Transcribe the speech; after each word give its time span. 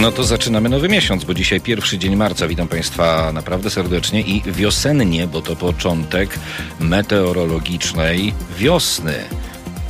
No 0.00 0.12
to 0.12 0.24
zaczynamy 0.24 0.68
nowy 0.68 0.88
miesiąc, 0.88 1.24
bo 1.24 1.34
dzisiaj 1.34 1.60
pierwszy 1.60 1.98
dzień 1.98 2.16
marca. 2.16 2.48
Witam 2.48 2.68
Państwa 2.68 3.32
naprawdę 3.32 3.70
serdecznie 3.70 4.20
i 4.20 4.42
wiosennie, 4.46 5.26
bo 5.26 5.42
to 5.42 5.56
początek 5.56 6.38
meteorologicznej 6.80 8.34
wiosny. 8.58 9.14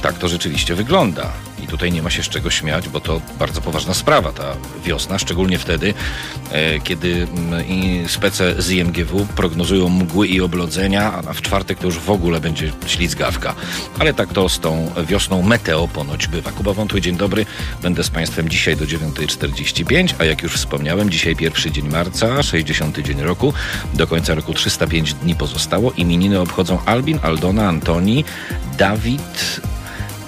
Tak 0.02 0.18
to 0.18 0.28
rzeczywiście 0.28 0.74
wygląda. 0.74 1.32
I 1.66 1.68
tutaj 1.68 1.92
nie 1.92 2.02
ma 2.02 2.10
się 2.10 2.22
z 2.22 2.28
czego 2.28 2.50
śmiać, 2.50 2.88
bo 2.88 3.00
to 3.00 3.20
bardzo 3.38 3.60
poważna 3.60 3.94
sprawa, 3.94 4.32
ta 4.32 4.56
wiosna, 4.84 5.18
szczególnie 5.18 5.58
wtedy, 5.58 5.94
e, 6.50 6.80
kiedy 6.80 7.26
mm, 7.36 8.08
spece 8.08 8.62
z 8.62 8.70
IMGW 8.70 9.26
prognozują 9.36 9.88
mgły 9.88 10.26
i 10.28 10.40
oblodzenia, 10.40 11.22
a 11.28 11.32
w 11.32 11.42
czwartek 11.42 11.78
to 11.78 11.86
już 11.86 11.98
w 11.98 12.10
ogóle 12.10 12.40
będzie 12.40 12.72
ślizgawka. 12.86 13.54
Ale 13.98 14.14
tak 14.14 14.32
to 14.32 14.48
z 14.48 14.60
tą 14.60 14.92
wiosną 15.06 15.42
meteo 15.42 15.88
ponoć 15.88 16.26
bywa. 16.26 16.52
Kuba 16.52 16.72
Wątły, 16.72 17.00
dzień 17.00 17.16
dobry. 17.16 17.46
Będę 17.82 18.04
z 18.04 18.10
Państwem 18.10 18.48
dzisiaj 18.48 18.76
do 18.76 18.84
9.45, 18.84 20.14
a 20.18 20.24
jak 20.24 20.42
już 20.42 20.54
wspomniałem, 20.54 21.10
dzisiaj 21.10 21.36
pierwszy 21.36 21.70
dzień 21.70 21.88
marca, 21.88 22.42
60 22.42 22.98
dzień 22.98 23.20
roku. 23.22 23.52
Do 23.94 24.06
końca 24.06 24.34
roku 24.34 24.54
305 24.54 25.14
dni 25.14 25.34
pozostało. 25.34 25.92
Imieniny 25.92 26.40
obchodzą 26.40 26.78
Albin, 26.84 27.18
Aldona, 27.22 27.68
Antoni, 27.68 28.24
Dawid, 28.78 29.60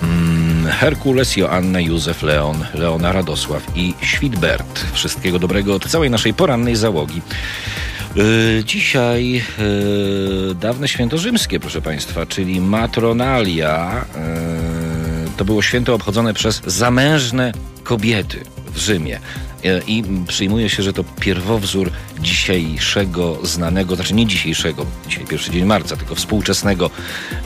Mm, 0.03 0.48
Herkules, 0.71 1.37
Joanna, 1.37 1.81
Józef, 1.81 2.23
Leon, 2.23 2.65
Leona, 2.75 3.13
Radosław 3.13 3.63
i 3.75 3.95
Świdbert. 4.03 4.85
Wszystkiego 4.93 5.39
dobrego 5.39 5.75
od 5.75 5.87
całej 5.87 6.11
naszej 6.11 6.35
porannej 6.35 6.77
załogi. 6.77 7.23
Yy, 8.17 8.65
dzisiaj 8.65 9.33
yy, 9.33 10.55
dawne 10.55 10.89
święto 10.89 11.19
rzymskie, 11.19 11.61
proszę 11.61 11.83
Państwa, 11.83 12.27
czyli 12.27 12.61
matronalia. 12.61 14.05
Yy, 15.25 15.31
to 15.37 15.45
było 15.45 15.63
święto 15.63 15.95
obchodzone 15.95 16.35
przez 16.35 16.63
zamężne 16.67 17.53
kobiety 17.85 18.45
w 18.75 18.79
Rzymie. 18.79 19.21
E, 19.65 19.81
I 19.87 20.05
przyjmuje 20.27 20.69
się, 20.69 20.83
że 20.83 20.93
to 20.93 21.05
pierwowzór 21.21 21.91
dzisiejszego 22.21 23.39
znanego, 23.43 23.97
znaczy 23.97 24.15
nie 24.15 24.27
dzisiejszego, 24.27 24.87
dzisiaj 25.09 25.25
pierwszy 25.25 25.51
dzień 25.51 25.65
marca, 25.65 25.97
tylko 25.97 26.15
współczesnego 26.15 26.91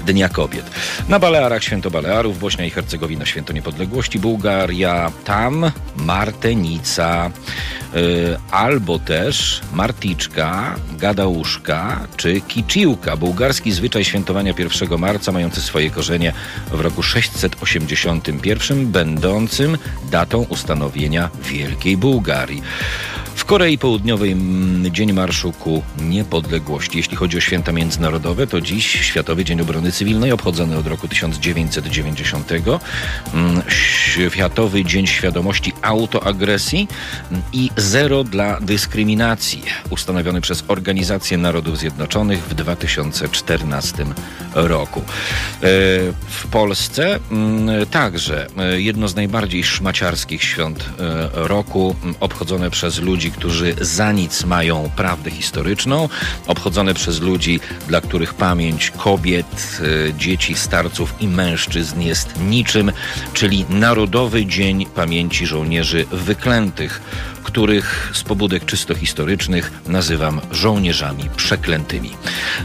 Dnia 0.06 0.28
Kobiet. 0.28 0.70
Na 1.09 1.19
Balearach 1.19 1.64
święto 1.64 1.91
Balearów, 1.91 2.39
Bośnia 2.39 2.64
i 2.64 2.70
Hercegowina 2.70 3.27
święto 3.27 3.53
niepodległości, 3.53 4.19
Bułgaria 4.19 5.12
tam 5.25 5.72
Martenica, 5.97 7.31
yy, 7.95 8.00
albo 8.50 8.98
też 8.98 9.61
Marticzka, 9.72 10.77
Gadałuszka 10.98 12.06
czy 12.17 12.41
Kiciłka, 12.41 13.17
bułgarski 13.17 13.72
zwyczaj 13.72 14.05
świętowania 14.05 14.55
1 14.59 14.98
marca 14.98 15.33
mający 15.33 15.61
swoje 15.61 15.91
korzenie 15.91 16.33
w 16.72 16.81
roku 16.81 17.03
681, 17.03 18.87
będącym 18.87 19.78
datą 20.11 20.47
ustanowienia 20.48 21.31
Wielkiej 21.44 21.97
Bułgarii. 22.03 22.62
W 23.34 23.44
Korei 23.44 23.78
Południowej 23.78 24.33
mm, 24.33 24.94
Dzień 24.94 25.12
Marszu 25.12 25.52
ku 25.52 25.83
Niepodległości. 25.98 26.97
Jeśli 26.97 27.16
chodzi 27.16 27.38
o 27.38 27.41
święta 27.41 27.72
międzynarodowe, 27.72 28.47
to 28.47 28.61
dziś 28.61 28.86
Światowy 28.86 29.44
Dzień 29.44 29.61
Obrony 29.61 29.92
Cywilnej, 29.92 30.33
obchodzony 30.33 30.78
od 30.78 30.86
roku 30.86 31.08
1990. 31.08 32.53
Mm, 32.53 33.62
Światowy 33.69 34.84
Dzień 34.84 35.06
Świadomości 35.06 35.72
Autoagresji 35.83 36.88
i 37.53 37.70
Zero 37.77 38.25
dla 38.25 38.60
Dyskryminacji, 38.60 39.62
ustanowiony 39.91 40.41
przez 40.41 40.64
Organizację 40.69 41.38
Narodów 41.38 41.78
Zjednoczonych 41.78 42.44
w 42.44 42.55
2014 42.55 44.06
roku. 44.55 45.00
E, 45.00 45.03
w 46.28 46.47
Polsce 46.50 47.20
mm, 47.30 47.86
także 47.86 48.47
e, 48.58 48.80
jedno 48.80 49.08
z 49.08 49.14
najbardziej 49.14 49.64
szmaciarskich 49.64 50.42
świąt 50.42 50.84
e, 50.84 51.28
roku, 51.48 51.97
obchodzone 52.20 52.70
przez 52.70 52.98
ludzi, 52.98 53.22
którzy 53.31 53.75
za 53.81 54.12
nic 54.12 54.45
mają 54.45 54.91
prawdę 54.97 55.31
historyczną, 55.31 56.09
obchodzone 56.47 56.94
przez 56.94 57.21
ludzi, 57.21 57.60
dla 57.88 58.00
których 58.00 58.34
pamięć 58.34 58.91
kobiet, 58.91 59.81
dzieci, 60.19 60.55
starców 60.55 61.15
i 61.21 61.28
mężczyzn 61.28 62.00
jest 62.00 62.41
niczym, 62.41 62.93
czyli 63.33 63.65
Narodowy 63.71 64.47
Dzień 64.47 64.87
Pamięci 64.87 65.47
Żołnierzy 65.47 66.05
Wyklętych 66.10 67.03
których 67.53 68.11
z 68.15 68.23
pobudek 68.23 68.65
czysto 68.65 68.95
historycznych 68.95 69.73
nazywam 69.87 70.41
żołnierzami 70.51 71.31
przeklętymi. 71.37 72.11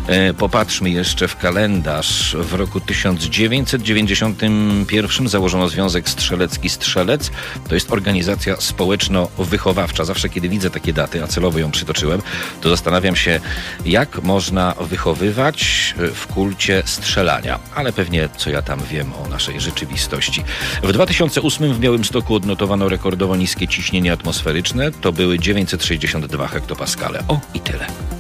E, 0.08 0.34
popatrzmy 0.34 0.90
jeszcze 0.90 1.28
w 1.28 1.38
kalendarz. 1.38 2.36
W 2.40 2.54
roku 2.54 2.80
1991 2.80 5.28
założono 5.28 5.70
Związek 5.70 6.10
Strzelecki 6.10 6.70
Strzelec. 6.70 7.32
To 7.70 7.76
jest 7.76 7.92
organizacja 7.92 8.56
społeczno-wychowawcza. 8.56 10.06
Zawsze, 10.06 10.30
kiedy 10.30 10.50
widzę 10.50 10.70
takie 10.70 10.94
daty, 10.94 11.24
a 11.24 11.28
celowo 11.28 11.60
ją 11.60 11.72
przytoczyłem, 11.72 12.22
to 12.62 12.70
zastanawiam 12.70 13.16
się, 13.16 13.40
jak 13.86 14.24
można 14.24 14.74
wychowywać 14.80 15.96
w 16.14 16.28
kulcie 16.28 16.84
strzelania. 16.86 17.60
Ale 17.76 17.94
pewnie 17.94 18.30
co 18.38 18.50
ja 18.50 18.62
tam 18.62 18.80
wiem 18.92 19.14
o 19.14 19.28
naszej 19.30 19.62
rzeczywistości. 19.62 20.44
W 20.84 20.92
2008 20.92 21.74
w 21.74 21.80
Białymstoku 21.80 22.36
odnotowano 22.36 22.90
rekordowo 22.90 23.36
niskie 23.36 23.68
ciśnienie 23.68 24.14
atmosferyczne 24.14 24.77
to 25.02 25.12
były 25.12 25.40
962 25.40 26.48
hektopaskale. 26.48 27.24
O 27.28 27.40
i 27.54 27.60
tyle. 27.60 28.17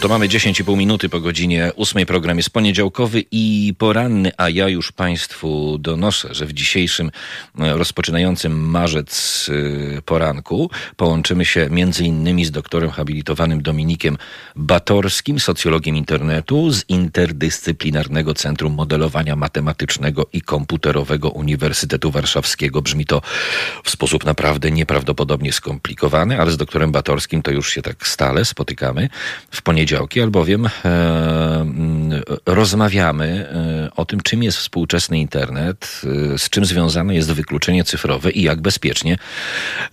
To 0.00 0.08
mamy 0.08 0.28
10,5 0.28 0.76
minuty 0.76 1.08
po 1.08 1.20
godzinie 1.20 1.72
8. 1.76 2.06
Program 2.06 2.36
jest 2.36 2.50
poniedziałkowy 2.50 3.24
i 3.30 3.74
poranny, 3.78 4.32
a 4.36 4.48
ja 4.48 4.68
już 4.68 4.92
Państwu 4.92 5.78
donoszę, 5.78 6.34
że 6.34 6.46
w 6.46 6.52
dzisiejszym 6.52 7.10
e, 7.58 7.72
rozpoczynającym 7.72 8.68
marzec 8.68 9.46
e, 9.98 10.02
poranku 10.02 10.70
połączymy 10.96 11.44
się 11.44 11.68
między 11.70 12.04
innymi 12.04 12.44
z 12.44 12.50
doktorem 12.50 12.90
habilitowanym 12.90 13.62
Dominikiem 13.62 14.18
Batorskim, 14.56 15.40
socjologiem 15.40 15.96
internetu 15.96 16.72
z 16.72 16.84
Interdyscyplinarnego 16.88 18.34
Centrum 18.34 18.74
Modelowania 18.74 19.36
Matematycznego 19.36 20.26
i 20.32 20.42
Komputerowego 20.42 21.30
Uniwersytetu 21.30 22.10
Warszawskiego. 22.10 22.82
Brzmi 22.82 23.06
to 23.06 23.22
w 23.84 23.90
sposób 23.90 24.24
naprawdę 24.24 24.70
nieprawdopodobnie 24.70 25.52
skomplikowany, 25.52 26.40
ale 26.40 26.50
z 26.50 26.56
doktorem 26.56 26.92
Batorskim 26.92 27.42
to 27.42 27.50
już 27.50 27.70
się 27.72 27.82
tak 27.82 28.06
stale 28.06 28.44
spotykamy 28.44 29.08
w 29.50 29.62
poniedziałek 29.62 29.89
poniedziałki, 29.90 30.20
albowiem 30.20 30.66
e, 30.66 30.70
mm, 31.60 32.22
rozmawiamy 32.46 33.24
e, 33.26 33.96
o 33.96 34.04
tym, 34.04 34.20
czym 34.20 34.42
jest 34.42 34.58
współczesny 34.58 35.18
internet, 35.18 36.02
e, 36.34 36.38
z 36.38 36.50
czym 36.50 36.64
związane 36.64 37.14
jest 37.14 37.32
wykluczenie 37.32 37.84
cyfrowe 37.84 38.30
i 38.30 38.42
jak 38.42 38.60
bezpiecznie 38.60 39.18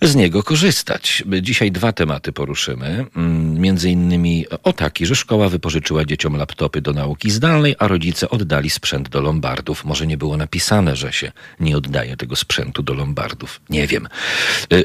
z 0.02 0.14
niego 0.14 0.42
korzystać. 0.42 1.24
Dzisiaj 1.42 1.72
dwa 1.72 1.92
tematy 1.92 2.32
poruszymy. 2.32 3.06
Mm, 3.16 3.60
między 3.60 3.90
innymi 3.90 4.46
o 4.62 4.72
taki, 4.72 5.06
że 5.06 5.16
szkoła 5.16 5.48
wypożyczyła 5.48 6.04
dzieciom 6.04 6.36
laptopy 6.36 6.80
do 6.80 6.92
nauki 6.92 7.30
zdalnej, 7.30 7.74
a 7.78 7.88
rodzice 7.88 8.30
oddali 8.30 8.70
sprzęt 8.70 9.08
do 9.08 9.20
lombardów. 9.20 9.84
Może 9.84 10.06
nie 10.06 10.16
było 10.16 10.36
napisane, 10.36 10.96
że 10.96 11.12
się 11.12 11.32
nie 11.60 11.76
oddaje 11.76 12.16
tego 12.16 12.36
sprzętu 12.36 12.82
do 12.82 12.94
lombardów. 12.94 13.60
Nie 13.70 13.86
wiem. 13.86 14.08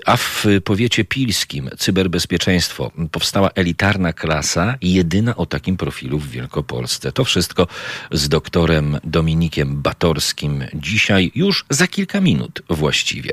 A 0.06 0.18
w 0.18 0.46
powiecie 0.64 1.06
pilskim 1.06 1.70
cyberbezpieczeństwo 1.78 2.92
powstała 3.12 3.50
elitarna 3.56 4.14
klasa 4.14 4.76
i 4.82 5.03
jedyna 5.04 5.36
o 5.36 5.46
takim 5.46 5.78
profilu 5.78 6.20
w 6.20 6.30
Wielkopolsce. 6.30 7.12
To 7.12 7.24
wszystko 7.26 7.68
z 8.12 8.30
doktorem 8.30 8.98
Dominikiem 9.04 9.82
Batorskim 9.82 10.64
dzisiaj 10.74 11.32
już 11.36 11.66
za 11.70 11.88
kilka 11.88 12.22
minut 12.22 12.62
właściwie. 12.70 13.32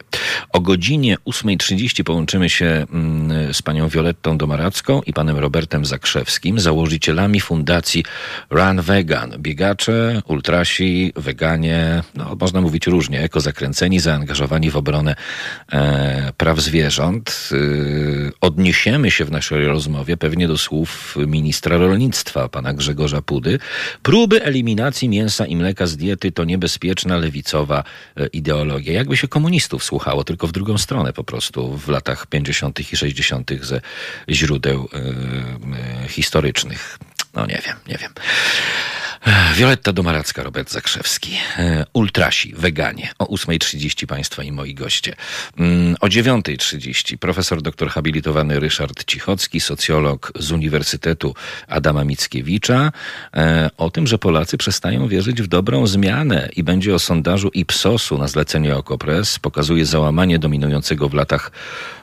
O 0.53 0.60
godzinie 0.60 1.16
8.30 1.26 2.04
połączymy 2.04 2.50
się 2.50 2.86
mm, 2.92 3.54
z 3.54 3.62
panią 3.62 3.88
Violettą 3.88 4.38
Domaracką 4.38 5.03
i 5.06 5.12
panem 5.12 5.38
Robertem 5.38 5.84
Zakrzewskim, 5.84 6.60
założycielami 6.60 7.41
fundacji 7.41 8.04
Run 8.50 8.81
Vegan. 8.81 9.34
Biegacze, 9.38 10.22
ultrasi, 10.26 11.12
weganie, 11.16 12.02
no, 12.14 12.37
można 12.40 12.61
mówić 12.61 12.87
różnie, 12.87 13.23
ekozakręceni, 13.23 14.00
zaangażowani 14.00 14.70
w 14.70 14.76
obronę 14.76 15.14
e, 15.73 16.32
praw 16.37 16.61
zwierząt. 16.61 17.50
E, 17.52 17.56
odniesiemy 18.40 19.11
się 19.11 19.25
w 19.25 19.31
naszej 19.31 19.66
rozmowie 19.66 20.16
pewnie 20.16 20.49
do 20.49 20.58
słów 20.58 21.16
ministra 21.26 21.60
ministra 21.61 21.77
rolnictwa, 21.77 22.49
pana 22.49 22.73
Grzegorza 22.73 23.23
Pudy. 23.23 23.59
Próby 24.03 24.43
eliminacji 24.43 25.09
mięsa 25.09 25.47
i 25.47 25.57
mleka 25.57 25.87
z 25.87 25.97
diety 25.97 26.33
to 26.33 26.45
niebezpieczna 26.45 27.17
lewicowa 27.17 27.85
e, 28.17 28.27
ideologia. 28.27 28.93
Jakby 28.93 29.17
się 29.17 29.29
komunistów 29.29 29.85
słuchało, 29.85 30.25
tylko 30.25 30.47
w 30.47 30.53
drugą 30.53 30.79
stronę 30.79 31.12
po 31.12 31.25
prostu 31.25 31.77
w 31.77 31.89
latach 31.89 32.27
50. 32.27 32.93
i 32.93 32.97
60. 32.97 33.51
ze 33.61 33.81
źródeł 34.29 34.89
e, 34.93 34.99
e, 36.05 36.09
historycznych. 36.09 36.99
No 37.35 37.47
nie 37.47 37.61
wiem, 37.67 37.77
nie 37.89 37.99
wiem. 37.99 38.12
Wioletta 39.56 39.93
Domaracka, 39.93 40.43
Robert 40.43 40.70
Zakrzewski. 40.70 41.38
E, 41.58 41.87
ultrasi, 41.93 42.55
weganie. 42.56 43.08
O 43.19 43.25
8.30 43.25 44.06
Państwa 44.06 44.43
i 44.43 44.52
moi 44.52 44.75
goście. 44.75 45.17
Mm, 45.58 45.96
o 46.00 46.06
9.30 46.06 47.17
profesor 47.17 47.62
doktor 47.62 47.88
habilitowany 47.88 48.61
Ryszard 48.61 49.05
Cichocki, 49.05 49.61
socjolog 49.61 50.32
z 50.38 50.52
Uniwersytetu 50.52 51.34
Adama 51.69 52.05
Mickiewicza. 52.05 52.93
E, 53.37 53.70
o 53.76 53.90
tym, 53.90 54.06
że 54.06 54.19
Polacy 54.19 54.58
przestają 54.58 55.08
wierzyć 55.08 55.43
w 55.43 55.46
dobrą 55.46 55.87
zmianę 55.87 56.49
i 56.56 56.62
będzie 56.62 56.94
o 56.94 56.99
sondażu 56.99 57.49
Ipsosu 57.49 58.19
na 58.19 58.28
zlecenie 58.28 58.76
Okopres. 58.76 59.38
Pokazuje 59.38 59.87
załamanie 59.87 60.38
dominującego 60.38 61.08
w 61.08 61.14
latach 61.14 61.50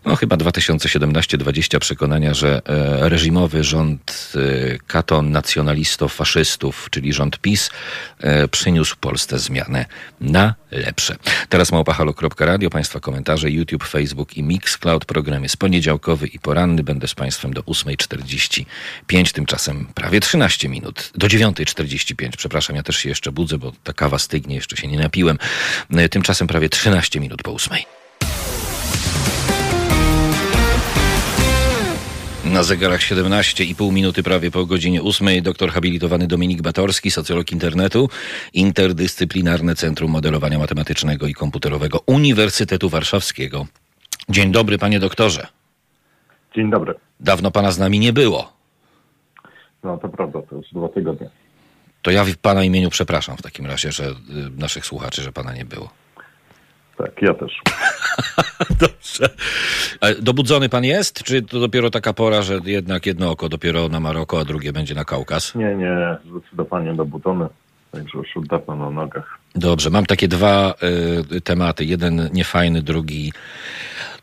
no 0.05 0.15
chyba 0.15 0.35
2017-2020 0.35 1.79
przekonania, 1.79 2.33
że 2.33 2.61
e, 2.65 3.09
reżimowy 3.09 3.63
rząd 3.63 4.33
katon 4.87 5.31
nacjonalistów, 5.31 6.13
faszystów, 6.13 6.87
czyli 6.91 7.06
rząd 7.13 7.37
PiS, 7.37 7.69
e, 8.19 8.47
przyniósł 8.47 8.95
Polsce 8.99 9.39
zmianę 9.39 9.85
na 10.21 10.55
lepsze. 10.71 11.15
Teraz 11.49 11.71
małpahalo.radio, 11.71 12.69
Państwa 12.69 12.99
komentarze, 12.99 13.51
YouTube, 13.51 13.83
Facebook 13.83 14.37
i 14.37 14.43
Mixcloud. 14.43 15.05
Program 15.05 15.43
jest 15.43 15.57
poniedziałkowy 15.57 16.27
i 16.27 16.39
poranny. 16.39 16.83
Będę 16.83 17.07
z 17.07 17.15
Państwem 17.15 17.53
do 17.53 17.61
8.45, 17.61 19.33
tymczasem 19.33 19.87
prawie 19.95 20.19
13 20.19 20.69
minut. 20.69 21.11
Do 21.15 21.27
9.45, 21.27 22.29
przepraszam, 22.37 22.75
ja 22.75 22.83
też 22.83 22.97
się 22.97 23.09
jeszcze 23.09 23.31
budzę, 23.31 23.57
bo 23.57 23.71
ta 23.83 23.93
kawa 23.93 24.19
stygnie, 24.19 24.55
jeszcze 24.55 24.77
się 24.77 24.87
nie 24.87 24.99
napiłem. 24.99 25.37
E, 25.91 26.09
tymczasem 26.09 26.47
prawie 26.47 26.69
13 26.69 27.19
minut 27.19 27.43
po 27.43 27.53
8. 27.53 27.96
Na 32.53 32.63
zegarach 32.63 33.01
17,5 33.01 33.93
minuty 33.93 34.23
prawie 34.23 34.51
po 34.51 34.65
godzinie 34.65 35.01
8. 35.01 35.41
Doktor 35.41 35.71
habilitowany 35.71 36.27
Dominik 36.27 36.61
Batorski, 36.61 37.11
socjolog 37.11 37.51
internetu, 37.51 38.09
Interdyscyplinarne 38.53 39.75
Centrum 39.75 40.11
Modelowania 40.11 40.59
Matematycznego 40.59 41.27
i 41.27 41.33
Komputerowego 41.33 41.99
Uniwersytetu 42.05 42.89
Warszawskiego. 42.89 43.65
Dzień 44.29 44.51
dobry, 44.51 44.77
panie 44.77 44.99
doktorze. 44.99 45.47
Dzień 46.55 46.71
dobry. 46.71 46.93
Dawno 47.19 47.51
pana 47.51 47.71
z 47.71 47.79
nami 47.79 47.99
nie 47.99 48.13
było. 48.13 48.53
No 49.83 49.97
to 49.97 50.09
prawda, 50.09 50.41
to 50.41 50.55
już 50.55 50.65
dwa 50.71 50.89
tygodnie. 50.89 51.29
To 52.01 52.11
ja 52.11 52.25
w 52.25 52.37
pana 52.37 52.63
imieniu 52.63 52.89
przepraszam 52.89 53.37
w 53.37 53.41
takim 53.41 53.65
razie, 53.65 53.91
że 53.91 54.03
y, 54.03 54.13
naszych 54.57 54.85
słuchaczy, 54.85 55.21
że 55.21 55.31
pana 55.31 55.53
nie 55.53 55.65
było. 55.65 55.89
Tak, 56.97 57.21
ja 57.21 57.33
też. 57.33 57.51
Dobrze. 58.81 59.29
Dobudzony 60.21 60.69
pan 60.69 60.83
jest? 60.83 61.23
Czy 61.23 61.41
to 61.41 61.59
dopiero 61.59 61.89
taka 61.89 62.13
pora, 62.13 62.41
że 62.41 62.59
jednak 62.65 63.05
jedno 63.05 63.31
oko 63.31 63.49
dopiero 63.49 63.89
na 63.89 63.99
Maroko, 63.99 64.39
a 64.39 64.45
drugie 64.45 64.73
będzie 64.73 64.95
na 64.95 65.05
Kaukaz? 65.05 65.55
Nie, 65.55 65.75
nie, 65.75 66.17
zdecydowanie 66.29 66.93
dobudzony. 66.93 67.47
Także 67.91 68.17
już 68.17 68.37
od 68.37 68.47
dawna 68.47 68.75
na 68.75 68.89
nogach. 68.89 69.39
Dobrze, 69.55 69.89
mam 69.89 70.05
takie 70.05 70.27
dwa 70.27 70.73
y, 71.31 71.41
tematy. 71.41 71.85
Jeden 71.85 72.29
niefajny, 72.33 72.81
drugi, 72.81 73.33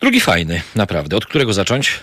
drugi 0.00 0.20
fajny, 0.20 0.60
naprawdę. 0.76 1.16
Od 1.16 1.26
którego 1.26 1.52
zacząć? 1.52 2.00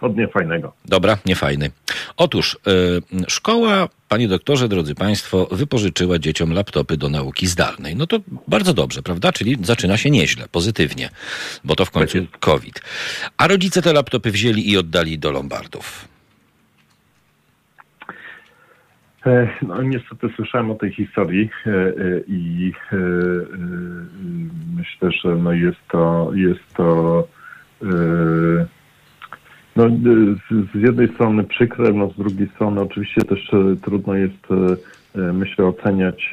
Od 0.00 0.16
niefajnego. 0.16 0.72
Dobra, 0.84 1.18
niefajny. 1.26 1.70
Otóż 2.16 2.54
y, 2.54 3.28
szkoła, 3.28 3.88
panie 4.08 4.28
doktorze, 4.28 4.68
drodzy 4.68 4.94
państwo, 4.94 5.48
wypożyczyła 5.50 6.18
dzieciom 6.18 6.52
laptopy 6.52 6.96
do 6.96 7.08
nauki 7.08 7.46
zdalnej. 7.46 7.96
No 7.96 8.06
to 8.06 8.20
bardzo 8.48 8.74
dobrze, 8.74 9.02
prawda? 9.02 9.32
Czyli 9.32 9.56
zaczyna 9.62 9.96
się 9.96 10.10
nieźle, 10.10 10.44
pozytywnie, 10.52 11.10
bo 11.64 11.76
to 11.76 11.84
w 11.84 11.90
końcu 11.90 12.26
tak 12.26 12.40
COVID. 12.40 12.82
A 13.36 13.46
rodzice 13.46 13.82
te 13.82 13.92
laptopy 13.92 14.30
wzięli 14.30 14.70
i 14.70 14.78
oddali 14.78 15.18
do 15.18 15.30
Lombardów. 15.30 16.08
E, 19.26 19.48
no 19.62 19.82
niestety 19.82 20.28
słyszałem 20.36 20.70
o 20.70 20.74
tej 20.74 20.92
historii 20.92 21.50
e, 21.66 21.70
e, 21.70 21.92
i 22.26 22.72
myślę, 24.76 25.10
że 25.24 25.34
no 25.36 25.52
jest 25.52 25.88
to, 25.90 26.30
jest 26.34 26.74
to 26.76 27.28
no, 29.78 29.84
z, 30.74 30.74
jednej 30.74 31.08
strony 31.08 31.44
przykre, 31.44 31.92
no 31.92 32.10
z 32.10 32.16
drugiej 32.16 32.48
strony 32.48 32.80
oczywiście 32.80 33.22
też 33.22 33.54
e, 33.54 33.76
trudno 33.76 34.14
jest, 34.14 34.46
e, 34.50 34.76
e, 35.20 35.32
myślę, 35.32 35.66
oceniać, 35.66 36.32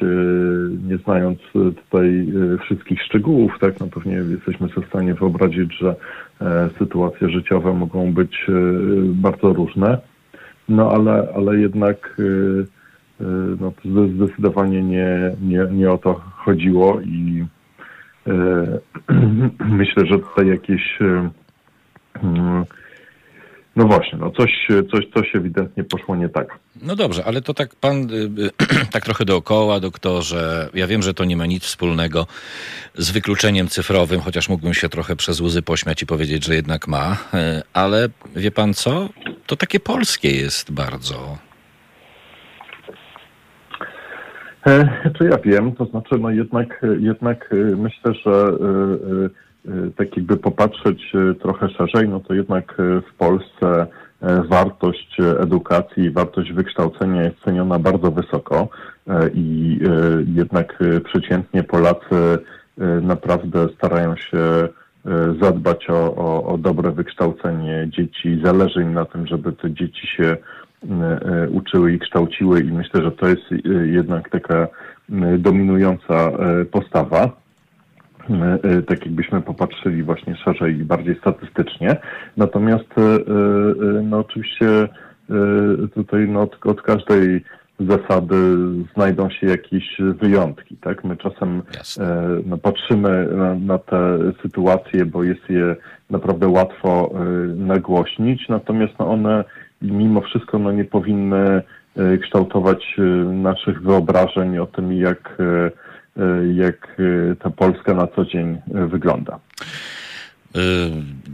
nie 0.88 0.98
znając 0.98 1.38
tutaj 1.52 2.26
wszystkich 2.64 3.02
szczegółów, 3.02 3.52
tak, 3.60 3.80
no 3.80 3.86
pewnie 3.86 4.12
jesteśmy 4.12 4.68
sobie 4.68 4.86
w 4.86 4.90
stanie 4.90 5.14
wyobrazić, 5.14 5.78
że 5.78 5.94
sytuacje 6.78 7.28
życiowe 7.28 7.72
mogą 7.72 8.12
być 8.12 8.46
bardzo 9.04 9.52
różne, 9.52 9.98
no 10.68 10.90
ale, 10.90 11.28
ale 11.36 11.58
jednak 11.58 12.16
no, 13.60 13.72
zdecydowanie 14.14 14.82
nie, 14.82 15.36
nie, 15.42 15.66
nie 15.70 15.90
o 15.90 15.98
to 15.98 16.14
chodziło 16.14 17.00
i 17.00 17.44
myślę, 19.80 20.06
że 20.06 20.18
tutaj 20.18 20.48
jakieś 20.48 20.98
no 23.76 23.84
właśnie, 23.84 24.18
no 24.18 24.30
coś, 24.30 24.66
coś, 24.90 25.06
coś 25.14 25.36
ewidentnie 25.36 25.84
poszło 25.84 26.16
nie 26.16 26.28
tak. 26.28 26.58
No 26.82 26.96
dobrze, 26.96 27.24
ale 27.24 27.42
to 27.42 27.54
tak 27.54 27.74
pan, 27.74 28.10
y, 28.10 28.14
y, 28.14 28.86
tak 28.92 29.04
trochę 29.04 29.24
dookoła, 29.24 29.80
doktorze. 29.80 30.68
Ja 30.74 30.86
wiem, 30.86 31.02
że 31.02 31.14
to 31.14 31.24
nie 31.24 31.36
ma 31.36 31.46
nic 31.46 31.64
wspólnego 31.64 32.26
z 32.94 33.10
wykluczeniem 33.10 33.68
cyfrowym, 33.68 34.20
chociaż 34.20 34.48
mógłbym 34.48 34.74
się 34.74 34.88
trochę 34.88 35.16
przez 35.16 35.40
łzy 35.40 35.62
pośmiać 35.62 36.02
i 36.02 36.06
powiedzieć, 36.06 36.44
że 36.44 36.54
jednak 36.54 36.88
ma. 36.88 37.12
Y, 37.12 37.62
ale 37.72 38.08
wie 38.36 38.50
pan 38.50 38.74
co? 38.74 39.08
To 39.46 39.56
takie 39.56 39.80
polskie 39.80 40.30
jest 40.30 40.72
bardzo. 40.72 41.38
E, 44.66 45.12
czy 45.18 45.24
ja 45.24 45.38
wiem, 45.38 45.72
to 45.72 45.84
znaczy, 45.84 46.14
no 46.20 46.30
jednak, 46.30 46.82
jednak 47.00 47.54
myślę, 47.76 48.14
że 48.14 48.52
tak 49.96 50.16
jakby 50.16 50.36
popatrzeć 50.36 51.12
y, 51.14 51.34
trochę 51.34 51.68
szerzej, 51.68 52.08
no 52.08 52.20
to 52.20 52.34
jednak 52.34 52.80
y, 52.80 53.00
w 53.00 53.14
Polsce 53.18 53.86
wartość 54.48 55.16
edukacji, 55.38 56.10
wartość 56.10 56.52
wykształcenia 56.52 57.22
jest 57.22 57.36
ceniona 57.44 57.78
bardzo 57.78 58.10
wysoko 58.10 58.68
i 59.34 59.78
jednak 60.34 60.78
przeciętnie 61.04 61.62
Polacy 61.62 62.38
naprawdę 63.02 63.68
starają 63.68 64.16
się 64.16 64.68
zadbać 65.40 65.90
o, 65.90 66.16
o, 66.16 66.44
o 66.44 66.58
dobre 66.58 66.92
wykształcenie 66.92 67.88
dzieci. 67.88 68.40
Zależy 68.44 68.82
im 68.82 68.94
na 68.94 69.04
tym, 69.04 69.26
żeby 69.26 69.52
te 69.52 69.72
dzieci 69.72 70.06
się 70.06 70.36
uczyły 71.50 71.92
i 71.92 71.98
kształciły 71.98 72.60
i 72.60 72.72
myślę, 72.72 73.02
że 73.02 73.12
to 73.12 73.28
jest 73.28 73.44
jednak 73.84 74.30
taka 74.30 74.68
dominująca 75.38 76.30
postawa. 76.70 77.45
E, 78.30 78.58
e, 78.62 78.82
tak 78.82 79.06
jakbyśmy 79.06 79.42
popatrzyli 79.42 80.02
właśnie 80.02 80.36
szerzej 80.36 80.78
i 80.78 80.84
bardziej 80.84 81.16
statystycznie. 81.16 81.96
Natomiast 82.36 82.98
e, 82.98 83.18
no 84.02 84.18
oczywiście 84.18 84.88
tutaj 85.94 86.28
no, 86.28 86.40
od, 86.40 86.66
od 86.66 86.82
każdej 86.82 87.44
zasady 87.80 88.36
znajdą 88.94 89.30
się 89.30 89.46
jakieś 89.46 89.96
wyjątki, 89.98 90.76
tak? 90.76 91.04
My 91.04 91.16
czasem 91.16 91.62
no, 92.46 92.58
patrzymy 92.58 93.28
na, 93.36 93.54
na, 93.54 93.78
te 93.78 94.18
sytuacje, 94.42 95.06
bo 95.06 95.24
jest 95.24 95.50
je 95.50 95.76
naprawdę 96.10 96.48
łatwo 96.48 97.10
nagłośnić, 97.56 98.48
natomiast 98.48 98.92
no, 98.98 99.10
one 99.10 99.44
mimo 99.82 100.20
wszystko 100.20 100.58
no, 100.58 100.72
nie 100.72 100.84
powinny 100.84 101.62
kształtować 102.22 102.96
naszych 103.32 103.82
wyobrażeń 103.82 104.58
o 104.58 104.66
tym, 104.66 104.92
jak 104.92 105.38
jak 106.54 106.96
e, 107.32 107.36
ta 107.36 107.50
Polska 107.50 107.94
na 107.94 108.06
co 108.06 108.24
dzień 108.24 108.58
e, 108.74 108.86
wygląda. 108.86 109.38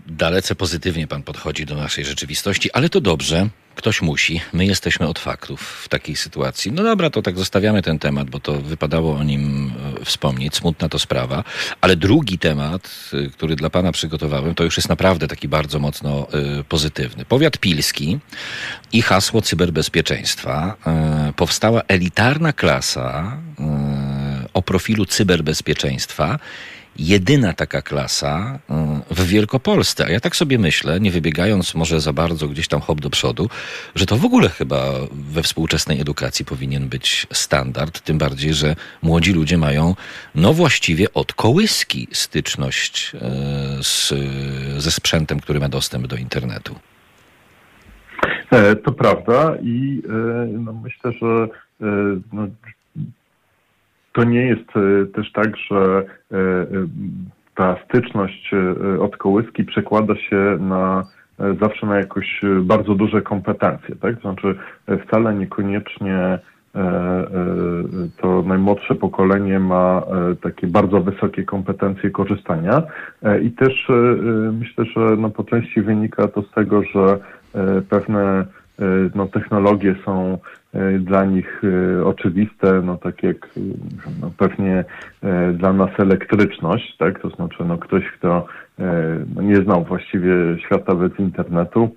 Dalece 0.07 0.55
pozytywnie 0.55 1.07
pan 1.07 1.23
podchodzi 1.23 1.67
do 1.67 1.75
naszej 1.75 2.05
rzeczywistości, 2.05 2.73
ale 2.73 2.89
to 2.89 3.01
dobrze. 3.01 3.49
Ktoś 3.75 4.03
musi. 4.03 4.41
My 4.53 4.67
jesteśmy 4.67 5.07
od 5.07 5.19
faktów 5.19 5.61
w 5.61 5.89
takiej 5.89 6.17
sytuacji. 6.17 6.73
No 6.73 6.83
dobra, 6.83 7.11
to 7.11 7.23
tak 7.23 7.39
zostawiamy 7.39 7.83
ten 7.83 7.99
temat, 7.99 8.31
bo 8.31 8.41
to 8.41 8.53
wypadało 8.53 9.17
o 9.17 9.25
nim 9.25 9.73
wspomnieć. 10.05 10.57
Smutna 10.57 10.89
to 10.89 10.99
sprawa. 10.99 11.45
Ale 11.81 11.97
drugi 11.97 12.39
temat, 12.39 13.11
który 13.33 13.57
dla 13.57 13.71
pana 13.71 13.93
przygotowałem, 13.93 14.55
to 14.55 14.65
już 14.65 14.77
jest 14.77 14.89
naprawdę 14.89 15.29
taki 15.29 15.49
bardzo 15.49 15.79
mocno 15.79 16.27
pozytywny. 16.69 17.25
Powiat 17.25 17.59
pilski 17.59 18.19
i 18.93 19.03
hasło 19.03 19.43
cyberbezpieczeństwa. 19.43 20.77
Powstała 21.37 21.83
elitarna 21.89 22.53
klasa 22.53 23.39
o 24.55 24.63
profilu 24.63 25.07
cyberbezpieczeństwa. 25.07 26.39
Jedyna 26.99 27.53
taka 27.53 27.83
klasa 27.83 28.59
y, 29.11 29.15
w 29.15 29.27
Wielkopolsce. 29.27 30.07
A 30.07 30.11
ja 30.11 30.21
tak 30.21 30.37
sobie 30.37 30.59
myślę, 30.59 31.01
nie 31.01 31.11
wybiegając 31.11 31.75
może 31.75 32.01
za 32.01 32.13
bardzo 32.13 32.49
gdzieś 32.49 32.69
tam 32.69 32.81
hop 32.81 33.01
do 33.01 33.11
przodu, 33.11 33.51
że 33.95 34.07
to 34.07 34.17
w 34.17 34.25
ogóle 34.25 34.49
chyba 34.49 34.93
we 35.13 35.43
współczesnej 35.43 36.01
edukacji 36.01 36.45
powinien 36.45 36.89
być 36.89 37.27
standard. 37.33 38.01
Tym 38.01 38.19
bardziej, 38.19 38.55
że 38.55 38.77
młodzi 39.03 39.33
ludzie 39.33 39.59
mają 39.59 39.95
no 40.35 40.53
właściwie 40.53 41.15
od 41.15 41.33
kołyski 41.33 42.09
styczność 42.13 43.13
y, 43.15 43.83
z, 43.83 44.15
ze 44.83 44.91
sprzętem, 44.91 45.41
który 45.41 45.61
ma 45.61 45.69
dostęp 45.69 46.07
do 46.07 46.17
internetu. 46.17 46.77
E, 48.51 48.77
to 48.77 48.93
prawda 48.93 49.57
i 49.63 50.03
e, 50.09 50.47
no 50.47 50.73
myślę, 50.73 51.13
że 51.13 51.49
no, 52.33 52.49
to 54.13 54.25
nie 54.25 54.47
jest 54.47 54.69
też 55.15 55.33
tak, 55.33 55.57
że 55.57 56.05
ta 57.55 57.77
styczność 57.85 58.51
od 59.01 59.17
kołyski 59.17 59.65
przekłada 59.65 60.17
się 60.17 60.59
na 60.61 61.05
zawsze 61.61 61.87
na 61.87 61.97
jakoś 61.97 62.41
bardzo 62.63 62.95
duże 62.95 63.23
kompetencje, 63.23 63.97
tak? 63.97 64.15
To 64.15 64.21
znaczy 64.21 64.55
wcale 65.07 65.35
niekoniecznie 65.35 66.39
to 68.17 68.43
najmłodsze 68.43 68.95
pokolenie 68.95 69.59
ma 69.59 70.03
takie 70.43 70.67
bardzo 70.67 71.01
wysokie 71.01 71.45
kompetencje 71.45 72.11
korzystania 72.11 72.83
i 73.43 73.51
też 73.51 73.89
myślę, 74.53 74.85
że 74.85 75.17
no 75.19 75.31
po 75.31 75.45
części 75.45 75.83
wynika 75.83 76.29
to 76.29 76.43
z 76.43 76.51
tego, 76.51 76.83
że 76.83 77.19
pewne 77.89 78.47
no, 79.15 79.27
technologie 79.27 79.95
są 80.05 80.39
dla 80.99 81.25
nich 81.25 81.63
oczywiste, 82.05 82.83
no 82.85 82.97
tak 82.97 83.23
jak 83.23 83.49
no, 84.21 84.31
pewnie 84.39 84.85
dla 85.55 85.73
nas 85.73 85.91
elektryczność, 85.99 86.97
tak? 86.97 87.21
To 87.21 87.29
znaczy 87.29 87.65
no, 87.67 87.79
ktoś, 87.79 88.05
kto 88.05 88.47
no, 89.35 89.43
nie 89.43 89.57
znał 89.57 89.85
właściwie 89.85 90.33
świata 90.59 90.95
bez 90.95 91.19
internetu, 91.19 91.97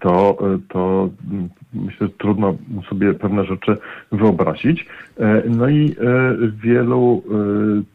to, 0.00 0.38
to 0.68 1.10
myślę, 1.74 2.06
że 2.06 2.12
trudno 2.12 2.56
sobie 2.88 3.14
pewne 3.14 3.44
rzeczy 3.44 3.76
wyobrazić. 4.12 4.86
No 5.50 5.68
i 5.68 5.94
wielu 6.62 7.22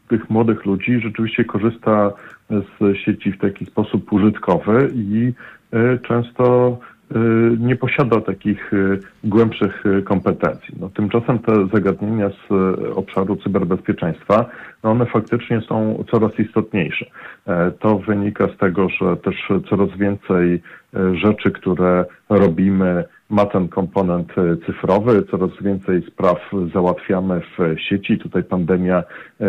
tych 0.08 0.30
młodych 0.30 0.64
ludzi 0.66 1.00
rzeczywiście 1.00 1.44
korzysta 1.44 2.12
z 2.50 2.96
sieci 2.96 3.32
w 3.32 3.38
taki 3.38 3.66
sposób 3.66 4.12
użytkowy 4.12 4.90
i 4.94 5.32
często 6.02 6.78
nie 7.58 7.76
posiada 7.76 8.20
takich 8.20 8.70
głębszych 9.24 9.84
kompetencji. 10.04 10.74
No, 10.80 10.88
tymczasem 10.88 11.38
te 11.38 11.66
zagadnienia 11.72 12.30
z 12.30 12.52
obszaru 12.96 13.36
cyberbezpieczeństwa, 13.36 14.46
no 14.84 14.90
one 14.90 15.06
faktycznie 15.06 15.60
są 15.60 16.04
coraz 16.10 16.38
istotniejsze. 16.38 17.06
To 17.80 17.98
wynika 17.98 18.48
z 18.48 18.56
tego, 18.56 18.88
że 18.88 19.16
też 19.16 19.48
coraz 19.70 19.90
więcej 19.98 20.62
rzeczy, 21.12 21.50
które 21.50 22.04
robimy, 22.28 23.04
ma 23.30 23.46
ten 23.46 23.68
komponent 23.68 24.32
cyfrowy, 24.66 25.22
coraz 25.30 25.50
więcej 25.60 26.02
spraw 26.02 26.50
załatwiamy 26.74 27.40
w 27.40 27.80
sieci. 27.80 28.18
Tutaj 28.18 28.44
pandemia 28.44 29.02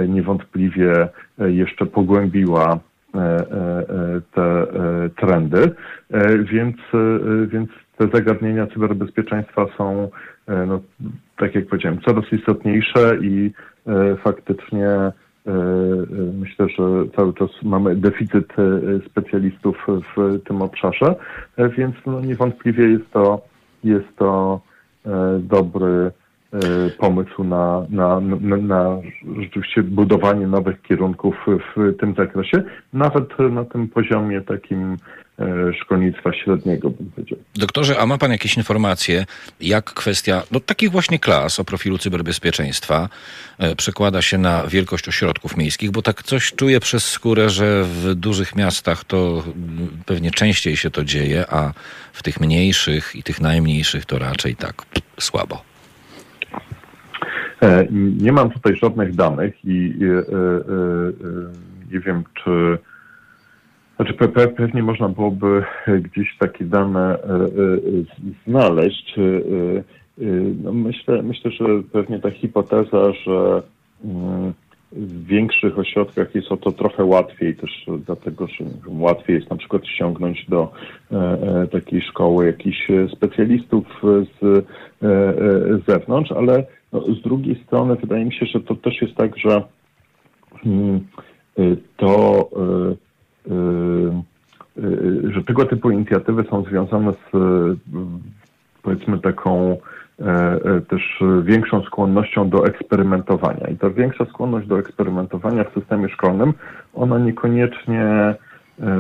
niewątpliwie 0.08 1.08
jeszcze 1.40 1.86
pogłębiła 1.86 2.80
te 4.34 4.68
trendy, 5.16 5.72
więc, 6.52 6.76
więc 7.48 7.70
te 7.98 8.08
zagadnienia 8.08 8.68
cyberbezpieczeństwa 8.68 9.66
są, 9.78 10.10
no, 10.48 10.82
tak 11.38 11.56
jak 11.56 11.68
powiedziałem, 11.68 12.02
coraz 12.02 12.34
istotniejsze 12.34 13.18
i 13.22 13.52
faktycznie 14.24 15.12
myślę, 16.40 16.70
że 16.70 16.84
cały 17.16 17.34
czas 17.34 17.50
mamy 17.64 17.96
deficyt 17.96 18.54
specjalistów 19.10 19.88
w 20.18 20.44
tym 20.44 20.62
obszarze, 20.62 21.16
więc 21.78 21.96
no, 22.06 22.22
niewątpliwie 22.22 22.88
jest 22.88 23.12
to, 23.12 23.42
jest 23.84 24.16
to 24.18 24.62
dobry 25.40 26.12
pomysł 26.98 27.44
na, 27.44 27.86
na, 27.90 28.20
na, 28.20 28.58
na 28.58 28.98
rzeczywiście 29.42 29.84
budowanie 29.84 30.48
nowych 30.48 30.82
kierunków 30.82 31.36
w 31.76 31.98
tym 32.00 32.16
zakresie, 32.16 32.64
nawet 32.94 33.40
na 33.40 33.66
tym 33.66 33.88
poziomie 33.88 34.42
takim 34.42 34.98
szkolnictwa 35.82 36.34
średniego, 36.34 36.90
bym 36.90 37.12
powiedział. 37.12 37.40
Doktorze, 37.56 38.00
a 38.00 38.06
ma 38.06 38.18
Pan 38.18 38.32
jakieś 38.32 38.58
informacje, 38.58 39.26
jak 39.62 39.86
kwestia 39.86 40.44
no, 40.52 40.60
takich 40.60 40.92
właśnie 40.92 41.20
klas 41.20 41.60
o 41.60 41.66
profilu 41.66 41.98
cyberbezpieczeństwa 41.98 43.10
e, 43.58 43.76
przekłada 43.76 44.22
się 44.22 44.38
na 44.38 44.68
wielkość 44.68 45.08
ośrodków 45.08 45.58
miejskich? 45.58 45.92
Bo 45.92 46.02
tak 46.02 46.24
coś 46.24 46.54
czuję 46.54 46.80
przez 46.80 47.10
skórę, 47.10 47.50
że 47.50 47.84
w 47.84 48.16
dużych 48.16 48.56
miastach 48.56 49.04
to 49.04 49.44
pewnie 50.06 50.32
częściej 50.32 50.78
się 50.78 50.92
to 50.92 51.04
dzieje, 51.04 51.46
a 51.50 51.74
w 52.14 52.24
tych 52.24 52.40
mniejszych 52.40 53.16
i 53.16 53.24
tych 53.24 53.42
najmniejszych 53.42 54.06
to 54.06 54.20
raczej 54.20 54.56
tak 54.56 54.86
słabo. 55.20 55.75
Nie 58.18 58.32
mam 58.32 58.50
tutaj 58.50 58.76
żadnych 58.76 59.16
danych 59.16 59.66
i 59.66 59.94
nie 61.92 62.00
wiem, 62.00 62.24
czy 62.44 62.78
znaczy 63.96 64.14
pewnie 64.58 64.84
można 64.84 65.10
byłoby 65.10 65.64
gdzieś 65.88 66.38
takie 66.40 66.66
dane 66.66 67.18
znaleźć. 68.48 69.16
No 70.64 70.74
myślę, 70.74 71.24
myślę, 71.24 71.52
że 71.52 71.66
pewnie 71.92 72.20
ta 72.20 72.32
hipoteza, 72.32 73.14
że 73.26 73.62
w 74.92 75.26
większych 75.26 75.80
ośrodkach 75.80 76.36
jest 76.36 76.52
o 76.52 76.58
to 76.58 76.72
trochę 76.72 77.04
łatwiej 77.04 77.56
też 77.56 77.86
dlatego, 78.06 78.48
że 78.48 78.66
łatwiej 78.88 79.36
jest 79.36 79.50
na 79.50 79.56
przykład 79.56 79.88
ściągnąć 79.88 80.46
do 80.50 80.72
takiej 81.72 82.02
szkoły 82.02 82.46
jakichś 82.46 82.88
specjalistów 83.16 83.86
z 84.42 84.66
zewnątrz, 85.88 86.32
ale 86.32 86.66
no, 86.94 87.02
z 87.02 87.22
drugiej 87.22 87.64
strony 87.64 87.96
wydaje 87.96 88.26
mi 88.26 88.34
się, 88.34 88.46
że 88.46 88.60
to 88.60 88.76
też 88.76 89.02
jest 89.02 89.16
tak, 89.16 89.38
że 89.38 89.62
to 91.98 92.50
że 95.30 95.44
tego 95.44 95.66
typu 95.66 95.92
inicjatywy 95.92 96.44
są 96.50 96.64
związane 96.64 97.14
z 97.14 97.38
powiedzmy 98.84 99.20
taką 99.20 99.78
też 100.88 101.24
większą 101.44 101.84
skłonnością 101.84 102.50
do 102.50 102.66
eksperymentowania. 102.66 103.68
I 103.68 103.78
ta 103.78 103.90
większa 103.90 104.26
skłonność 104.26 104.68
do 104.68 104.80
eksperymentowania 104.80 105.64
w 105.64 105.74
systemie 105.74 106.10
szkolnym, 106.10 106.54
ona 106.94 107.20
niekoniecznie 107.20 108.36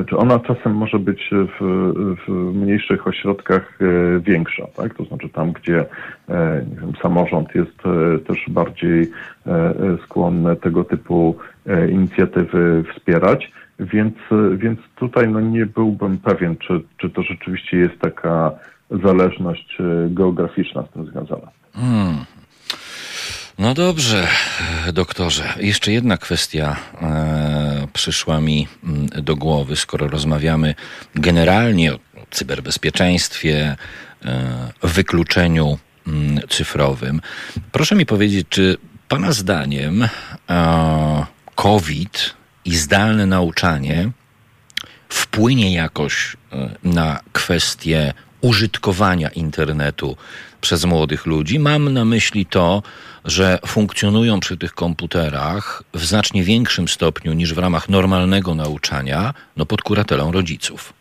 czy 0.10 0.17
ona 0.17 0.39
czasem 0.39 0.75
może 0.75 1.00
być 1.00 1.29
w, 1.32 1.94
w, 2.27 2.32
mniejszych 2.32 3.08
ośrodkach 3.08 3.79
większa, 4.20 4.67
tak? 4.77 4.94
To 4.94 5.05
znaczy 5.05 5.29
tam, 5.29 5.51
gdzie 5.51 5.86
wiem, 6.79 6.91
samorząd 7.01 7.55
jest 7.55 7.77
też 8.27 8.46
bardziej 8.48 9.12
skłonny 10.03 10.55
tego 10.55 10.84
typu 10.84 11.36
inicjatywy 11.89 12.84
wspierać. 12.94 13.51
Więc, 13.79 14.13
więc 14.58 14.79
tutaj 14.96 15.27
no 15.29 15.39
nie 15.39 15.65
byłbym 15.65 16.17
pewien, 16.17 16.58
czy, 16.58 16.82
czy 16.98 17.10
to 17.10 17.22
rzeczywiście 17.22 17.77
jest 17.77 18.00
taka 18.00 18.51
zależność 19.03 19.77
geograficzna 20.10 20.84
z 20.84 20.89
tym 20.89 21.05
związana. 21.05 21.48
Hmm. 21.74 22.15
No 23.57 23.74
dobrze, 23.74 24.27
doktorze. 24.93 25.53
Jeszcze 25.59 25.91
jedna 25.91 26.17
kwestia 26.17 26.75
e, 27.01 27.88
przyszła 27.93 28.41
mi 28.41 28.67
mm, 28.83 29.07
do 29.07 29.35
głowy, 29.35 29.75
skoro 29.75 30.07
rozmawiamy 30.07 30.75
generalnie 31.15 31.93
o 31.93 32.00
cyberbezpieczeństwie, 32.31 33.75
e, 34.25 34.71
wykluczeniu 34.83 35.77
mm, 36.07 36.39
cyfrowym. 36.50 37.21
Proszę 37.71 37.95
mi 37.95 38.05
powiedzieć, 38.05 38.47
czy 38.50 38.77
Pana 39.07 39.31
zdaniem 39.31 40.03
e, 40.03 41.25
COVID 41.55 42.35
i 42.65 42.75
zdalne 42.75 43.25
nauczanie 43.25 44.12
wpłynie 45.09 45.74
jakoś 45.74 46.38
na 46.83 47.19
kwestię 47.33 48.13
użytkowania 48.46 49.30
internetu 49.30 50.16
przez 50.62 50.86
młodych 50.86 51.25
ludzi. 51.25 51.60
Mam 51.60 51.94
na 51.94 52.06
myśli 52.06 52.46
to, 52.46 52.84
że 53.25 53.60
funkcjonują 53.66 54.40
przy 54.40 54.58
tych 54.58 54.74
komputerach 54.74 55.84
w 55.94 56.06
znacznie 56.06 56.44
większym 56.44 56.88
stopniu 56.88 57.34
niż 57.34 57.54
w 57.54 57.58
ramach 57.58 57.90
normalnego 57.90 58.56
nauczania, 58.56 59.34
no 59.58 59.66
pod 59.66 59.82
kuratelą 59.82 60.32
rodziców. 60.32 60.94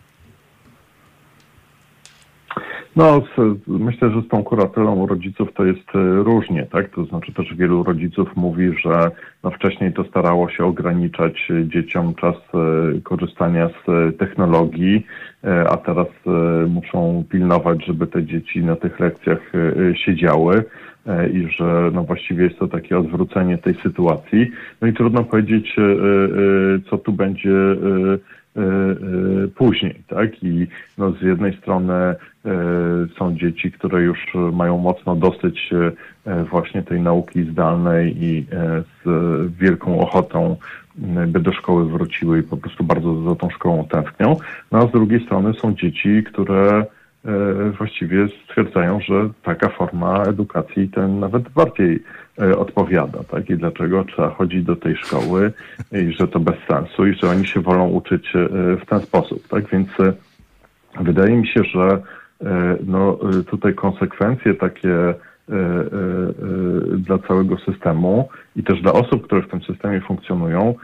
No, 2.97 3.23
myślę, 3.67 4.11
że 4.11 4.23
z 4.23 4.29
tą 4.29 4.45
kuratelą 4.45 5.07
rodziców 5.07 5.49
to 5.55 5.65
jest 5.65 5.89
e, 5.95 5.99
różnie, 6.23 6.67
tak? 6.67 6.91
To 6.91 7.05
znaczy 7.05 7.33
też 7.33 7.55
wielu 7.55 7.83
rodziców 7.83 8.29
mówi, 8.37 8.73
że 8.85 9.11
no 9.43 9.51
wcześniej 9.51 9.93
to 9.93 10.05
starało 10.05 10.51
się 10.51 10.65
ograniczać 10.65 11.51
e, 11.51 11.69
dzieciom 11.69 12.15
czas 12.15 12.35
e, 12.35 13.01
korzystania 13.01 13.69
z 13.69 14.17
technologii, 14.19 15.07
a 15.71 15.77
teraz 15.77 16.07
muszą 16.69 17.25
pilnować, 17.31 17.87
żeby 17.87 18.07
te 18.07 18.25
dzieci 18.25 18.65
na 18.65 18.77
tych 18.77 19.01
lekcjach 19.01 19.53
siedziały 19.95 20.65
i 21.33 21.49
że 21.59 21.91
no 21.93 22.05
właściwie 22.05 22.45
jest 22.45 22.59
to 22.59 22.69
takie 22.69 22.99
odwrócenie 22.99 23.59
tej 23.59 23.75
sytuacji. 23.75 24.51
No 24.81 24.89
i 24.89 24.93
trudno 24.93 25.25
powiedzieć, 25.25 25.77
co 26.91 26.99
tu 26.99 27.13
będzie 27.13 27.77
później, 29.55 30.03
tak? 30.09 30.43
I 30.43 30.67
no 30.99 31.13
z 31.13 31.23
jednej 31.23 31.57
strony 31.57 32.15
są 33.19 33.37
dzieci, 33.37 33.73
które 33.73 34.03
już 34.03 34.19
mają 34.53 34.79
mocno 34.79 35.17
dosyć 35.17 35.71
właśnie 36.51 36.83
tej 36.83 37.01
nauki 37.01 37.45
zdalnej 37.45 38.25
i 38.25 38.47
z 39.05 39.09
wielką 39.59 40.01
ochotą 40.01 40.57
by 41.27 41.41
do 41.41 41.53
szkoły 41.53 41.85
wróciły 41.85 42.39
i 42.39 42.43
po 42.43 42.57
prostu 42.57 42.85
bardzo 42.85 43.23
za 43.23 43.35
tą 43.35 43.51
szkołą 43.51 43.85
tęsknią. 43.85 44.37
No 44.73 44.79
a 44.79 44.87
z 44.87 44.93
drugiej 44.93 45.25
strony 45.25 45.55
są 45.55 45.75
dzieci, 45.75 46.23
które 46.33 46.87
właściwie 47.79 48.29
stwierdzają, 48.45 49.01
że 49.01 49.31
taka 49.43 49.69
forma 49.69 50.23
edukacji 50.23 50.89
ten 50.89 51.21
nawet 51.21 51.49
bardziej 51.49 52.03
odpowiada, 52.59 53.25
tak? 53.25 53.51
I 53.51 53.57
dlaczego 53.57 54.05
trzeba 54.05 54.31
chodzić 54.31 54.65
do 54.65 54.77
tej 54.77 54.97
szkoły 54.97 55.53
i 55.93 56.13
że 56.13 56.29
to 56.29 56.41
bez 56.41 56.55
sensu 56.69 57.07
i 57.07 57.15
że 57.15 57.31
oni 57.31 57.47
się 57.47 57.61
wolą 57.61 57.89
uczyć 57.89 58.33
w 58.83 58.87
ten 58.89 59.01
sposób, 59.01 59.49
tak? 59.49 59.69
Więc 59.69 59.89
wydaje 61.01 61.37
mi 61.37 61.47
się, 61.47 61.65
że 61.65 62.03
no, 62.87 63.19
tutaj 63.47 63.75
konsekwencje 63.75 64.55
takie 64.55 64.91
E, 64.91 64.97
e, 64.97 65.11
e, 65.11 65.34
dla 66.97 67.19
całego 67.19 67.57
systemu 67.59 68.29
i 68.57 68.63
też 68.63 68.83
dla 68.83 68.93
osób, 68.93 69.27
które 69.27 69.43
w 69.43 69.49
tym 69.51 69.63
systemie 69.63 70.01
funkcjonują, 70.01 70.75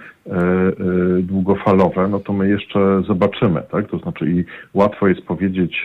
długofalowe, 1.23 2.09
no 2.09 2.21
to 2.21 2.33
my 2.33 2.49
jeszcze 2.49 3.03
zobaczymy, 3.07 3.63
tak? 3.71 3.89
To 3.89 3.99
znaczy 3.99 4.31
i 4.31 4.45
łatwo 4.75 5.09
jest 5.09 5.23
powiedzieć, 5.23 5.85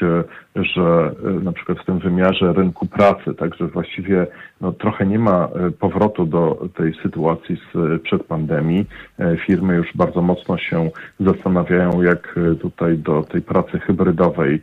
że 0.55 1.11
na 1.43 1.51
przykład 1.51 1.79
w 1.79 1.85
tym 1.85 1.99
wymiarze 1.99 2.53
rynku 2.53 2.85
pracy, 2.85 3.33
tak, 3.37 3.55
że 3.55 3.67
właściwie 3.67 4.27
no, 4.61 4.71
trochę 4.71 5.05
nie 5.05 5.19
ma 5.19 5.49
powrotu 5.79 6.25
do 6.25 6.67
tej 6.75 6.93
sytuacji 7.03 7.55
z, 7.55 8.01
przed 8.01 8.23
pandemii. 8.23 8.85
Firmy 9.45 9.75
już 9.75 9.87
bardzo 9.95 10.21
mocno 10.21 10.57
się 10.57 10.89
zastanawiają, 11.19 12.01
jak 12.01 12.39
tutaj 12.61 12.97
do 12.97 13.23
tej 13.23 13.41
pracy 13.41 13.79
hybrydowej 13.79 14.61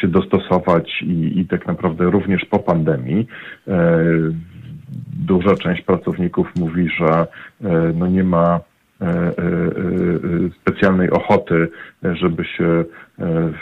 się 0.00 0.08
dostosować 0.08 1.02
i, 1.02 1.40
i 1.40 1.46
tak 1.46 1.66
naprawdę 1.66 2.10
również 2.10 2.44
po 2.44 2.58
pandemii. 2.58 3.26
E, 4.92 5.26
duża 5.26 5.56
część 5.56 5.82
pracowników 5.82 6.56
mówi, 6.56 6.88
że 6.98 7.26
e, 7.64 7.92
no 7.94 8.06
nie 8.06 8.24
ma 8.24 8.60
e, 9.00 9.32
specjalnej 10.60 11.10
ochoty, 11.10 11.68
żeby 12.02 12.44
się 12.44 12.84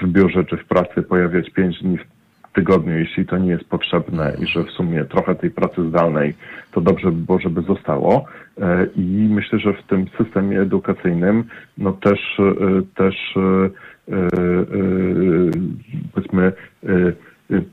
w 0.02 0.06
biurze 0.06 0.44
czy 0.44 0.56
w 0.56 0.64
pracy 0.64 1.02
pojawiać 1.02 1.50
pięć 1.50 1.82
dni 1.82 1.99
w 1.99 2.52
tygodniu, 2.52 2.99
jeśli 2.99 3.26
to 3.26 3.38
nie 3.38 3.50
jest 3.50 3.64
potrzebne 3.64 4.37
i 4.38 4.46
że 4.46 4.64
w 4.64 4.70
sumie 4.70 5.04
trochę 5.04 5.34
tej 5.34 5.50
pracy 5.50 5.88
zdalnej 5.88 6.34
to 6.72 6.80
dobrze 6.80 7.12
by 7.12 7.26
było, 7.26 7.40
żeby 7.40 7.62
zostało. 7.62 8.25
I 8.96 9.28
myślę, 9.30 9.58
że 9.58 9.72
w 9.72 9.82
tym 9.82 10.06
systemie 10.18 10.60
edukacyjnym 10.60 11.44
no 11.78 11.92
też, 11.92 12.40
też 12.94 13.34
powiedzmy 16.12 16.52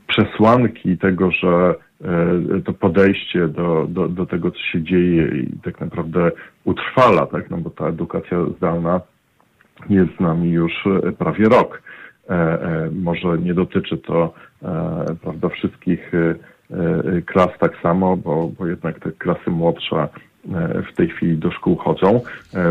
przesłanki 0.06 0.98
tego, 0.98 1.30
że 1.30 1.48
e, 1.48 1.87
to 2.64 2.72
podejście 2.72 3.48
do, 3.48 3.86
do, 3.88 4.08
do 4.08 4.26
tego, 4.26 4.50
co 4.50 4.58
się 4.58 4.82
dzieje 4.82 5.28
i 5.28 5.52
tak 5.64 5.80
naprawdę 5.80 6.30
utrwala, 6.64 7.26
tak? 7.26 7.50
no 7.50 7.56
bo 7.56 7.70
ta 7.70 7.86
edukacja 7.86 8.44
zdalna 8.56 9.00
jest 9.90 10.16
z 10.16 10.20
nami 10.20 10.50
już 10.50 10.72
e, 10.86 11.12
prawie 11.12 11.48
rok. 11.48 11.82
E, 12.30 12.90
może 12.92 13.38
nie 13.38 13.54
dotyczy 13.54 13.98
to 13.98 14.34
prawda, 15.22 15.48
wszystkich 15.48 16.12
klas 17.26 17.48
tak 17.60 17.72
samo, 17.82 18.16
bo, 18.16 18.50
bo 18.58 18.66
jednak 18.66 19.00
te 19.00 19.12
klasy 19.12 19.50
młodsze 19.50 20.08
w 20.92 20.96
tej 20.96 21.08
chwili 21.08 21.36
do 21.36 21.50
szkół 21.50 21.76
chodzą, 21.76 22.20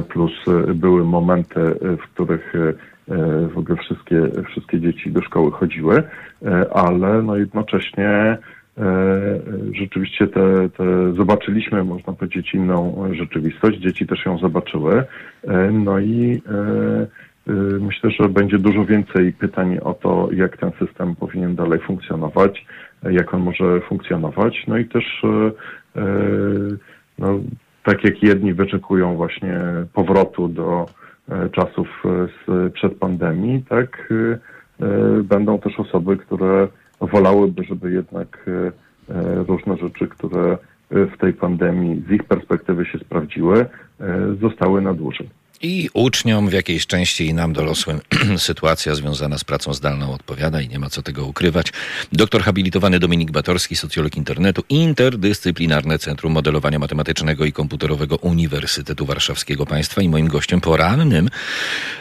plus 0.10 0.32
były 0.76 1.04
momenty, 1.04 1.60
w 1.82 2.14
których 2.14 2.54
w 3.54 3.58
ogóle 3.58 3.78
wszystkie, 3.78 4.22
wszystkie 4.50 4.80
dzieci 4.80 5.12
do 5.12 5.22
szkoły 5.22 5.52
chodziły, 5.52 6.04
ale 6.74 7.22
no 7.22 7.36
jednocześnie 7.36 8.08
e, 8.08 8.38
rzeczywiście 9.74 10.28
te, 10.28 10.70
te 10.70 11.14
zobaczyliśmy, 11.14 11.84
można 11.84 12.14
powiedzieć, 12.14 12.54
inną 12.54 13.10
rzeczywistość. 13.12 13.78
Dzieci 13.80 14.08
też 14.08 14.26
ją 14.26 14.38
zobaczyły. 14.38 15.04
E, 15.44 15.72
no 15.72 16.00
i 16.00 16.42
e, 16.50 17.08
myślę, 17.80 18.12
że 18.12 18.30
będzie 18.30 18.58
dużo 18.60 18.86
więcej 18.86 19.34
pytań 19.34 19.78
o 19.82 19.94
to, 19.94 20.30
jak 20.32 20.58
ten 20.58 20.72
system 20.80 21.16
powinien 21.16 21.56
dalej 21.56 21.80
funkcjonować, 21.80 22.66
jak 23.04 23.34
on 23.34 23.42
może 23.42 23.82
funkcjonować. 23.82 24.64
No 24.68 24.78
i 24.78 24.86
też 24.86 25.22
no, 27.20 27.40
tak 27.84 28.04
jak 28.04 28.24
jedni 28.24 28.54
wyczekują 28.54 29.16
właśnie 29.16 29.60
powrotu 29.94 30.48
do 30.48 30.86
E, 31.30 31.50
czasów 31.50 32.04
e, 32.50 32.70
przed 32.70 32.96
pandemii, 32.96 33.64
tak 33.70 34.14
e, 34.82 35.24
będą 35.24 35.60
też 35.60 35.80
osoby, 35.80 36.18
które 36.18 36.68
wolałyby, 37.02 37.64
żeby 37.64 37.92
jednak 37.92 38.46
różne 39.48 39.78
rzeczy, 39.78 40.08
które 40.08 40.58
w 40.90 41.18
tej 41.18 41.34
pandemii 41.34 42.04
z 42.08 42.12
ich 42.12 42.24
perspektywy 42.24 42.86
się 42.86 43.00
sprawdziły, 43.00 43.66
zostały 44.42 44.82
na 44.82 44.94
dłużej. 44.94 45.30
I 45.62 45.90
uczniom 45.94 46.50
w 46.50 46.54
jakiejś 46.54 46.88
części 46.88 47.26
i 47.26 47.34
nam 47.34 47.54
dorosłym 47.54 48.02
sytuacja 48.38 48.96
związana 48.96 49.38
z 49.38 49.44
pracą 49.44 49.74
zdalną 49.74 50.14
odpowiada 50.14 50.62
i 50.62 50.70
nie 50.70 50.80
ma 50.80 50.90
co 50.90 51.02
tego 51.02 51.26
ukrywać. 51.26 51.68
Doktor 52.14 52.44
habilitowany 52.44 53.00
Dominik 53.00 53.32
Batorski, 53.32 53.76
socjolog 53.76 54.18
internetu, 54.18 54.64
interdyscyplinarne 54.70 56.00
Centrum 56.00 56.34
Modelowania 56.34 56.80
Matematycznego 56.80 57.46
i 57.46 57.52
Komputerowego 57.52 58.16
Uniwersytetu 58.16 59.06
Warszawskiego 59.06 59.66
Państwa 59.66 60.02
i 60.02 60.10
moim 60.10 60.28
gościem 60.28 60.62
porannym 60.62 61.30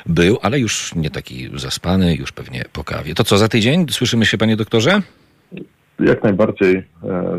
był, 0.07 0.39
ale 0.43 0.59
już 0.59 0.95
nie 0.95 1.11
taki 1.11 1.51
zaspany, 1.55 2.15
już 2.15 2.33
pewnie 2.33 2.65
po 2.73 2.85
kawie. 2.85 3.15
To 3.15 3.25
co, 3.25 3.39
za 3.39 3.49
tydzień? 3.49 3.87
Słyszymy 3.91 4.27
się 4.27 4.39
panie 4.39 4.57
doktorze? 4.57 5.03
Jak 6.01 6.23
najbardziej 6.23 6.77
e, 6.77 6.85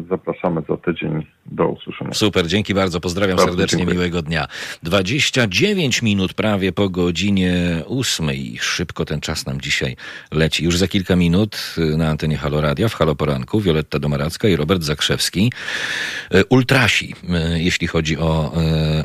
zapraszamy 0.10 0.62
za 0.70 0.78
tydzień. 0.78 1.26
Do 1.52 1.68
usłyszenia. 1.68 2.14
Super, 2.14 2.48
dzięki 2.48 2.74
bardzo. 2.74 3.00
Pozdrawiam 3.00 3.38
bardzo 3.38 3.52
serdecznie, 3.52 3.78
dziękuję. 3.78 3.98
miłego 3.98 4.22
dnia. 4.22 4.48
29 4.84 6.02
minut 6.02 6.34
prawie 6.34 6.72
po 6.72 6.90
godzinie 6.90 7.56
8. 7.88 8.30
Szybko 8.60 9.06
ten 9.06 9.22
czas 9.22 9.46
nam 9.46 9.62
dzisiaj 9.62 9.96
leci. 10.32 10.64
Już 10.64 10.78
za 10.78 10.88
kilka 10.88 11.16
minut 11.16 11.76
na 11.98 12.10
antenie 12.10 12.38
Halo 12.38 12.62
Radia 12.62 12.90
w 12.90 12.94
Halo 12.94 13.16
Poranku 13.16 13.62
Wioletta 13.62 14.00
Domaracka 14.00 14.48
i 14.48 14.56
Robert 14.56 14.84
Zakrzewski. 14.84 15.52
E, 16.32 16.46
ultrasi, 16.46 17.16
e, 17.30 17.60
jeśli 17.60 17.88
chodzi 17.88 18.18
o 18.18 18.54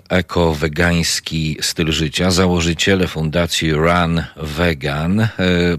eko-wegański 0.09 1.57
styl 1.61 1.93
życia, 1.93 2.31
założyciele 2.31 3.07
fundacji 3.07 3.73
Run 3.73 4.23
Vegan. 4.37 5.29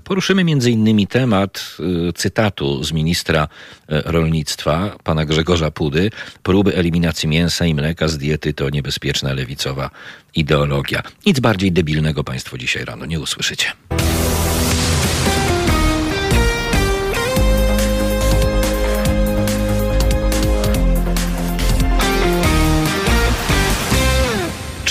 Poruszymy 0.04 0.44
między 0.44 0.72
innymi 0.72 1.08
temat 1.08 1.78
cytatu 2.16 2.84
z 2.84 2.92
ministra 2.92 3.48
rolnictwa, 3.88 4.96
pana 5.04 5.26
Grzegorza 5.26 5.72
Pudy. 5.72 6.10
Próby 6.44 6.76
eliminacji 6.76 7.30
mięsa 7.30 7.66
i 7.66 7.74
mleka 7.76 8.08
z 8.08 8.18
diety 8.18 8.54
to 8.54 8.70
niebezpieczna 8.70 9.34
lewicowa 9.34 9.90
ideologia. 10.36 11.04
Nic 11.26 11.40
bardziej 11.40 11.72
debilnego 11.72 12.24
państwo 12.24 12.58
dzisiaj 12.58 12.86
rano 12.86 13.06
nie 13.06 13.20
usłyszycie. 13.20 13.72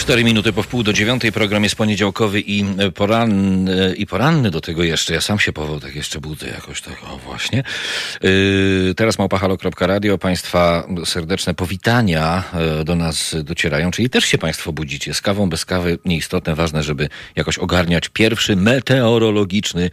Cztery 0.02 0.24
minuty 0.24 0.52
po 0.52 0.62
wpół 0.62 0.82
do 0.82 0.92
dziewiątej. 0.92 1.32
Program 1.32 1.64
jest 1.64 1.76
poniedziałkowy 1.76 2.40
i 2.40 2.64
poranny, 2.94 3.94
i 3.96 4.06
poranny 4.06 4.50
do 4.50 4.60
tego 4.60 4.84
jeszcze. 4.84 5.14
Ja 5.14 5.20
sam 5.20 5.38
się 5.38 5.52
powoł 5.52 5.80
tak 5.80 5.94
jeszcze 5.94 6.20
budzę 6.20 6.46
jakoś 6.46 6.80
tak, 6.80 7.02
o 7.04 7.16
właśnie. 7.16 7.62
Yy, 8.22 8.94
teraz 8.96 9.18
małpahalo.radio. 9.18 10.18
Państwa 10.18 10.88
serdeczne 11.04 11.54
powitania 11.54 12.44
do 12.84 12.96
nas 12.96 13.36
docierają, 13.44 13.90
czyli 13.90 14.10
też 14.10 14.24
się 14.24 14.38
Państwo 14.38 14.72
budzicie. 14.72 15.14
Z 15.14 15.20
kawą, 15.20 15.50
bez 15.50 15.64
kawy, 15.64 15.98
nieistotne, 16.04 16.54
ważne, 16.54 16.82
żeby 16.82 17.08
jakoś 17.36 17.58
ogarniać 17.58 18.08
pierwszy 18.08 18.56
meteorologiczny 18.56 19.90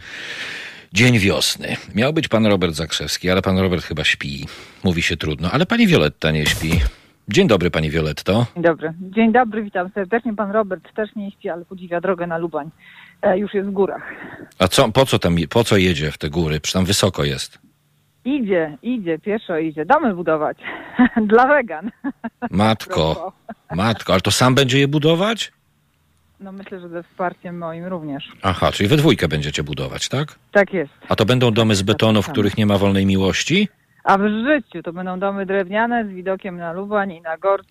Dzień 0.92 1.18
wiosny. 1.18 1.76
Miał 1.94 2.12
być 2.12 2.28
pan 2.28 2.46
Robert 2.46 2.74
Zakrzewski, 2.74 3.30
ale 3.30 3.42
pan 3.42 3.58
Robert 3.58 3.84
chyba 3.84 4.04
śpi. 4.04 4.46
Mówi 4.84 5.02
się 5.02 5.16
trudno, 5.16 5.50
ale 5.50 5.66
pani 5.66 5.86
Wioletta 5.86 6.30
nie 6.30 6.46
śpi. 6.46 6.80
Dzień 7.28 7.48
dobry, 7.48 7.70
pani 7.70 7.90
Violetto. 7.90 8.46
Dzień 8.54 8.62
dobry. 8.62 8.92
Dzień 9.00 9.32
dobry, 9.32 9.62
witam 9.62 9.90
serdecznie. 9.94 10.34
Pan 10.34 10.50
Robert 10.50 10.94
też 10.94 11.10
nie 11.16 11.30
śpi, 11.30 11.48
ale 11.48 11.64
podziwia 11.64 12.00
drogę 12.00 12.26
na 12.26 12.38
Lubań. 12.38 12.70
E, 13.22 13.38
już 13.38 13.54
jest 13.54 13.68
w 13.68 13.72
górach. 13.72 14.02
A 14.58 14.68
co, 14.68 14.92
po 14.92 15.06
co 15.06 15.18
tam, 15.18 15.36
po 15.50 15.64
co 15.64 15.76
jedzie 15.76 16.10
w 16.10 16.18
te 16.18 16.30
góry? 16.30 16.60
Przecież 16.60 16.72
tam 16.72 16.84
wysoko 16.84 17.24
jest. 17.24 17.58
Idzie, 18.24 18.76
idzie, 18.82 19.18
pieszo 19.18 19.58
idzie. 19.58 19.84
Domy 19.84 20.14
budować. 20.14 20.58
Dla 21.26 21.46
wegan. 21.46 21.90
Matko, 22.50 23.32
matko, 23.74 24.12
ale 24.12 24.20
to 24.20 24.30
sam 24.30 24.54
będzie 24.54 24.78
je 24.78 24.88
budować? 24.88 25.52
No 26.40 26.52
myślę, 26.52 26.80
że 26.80 26.88
ze 26.88 27.02
wsparciem 27.02 27.58
moim 27.58 27.84
również. 27.84 28.24
Aha, 28.42 28.72
czyli 28.72 28.88
we 28.88 28.96
dwójkę 28.96 29.28
będziecie 29.28 29.62
budować, 29.62 30.08
tak? 30.08 30.38
Tak 30.52 30.72
jest. 30.72 30.92
A 31.08 31.16
to 31.16 31.26
będą 31.26 31.50
domy 31.50 31.74
z 31.74 31.82
betonu, 31.82 32.22
w 32.22 32.28
których 32.28 32.56
nie 32.56 32.66
ma 32.66 32.78
wolnej 32.78 33.06
miłości? 33.06 33.68
A 34.04 34.18
w 34.18 34.28
życiu 34.28 34.82
to 34.82 34.92
będą 34.92 35.18
domy 35.18 35.46
drewniane 35.46 36.04
z 36.04 36.08
widokiem 36.08 36.56
na 36.56 36.72
Lubań 36.72 37.12
i 37.12 37.20
na 37.20 37.36
Gorc, 37.36 37.68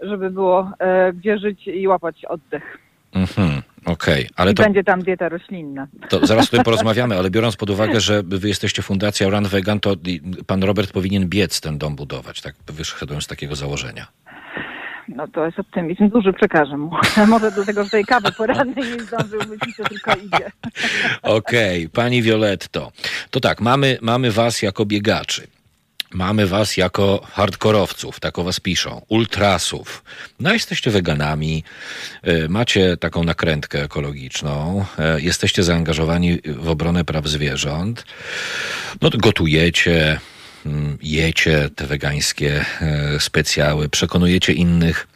żeby 0.00 0.30
było 0.30 0.72
e, 0.78 1.12
gdzie 1.12 1.38
żyć 1.38 1.66
i 1.66 1.88
łapać 1.88 2.24
oddech. 2.24 2.78
Mhm, 3.14 3.62
okej. 3.86 4.28
Okay. 4.36 4.50
I 4.50 4.54
to, 4.54 4.62
będzie 4.62 4.84
tam 4.84 5.02
dieta 5.02 5.28
roślinna. 5.28 5.86
To 6.08 6.26
zaraz 6.26 6.50
tym 6.50 6.62
porozmawiamy, 6.68 7.18
ale 7.18 7.30
biorąc 7.30 7.56
pod 7.56 7.70
uwagę, 7.70 8.00
że 8.00 8.22
wy 8.22 8.48
jesteście 8.48 8.82
fundacja 8.82 9.28
Run 9.28 9.44
Vegan, 9.44 9.80
to 9.80 9.94
pan 10.46 10.62
Robert 10.62 10.92
powinien 10.92 11.28
biec 11.28 11.60
ten 11.60 11.78
dom 11.78 11.96
budować, 11.96 12.40
tak 12.40 12.54
wyszedłem 12.66 13.22
z 13.22 13.26
takiego 13.26 13.56
założenia. 13.56 14.06
no 15.08 15.28
to 15.28 15.46
jest 15.46 15.58
optymizm 15.58 16.08
duży, 16.08 16.32
przekażę 16.32 16.76
mu. 16.76 16.90
Może 17.28 17.50
do 17.50 17.64
tego, 17.64 17.84
że 17.84 17.90
tej 17.90 18.04
kawy 18.04 18.32
porannej 18.32 18.84
nie 18.84 19.00
zdążył 19.00 19.40
to 19.76 19.84
tylko 19.84 20.12
idzie. 20.14 20.50
Okej, 21.22 21.86
okay. 21.86 21.88
pani 21.94 22.22
Violetto. 22.22 22.92
To 23.30 23.40
tak, 23.40 23.60
mamy, 23.60 23.98
mamy 24.02 24.30
was 24.30 24.62
jako 24.62 24.84
biegaczy. 24.84 25.46
Mamy 26.14 26.46
was 26.46 26.76
jako 26.76 27.26
hardkorowców, 27.32 28.20
tak 28.20 28.38
o 28.38 28.44
was 28.44 28.60
piszą, 28.60 29.02
ultrasów. 29.08 30.04
No 30.40 30.52
jesteście 30.52 30.90
weganami, 30.90 31.64
e, 32.22 32.48
macie 32.48 32.96
taką 32.96 33.24
nakrętkę 33.24 33.82
ekologiczną, 33.82 34.84
e, 34.98 35.20
jesteście 35.20 35.62
zaangażowani 35.62 36.38
w 36.44 36.68
obronę 36.68 37.04
praw 37.04 37.26
zwierząt, 37.26 38.04
no 39.00 39.10
to 39.10 39.18
gotujecie, 39.18 40.20
mm, 40.66 40.98
jecie 41.02 41.70
te 41.76 41.86
wegańskie 41.86 42.64
e, 42.80 43.20
specjały, 43.20 43.88
przekonujecie 43.88 44.52
innych 44.52 45.11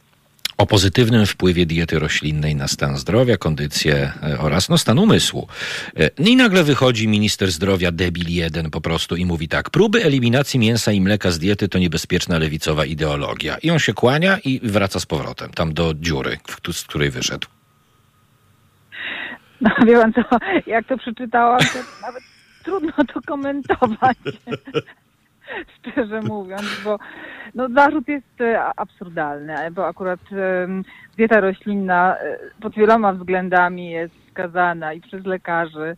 o 0.58 0.66
pozytywnym 0.66 1.26
wpływie 1.26 1.66
diety 1.66 1.98
roślinnej 1.98 2.56
na 2.56 2.68
stan 2.68 2.96
zdrowia, 2.96 3.36
kondycję 3.36 4.12
e, 4.22 4.38
oraz 4.38 4.68
no, 4.68 4.78
stan 4.78 4.98
umysłu. 4.98 5.48
E, 5.96 6.10
I 6.18 6.36
nagle 6.36 6.64
wychodzi 6.64 7.08
minister 7.08 7.52
zdrowia 7.52 7.92
debil 7.92 8.28
jeden 8.28 8.70
po 8.70 8.80
prostu 8.80 9.16
i 9.16 9.24
mówi 9.24 9.48
tak, 9.48 9.70
próby 9.70 10.04
eliminacji 10.04 10.60
mięsa 10.60 10.92
i 10.92 11.00
mleka 11.00 11.30
z 11.30 11.38
diety 11.38 11.68
to 11.68 11.78
niebezpieczna 11.78 12.38
lewicowa 12.38 12.84
ideologia. 12.84 13.56
I 13.62 13.70
on 13.70 13.78
się 13.78 13.94
kłania 13.94 14.38
i 14.44 14.60
wraca 14.62 15.00
z 15.00 15.06
powrotem 15.06 15.50
tam 15.50 15.74
do 15.74 15.94
dziury, 15.94 16.38
z 16.72 16.82
której 16.84 17.10
wyszedł. 17.10 17.48
No 19.60 19.70
wie 19.86 19.96
pan 19.96 20.12
co, 20.12 20.22
jak 20.66 20.86
to 20.86 20.98
przeczytałam, 20.98 21.58
to 21.58 22.06
nawet 22.06 22.22
trudno 22.64 22.92
to 23.14 23.20
komentować. 23.26 24.16
szczerze 25.76 26.20
mówiąc, 26.20 26.80
bo 26.84 26.98
no, 27.54 27.68
zarzut 27.68 28.08
jest 28.08 28.40
e, 28.40 28.64
absurdalny, 28.76 29.70
bo 29.70 29.86
akurat 29.86 30.20
dieta 31.16 31.40
roślinna 31.40 32.16
e, 32.16 32.38
pod 32.60 32.74
wieloma 32.74 33.12
względami 33.12 33.90
jest 33.90 34.14
skazana 34.30 34.92
i 34.92 35.00
przez 35.00 35.24
lekarzy, 35.24 35.96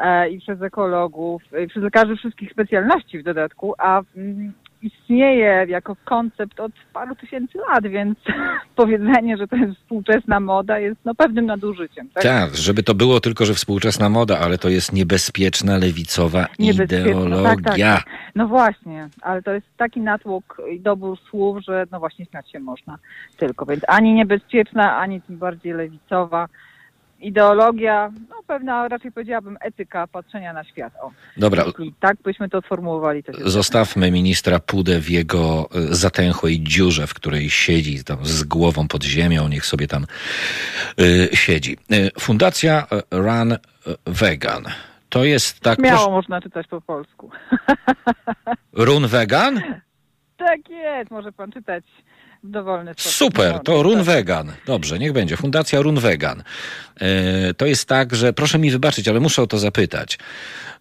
e, 0.00 0.30
i 0.30 0.38
przez 0.38 0.62
ekologów, 0.62 1.42
i 1.64 1.66
przez 1.66 1.82
lekarzy 1.82 2.16
wszystkich 2.16 2.50
specjalności 2.50 3.18
w 3.18 3.24
dodatku, 3.24 3.74
a 3.78 4.02
mm, 4.16 4.52
istnieje 4.82 5.66
jako 5.68 5.96
koncept 6.04 6.60
od 6.60 6.72
paru 6.92 7.14
tysięcy 7.14 7.58
lat, 7.58 7.86
więc 7.86 8.18
powiedzenie, 8.76 9.36
że 9.36 9.48
to 9.48 9.56
jest 9.56 9.78
współczesna 9.78 10.40
moda 10.40 10.78
jest 10.78 11.00
no 11.04 11.14
pewnym 11.14 11.46
nadużyciem. 11.46 12.08
Tak? 12.08 12.22
tak, 12.22 12.56
żeby 12.56 12.82
to 12.82 12.94
było 12.94 13.20
tylko, 13.20 13.44
że 13.44 13.54
współczesna 13.54 14.08
moda, 14.08 14.38
ale 14.38 14.58
to 14.58 14.68
jest 14.68 14.92
niebezpieczna 14.92 15.78
lewicowa 15.78 16.46
niebezpieczna, 16.58 17.10
ideologia. 17.10 17.94
Tak, 17.94 18.04
tak. 18.06 18.14
No 18.34 18.48
właśnie, 18.48 19.08
ale 19.22 19.42
to 19.42 19.52
jest 19.52 19.66
taki 19.76 20.00
natłok 20.00 20.62
i 20.72 20.80
dobór 20.80 21.18
słów, 21.30 21.58
że 21.64 21.86
no 21.90 22.00
właśnie 22.00 22.26
śmiać 22.26 22.50
się 22.50 22.60
można 22.60 22.98
tylko, 23.36 23.66
więc 23.66 23.82
ani 23.88 24.14
niebezpieczna, 24.14 24.96
ani 24.96 25.20
tym 25.20 25.38
bardziej 25.38 25.72
lewicowa 25.72 26.48
ideologia, 27.22 28.12
no 28.28 28.36
pewna 28.46 28.88
raczej 28.88 29.12
powiedziałabym 29.12 29.56
etyka 29.60 30.06
patrzenia 30.06 30.52
na 30.52 30.64
świat. 30.64 30.92
O. 31.00 31.10
Dobra. 31.36 31.64
Jeśli 31.66 31.94
tak 32.00 32.16
byśmy 32.22 32.48
to 32.48 32.60
sformułowali. 32.60 33.22
To 33.22 33.32
Zostawmy 33.50 34.10
ministra 34.10 34.58
Pudę 34.58 35.00
w 35.00 35.10
jego 35.10 35.68
e, 35.74 35.80
zatęchłej 35.94 36.60
dziurze, 36.60 37.06
w 37.06 37.14
której 37.14 37.50
siedzi 37.50 38.04
tam 38.04 38.18
z 38.22 38.42
głową 38.44 38.88
pod 38.88 39.04
ziemią, 39.04 39.48
niech 39.48 39.66
sobie 39.66 39.86
tam 39.88 40.06
y, 41.00 41.28
siedzi. 41.36 41.76
Fundacja 42.20 42.86
Run 43.10 43.56
Vegan. 44.06 44.64
To 45.08 45.24
jest 45.24 45.60
tak. 45.60 45.78
Proszę... 45.78 46.10
można 46.10 46.40
czytać 46.40 46.66
po 46.66 46.80
polsku. 46.80 47.30
Run 48.72 49.06
Vegan? 49.06 49.62
Tak 50.36 50.70
jest, 50.70 51.10
może 51.10 51.32
pan 51.32 51.52
czytać 51.52 51.84
dowolny 52.44 52.92
sposób. 52.92 53.12
Super, 53.12 53.60
to 53.60 53.82
Run 53.82 54.02
Vegan. 54.02 54.52
Dobrze, 54.66 54.98
niech 54.98 55.12
będzie. 55.12 55.36
Fundacja 55.36 55.82
Run 55.82 56.00
Vegan. 56.00 56.42
E, 57.00 57.54
to 57.54 57.66
jest 57.66 57.88
tak, 57.88 58.16
że 58.16 58.32
proszę 58.32 58.58
mi 58.58 58.70
wybaczyć, 58.70 59.08
ale 59.08 59.20
muszę 59.20 59.42
o 59.42 59.46
to 59.46 59.58
zapytać. 59.58 60.18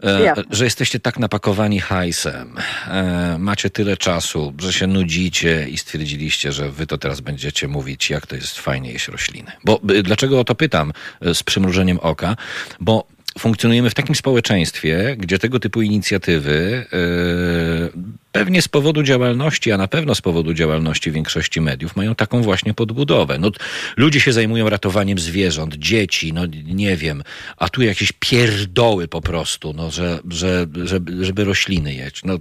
E, 0.03 0.33
że 0.51 0.63
jesteście 0.63 0.99
tak 0.99 1.19
napakowani 1.19 1.79
hajsem, 1.79 2.55
e, 2.87 3.35
macie 3.39 3.69
tyle 3.69 3.97
czasu, 3.97 4.53
że 4.59 4.73
się 4.73 4.87
nudzicie 4.87 5.69
i 5.69 5.77
stwierdziliście, 5.77 6.51
że 6.51 6.69
wy 6.69 6.87
to 6.87 6.97
teraz 6.97 7.21
będziecie 7.21 7.67
mówić, 7.67 8.09
jak 8.09 8.27
to 8.27 8.35
jest 8.35 8.59
fajnie 8.59 8.91
jeść 8.91 9.07
rośliny. 9.07 9.51
Bo 9.65 9.79
dlaczego 10.03 10.39
o 10.39 10.43
to 10.43 10.55
pytam 10.55 10.93
z 11.33 11.43
przymrużeniem 11.43 11.99
oka? 11.99 12.35
Bo 12.79 13.07
funkcjonujemy 13.39 13.89
w 13.89 13.93
takim 13.93 14.15
społeczeństwie, 14.15 15.15
gdzie 15.17 15.39
tego 15.39 15.59
typu 15.59 15.81
inicjatywy 15.81 16.85
yy, 16.91 18.01
pewnie 18.31 18.61
z 18.61 18.67
powodu 18.67 19.03
działalności, 19.03 19.71
a 19.71 19.77
na 19.77 19.87
pewno 19.87 20.15
z 20.15 20.21
powodu 20.21 20.53
działalności 20.53 21.11
większości 21.11 21.61
mediów 21.61 21.95
mają 21.95 22.15
taką 22.15 22.41
właśnie 22.41 22.73
podbudowę. 22.73 23.37
No, 23.37 23.51
ludzie 23.97 24.19
się 24.19 24.33
zajmują 24.33 24.69
ratowaniem 24.69 25.19
zwierząt, 25.19 25.75
dzieci, 25.75 26.33
no 26.33 26.41
nie 26.65 26.95
wiem, 26.97 27.23
a 27.57 27.69
tu 27.69 27.81
jakieś 27.81 28.11
pierdoły 28.11 29.07
po 29.07 29.21
prostu, 29.21 29.73
no, 29.73 29.91
że, 29.91 30.19
że, 30.29 30.65
żeby, 30.83 31.25
żeby 31.25 31.43
rośliny 31.43 31.93
jeść. 31.93 32.23
No 32.23 32.37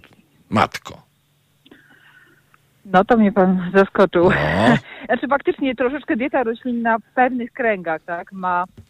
matko. 0.50 1.03
No 2.85 3.05
to 3.05 3.16
mnie 3.16 3.33
pan 3.33 3.70
zaskoczył. 3.74 4.24
No. 4.31 4.76
Znaczy 5.07 5.29
faktycznie 5.29 5.74
troszeczkę 5.74 6.16
dieta 6.16 6.42
roślinna 6.42 6.98
w 6.98 7.14
pewnych 7.14 7.53
kręgach, 7.53 8.03
tak, 8.07 8.33
ma 8.33 8.64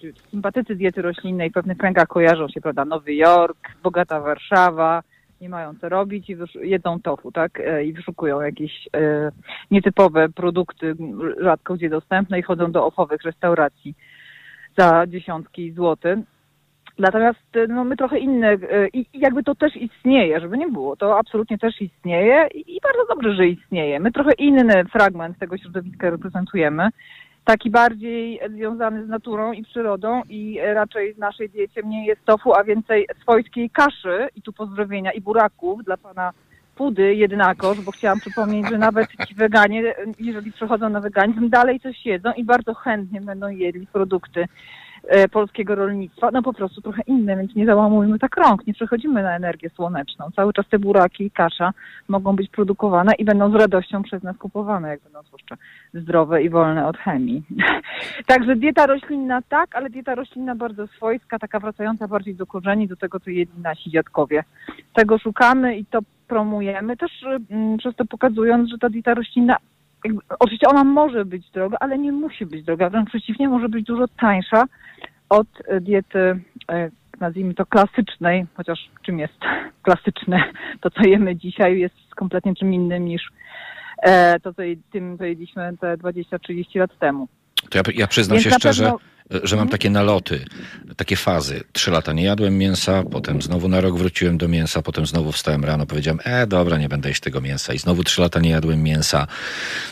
czy 0.00 0.12
sympatycy 0.30 0.74
diety 0.74 1.02
roślinnej 1.02 1.50
w 1.50 1.52
pewnych 1.52 1.78
kręgach 1.78 2.08
kojarzą 2.08 2.48
się, 2.48 2.60
prawda, 2.60 2.84
Nowy 2.84 3.14
Jork, 3.14 3.68
bogata 3.82 4.20
Warszawa, 4.20 5.02
nie 5.40 5.48
mają 5.48 5.74
co 5.80 5.88
robić 5.88 6.30
i 6.30 6.36
jedzą 6.62 7.00
tofu, 7.00 7.32
tak? 7.32 7.60
E, 7.60 7.84
I 7.84 7.92
wyszukują 7.92 8.40
jakieś 8.40 8.88
e, 8.96 9.30
nietypowe 9.70 10.28
produkty, 10.28 10.94
rzadko 11.40 11.74
gdzie 11.74 11.90
dostępne 11.90 12.38
i 12.38 12.42
chodzą 12.42 12.72
do 12.72 12.86
ofowych 12.86 13.22
restauracji 13.22 13.94
za 14.78 15.06
dziesiątki 15.06 15.72
złotych. 15.72 16.18
Natomiast 16.98 17.40
no, 17.68 17.84
my 17.84 17.96
trochę 17.96 18.18
inne 18.18 18.56
i, 18.92 19.06
jakby 19.12 19.42
to 19.42 19.54
też 19.54 19.76
istnieje, 19.76 20.40
żeby 20.40 20.58
nie 20.58 20.68
było, 20.68 20.96
to 20.96 21.18
absolutnie 21.18 21.58
też 21.58 21.80
istnieje 21.80 22.48
i 22.54 22.80
bardzo 22.82 23.14
dobrze, 23.14 23.34
że 23.34 23.46
istnieje. 23.46 24.00
My 24.00 24.12
trochę 24.12 24.32
inny 24.32 24.84
fragment 24.84 25.38
tego 25.38 25.58
środowiska 25.58 26.10
reprezentujemy 26.10 26.88
taki 27.48 27.70
bardziej 27.70 28.40
związany 28.50 29.06
z 29.06 29.08
naturą 29.08 29.52
i 29.52 29.62
przyrodą 29.64 30.22
i 30.28 30.60
raczej 30.74 31.14
w 31.14 31.18
naszej 31.18 31.48
diecie 31.50 31.82
mniej 31.82 32.06
jest 32.06 32.24
tofu, 32.24 32.54
a 32.54 32.64
więcej 32.64 33.06
swojskiej 33.22 33.70
kaszy 33.70 34.28
i 34.36 34.42
tu 34.42 34.52
pozdrowienia 34.52 35.12
i 35.12 35.20
buraków 35.20 35.84
dla 35.84 35.96
pana 35.96 36.32
Pudy 36.76 37.14
jednakoż, 37.14 37.80
bo 37.80 37.92
chciałam 37.92 38.20
przypomnieć, 38.20 38.68
że 38.68 38.78
nawet 38.78 39.08
ci 39.28 39.34
weganie, 39.34 39.94
jeżeli 40.18 40.52
przechodzą 40.52 40.88
na 40.88 41.00
weganizm, 41.00 41.48
dalej 41.48 41.80
coś 41.80 42.06
jedzą 42.06 42.32
i 42.32 42.44
bardzo 42.44 42.74
chętnie 42.74 43.20
będą 43.20 43.48
jedli 43.48 43.86
produkty 43.86 44.44
polskiego 45.32 45.74
rolnictwa, 45.74 46.30
no 46.32 46.42
po 46.42 46.52
prostu 46.52 46.80
trochę 46.80 47.02
inne, 47.06 47.36
więc 47.36 47.54
nie 47.54 47.66
załamujmy 47.66 48.18
tak 48.18 48.36
rąk, 48.36 48.66
nie 48.66 48.74
przechodzimy 48.74 49.22
na 49.22 49.36
energię 49.36 49.70
słoneczną. 49.70 50.30
Cały 50.36 50.52
czas 50.52 50.68
te 50.68 50.78
buraki 50.78 51.24
i 51.24 51.30
kasza 51.30 51.72
mogą 52.08 52.36
być 52.36 52.50
produkowane 52.50 53.12
i 53.14 53.24
będą 53.24 53.50
z 53.50 53.54
radością 53.54 54.02
przez 54.02 54.22
nas 54.22 54.36
kupowane, 54.36 54.88
jak 54.88 55.00
będą 55.00 55.22
zwłaszcza 55.22 55.56
zdrowe 55.94 56.42
i 56.42 56.50
wolne 56.50 56.86
od 56.86 56.98
chemii. 56.98 57.42
Także 58.26 58.56
dieta 58.56 58.86
roślinna 58.86 59.42
tak, 59.48 59.76
ale 59.76 59.90
dieta 59.90 60.14
roślinna 60.14 60.54
bardzo 60.54 60.86
swojska, 60.86 61.38
taka 61.38 61.60
wracająca 61.60 62.08
bardziej 62.08 62.34
do 62.34 62.46
korzeni, 62.46 62.88
do 62.88 62.96
tego, 62.96 63.20
co 63.20 63.30
jedli 63.30 63.62
nasi 63.62 63.90
dziadkowie. 63.90 64.44
Tego 64.94 65.18
szukamy 65.18 65.78
i 65.78 65.86
to 65.86 65.98
promujemy, 66.28 66.96
też 66.96 67.10
mm, 67.50 67.78
przez 67.78 67.96
to 67.96 68.04
pokazując, 68.04 68.70
że 68.70 68.78
ta 68.78 68.88
dieta 68.88 69.14
roślinna 69.14 69.56
jakby, 70.04 70.20
oczywiście 70.38 70.68
ona 70.68 70.84
może 70.84 71.24
być 71.24 71.50
droga, 71.50 71.76
ale 71.80 71.98
nie 71.98 72.12
musi 72.12 72.46
być 72.46 72.64
droga. 72.64 72.90
Wręcz 72.90 73.08
przeciwnie, 73.08 73.48
może 73.48 73.68
być 73.68 73.86
dużo 73.86 74.04
tańsza 74.20 74.64
od 75.28 75.48
diety, 75.80 76.40
e, 76.70 76.90
nazwijmy 77.20 77.54
to 77.54 77.66
klasycznej, 77.66 78.46
chociaż 78.54 78.90
czym 79.02 79.18
jest 79.18 79.38
klasyczne, 79.86 80.44
to 80.80 80.90
co 80.90 81.08
jemy 81.08 81.36
dzisiaj 81.36 81.78
jest 81.78 82.14
kompletnie 82.16 82.54
czym 82.54 82.74
innym 82.74 83.04
niż 83.04 83.22
e, 84.02 84.40
to, 84.40 84.54
co, 84.54 84.62
tym, 84.92 85.18
co 85.18 85.24
jedliśmy 85.24 85.76
te 85.80 85.96
20-30 85.96 86.78
lat 86.78 86.98
temu. 86.98 87.28
To 87.70 87.78
ja, 87.78 87.82
ja 87.94 88.06
przyznam 88.06 88.38
Więc 88.38 88.44
się 88.44 88.50
szczerze, 88.50 88.84
pewno 88.84 88.98
że 89.42 89.56
mam 89.56 89.68
takie 89.68 89.90
naloty, 89.90 90.44
takie 90.96 91.16
fazy. 91.16 91.62
Trzy 91.72 91.90
lata 91.90 92.12
nie 92.12 92.24
jadłem 92.24 92.58
mięsa, 92.58 93.02
potem 93.02 93.42
znowu 93.42 93.68
na 93.68 93.80
rok 93.80 93.98
wróciłem 93.98 94.38
do 94.38 94.48
mięsa, 94.48 94.82
potem 94.82 95.06
znowu 95.06 95.32
wstałem 95.32 95.64
rano, 95.64 95.86
powiedziałem, 95.86 96.20
e, 96.24 96.46
dobra, 96.46 96.78
nie 96.78 96.88
będę 96.88 97.08
jeść 97.08 97.20
tego 97.20 97.40
mięsa. 97.40 97.72
I 97.72 97.78
znowu 97.78 98.04
trzy 98.04 98.20
lata 98.20 98.40
nie 98.40 98.50
jadłem 98.50 98.82
mięsa. 98.82 99.26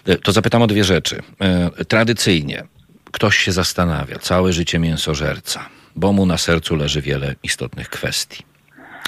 E, 0.06 0.16
to 0.16 0.32
zapytam 0.32 0.62
o 0.62 0.66
dwie 0.66 0.84
rzeczy. 0.84 1.22
E, 1.40 1.84
tradycyjnie 1.84 2.64
ktoś 3.12 3.38
się 3.38 3.52
zastanawia, 3.52 4.18
całe 4.18 4.52
życie 4.52 4.78
mięsożerca, 4.78 5.68
bo 5.96 6.12
mu 6.12 6.26
na 6.26 6.38
sercu 6.38 6.76
leży 6.76 7.02
wiele 7.02 7.34
istotnych 7.42 7.88
kwestii. 7.88 8.44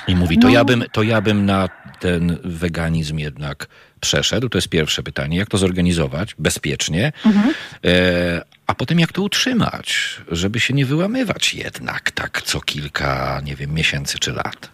I 0.09 0.17
mówi, 0.17 0.39
to, 0.39 0.47
no. 0.47 0.55
ja 0.55 0.65
bym, 0.65 0.85
to 0.93 1.03
ja 1.03 1.21
bym 1.21 1.47
na 1.47 1.69
ten 2.01 2.39
weganizm 2.45 3.19
jednak 3.19 3.67
przeszedł. 4.01 4.49
To 4.49 4.59
jest 4.59 4.69
pierwsze 4.69 5.03
pytanie. 5.03 5.39
Jak 5.39 5.49
to 5.49 5.59
zorganizować 5.59 6.35
bezpiecznie? 6.39 7.13
Mhm. 7.27 7.55
E, 7.85 8.43
a 8.69 8.75
potem 8.75 8.99
jak 8.99 9.13
to 9.13 9.23
utrzymać, 9.23 10.21
żeby 10.29 10.61
się 10.61 10.75
nie 10.75 10.87
wyłamywać 10.87 11.55
jednak 11.55 12.11
tak 12.11 12.43
co 12.43 12.61
kilka, 12.61 13.41
nie 13.45 13.57
wiem, 13.57 13.75
miesięcy 13.75 14.19
czy 14.19 14.33
lat? 14.33 14.71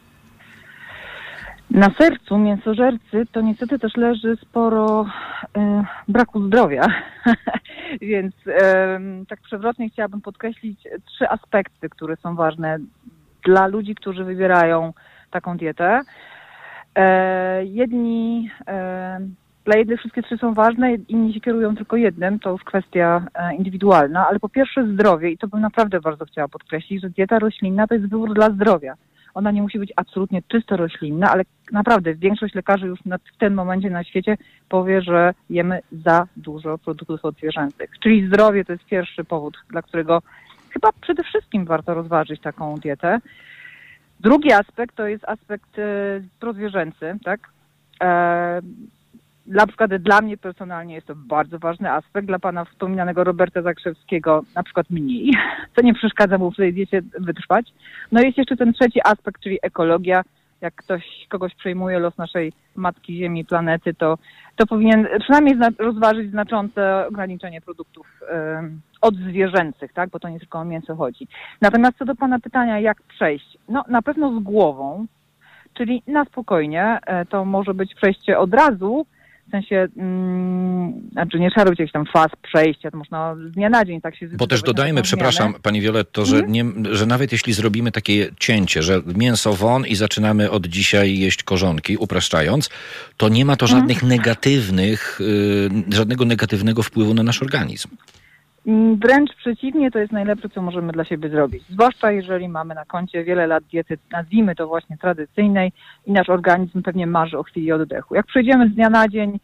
Na 1.70 1.90
sercu 1.98 2.38
mięsożercy 2.38 3.26
to 3.32 3.40
niestety 3.40 3.78
też 3.78 3.96
leży 3.96 4.36
sporo 4.42 5.06
e, 5.56 5.84
braku 6.08 6.46
zdrowia, 6.46 6.86
więc 8.00 8.34
e, 8.46 9.00
tak 9.28 9.40
przewrotnie 9.40 9.90
chciałabym 9.90 10.20
podkreślić 10.20 10.80
trzy 11.04 11.28
aspekty, 11.28 11.88
które 11.88 12.16
są 12.16 12.34
ważne 12.34 12.78
dla 13.44 13.66
ludzi, 13.66 13.94
którzy 13.94 14.24
wybierają 14.24 14.92
taką 15.30 15.56
dietę. 15.56 16.00
E, 16.94 17.64
jedni, 17.64 18.50
dla 19.64 19.76
jednych 19.76 19.98
wszystkie 19.98 20.22
trzy 20.22 20.38
są 20.38 20.54
ważne, 20.54 20.94
inni 20.94 21.34
się 21.34 21.40
kierują 21.40 21.76
tylko 21.76 21.96
jednym, 21.96 22.38
to 22.38 22.50
już 22.50 22.64
kwestia 22.64 23.26
e, 23.34 23.54
indywidualna, 23.54 24.28
ale 24.28 24.40
po 24.40 24.48
pierwsze 24.48 24.86
zdrowie 24.86 25.30
i 25.30 25.38
to 25.38 25.48
bym 25.48 25.60
naprawdę 25.60 26.00
bardzo 26.00 26.24
chciała 26.24 26.48
podkreślić, 26.48 27.02
że 27.02 27.10
dieta 27.10 27.38
roślinna 27.38 27.86
to 27.86 27.94
jest 27.94 28.08
wybór 28.08 28.34
dla 28.34 28.50
zdrowia 28.50 28.94
ona 29.34 29.50
nie 29.50 29.62
musi 29.62 29.78
być 29.78 29.92
absolutnie 29.96 30.42
czysto 30.48 30.76
roślinna, 30.76 31.30
ale 31.30 31.44
naprawdę 31.72 32.14
większość 32.14 32.54
lekarzy 32.54 32.86
już 32.86 33.00
w 33.34 33.38
tym 33.38 33.54
momencie 33.54 33.90
na 33.90 34.04
świecie 34.04 34.36
powie, 34.68 35.02
że 35.02 35.34
jemy 35.50 35.80
za 35.92 36.26
dużo 36.36 36.78
produktów 36.78 37.24
odzwierzęcych. 37.24 37.90
Czyli 38.02 38.26
zdrowie 38.26 38.64
to 38.64 38.72
jest 38.72 38.84
pierwszy 38.84 39.24
powód, 39.24 39.56
dla 39.70 39.82
którego 39.82 40.22
chyba 40.70 40.88
przede 41.00 41.22
wszystkim 41.22 41.64
warto 41.64 41.94
rozważyć 41.94 42.40
taką 42.40 42.74
dietę. 42.74 43.18
Drugi 44.20 44.52
aspekt 44.52 44.96
to 44.96 45.06
jest 45.06 45.24
aspekt 45.24 45.78
e, 45.78 46.20
prozwierzęcy, 46.40 47.18
tak? 47.24 47.40
Na 49.46 49.66
przykład 49.66 49.96
dla 49.96 50.20
mnie 50.20 50.36
personalnie 50.36 50.94
jest 50.94 51.06
to 51.06 51.14
bardzo 51.16 51.58
ważny 51.58 51.90
aspekt, 51.90 52.26
dla 52.26 52.38
pana 52.38 52.64
wspominanego 52.64 53.24
Roberta 53.24 53.62
Zakrzewskiego 53.62 54.42
na 54.54 54.62
przykład 54.62 54.90
mniej, 54.90 55.30
co 55.76 55.82
nie 55.82 55.94
przeszkadza 55.94 56.38
mu 56.38 56.50
w 56.50 56.56
tej 56.56 56.72
diecie 56.72 57.02
wytrwać. 57.20 57.72
No 58.12 58.22
jest 58.22 58.38
jeszcze 58.38 58.56
ten 58.56 58.72
trzeci 58.72 59.00
aspekt, 59.04 59.42
czyli 59.42 59.58
ekologia. 59.62 60.22
Jak 60.60 60.74
ktoś 60.74 61.26
kogoś 61.28 61.54
przejmuje 61.54 61.98
los 61.98 62.18
naszej 62.18 62.52
matki 62.76 63.16
Ziemi, 63.16 63.44
planety, 63.44 63.94
to, 63.94 64.18
to 64.56 64.66
powinien 64.66 65.08
przynajmniej 65.20 65.56
zna 65.56 65.68
rozważyć 65.78 66.30
znaczące 66.30 67.06
ograniczenie 67.06 67.60
produktów 67.60 68.20
odzwierzęcych, 69.00 69.92
tak? 69.92 70.10
bo 70.10 70.18
to 70.18 70.28
nie 70.28 70.40
tylko 70.40 70.58
o 70.58 70.64
mięso 70.64 70.96
chodzi. 70.96 71.28
Natomiast 71.60 71.98
co 71.98 72.04
do 72.04 72.14
pana 72.14 72.38
pytania, 72.38 72.80
jak 72.80 73.02
przejść? 73.02 73.58
No 73.68 73.84
na 73.88 74.02
pewno 74.02 74.40
z 74.40 74.42
głową, 74.42 75.06
czyli 75.74 76.02
na 76.06 76.24
spokojnie. 76.24 76.98
E, 77.06 77.26
to 77.26 77.44
może 77.44 77.74
być 77.74 77.94
przejście 77.94 78.38
od 78.38 78.54
razu, 78.54 79.06
w 79.48 79.50
sensie, 79.50 79.88
mm, 79.96 80.92
znaczy 81.12 81.40
nie 81.40 81.50
robić 81.56 81.80
jakiś 81.80 81.92
tam 81.92 82.04
faz 82.12 82.28
przejścia, 82.42 82.90
to 82.90 82.96
można 82.96 83.36
z 83.36 83.52
dnia 83.52 83.70
na 83.70 83.84
dzień 83.84 84.00
tak 84.00 84.16
się 84.16 84.28
Bo 84.28 84.46
też 84.46 84.62
dodajmy, 84.62 85.02
przepraszam 85.02 85.54
Pani 85.62 85.80
Violetto, 85.80 86.24
że, 86.24 86.36
mhm. 86.36 86.52
nie, 86.52 86.94
że 86.94 87.06
nawet 87.06 87.32
jeśli 87.32 87.52
zrobimy 87.52 87.92
takie 87.92 88.30
cięcie, 88.38 88.82
że 88.82 89.02
mięso 89.16 89.52
won 89.52 89.86
i 89.86 89.94
zaczynamy 89.94 90.50
od 90.50 90.66
dzisiaj 90.66 91.18
jeść 91.18 91.42
korzonki, 91.42 91.96
upraszczając, 91.96 92.70
to 93.16 93.28
nie 93.28 93.44
ma 93.44 93.56
to 93.56 93.66
mhm. 93.66 93.80
żadnych 93.80 94.02
negatywnych, 94.02 95.20
y, 95.20 95.94
żadnego 95.94 96.24
negatywnego 96.24 96.82
wpływu 96.82 97.14
na 97.14 97.22
nasz 97.22 97.42
organizm. 97.42 97.88
Mm, 98.66 98.96
wręcz 98.96 99.34
przeciwnie, 99.36 99.90
to 99.90 99.98
jest 99.98 100.12
najlepsze, 100.12 100.48
co 100.48 100.62
możemy 100.62 100.92
dla 100.92 101.04
siebie 101.04 101.28
zrobić. 101.28 101.62
Zwłaszcza 101.70 102.10
jeżeli 102.10 102.48
mamy 102.48 102.74
na 102.74 102.84
koncie 102.84 103.24
wiele 103.24 103.46
lat 103.46 103.64
diety, 103.64 103.98
nazwijmy 104.12 104.54
to 104.54 104.66
właśnie 104.66 104.98
tradycyjnej 104.98 105.72
i 106.06 106.12
nasz 106.12 106.28
organizm 106.28 106.82
pewnie 106.82 107.06
marzy 107.06 107.38
o 107.38 107.42
chwili 107.42 107.72
oddechu. 107.72 108.14
Jak 108.14 108.26
przejdziemy 108.26 108.68
z 108.68 108.74
dnia 108.74 108.90
na 108.90 109.08
dzień, 109.08 109.40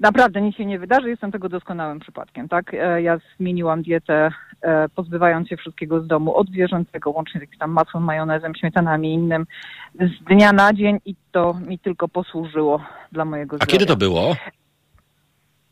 naprawdę 0.00 0.40
nic 0.40 0.56
się 0.56 0.66
nie 0.66 0.78
wydarzy, 0.78 1.08
jestem 1.10 1.32
tego 1.32 1.48
doskonałym 1.48 2.00
przypadkiem, 2.00 2.48
tak? 2.48 2.74
E, 2.74 3.02
ja 3.02 3.18
zmieniłam 3.38 3.82
dietę, 3.82 4.30
e, 4.62 4.88
pozbywając 4.88 5.48
się 5.48 5.56
wszystkiego 5.56 6.00
z 6.00 6.06
domu, 6.06 6.34
od 6.34 6.48
zwierzęcego, 6.48 7.10
łącznie 7.10 7.40
z 7.40 7.42
jakimś 7.42 7.58
tam 7.58 7.70
masłem, 7.70 8.04
majonezem, 8.04 8.54
śmietanami 8.54 9.08
i 9.08 9.14
innym, 9.14 9.46
z 9.94 10.24
dnia 10.24 10.52
na 10.52 10.72
dzień 10.72 10.98
i 11.04 11.14
to 11.32 11.54
mi 11.66 11.78
tylko 11.78 12.08
posłużyło 12.08 12.82
dla 13.12 13.24
mojego 13.24 13.56
zdrowia. 13.56 13.70
A 13.70 13.72
kiedy 13.72 13.86
to 13.86 13.96
było? 13.96 14.36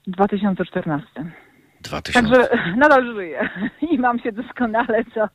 2014. 0.07 1.09
2000. 1.81 2.13
Także 2.13 2.49
nadal 2.77 3.15
żyję 3.15 3.49
i 3.91 3.99
mam 3.99 4.19
się 4.19 4.33
doskonale, 4.33 5.05
co, 5.15 5.29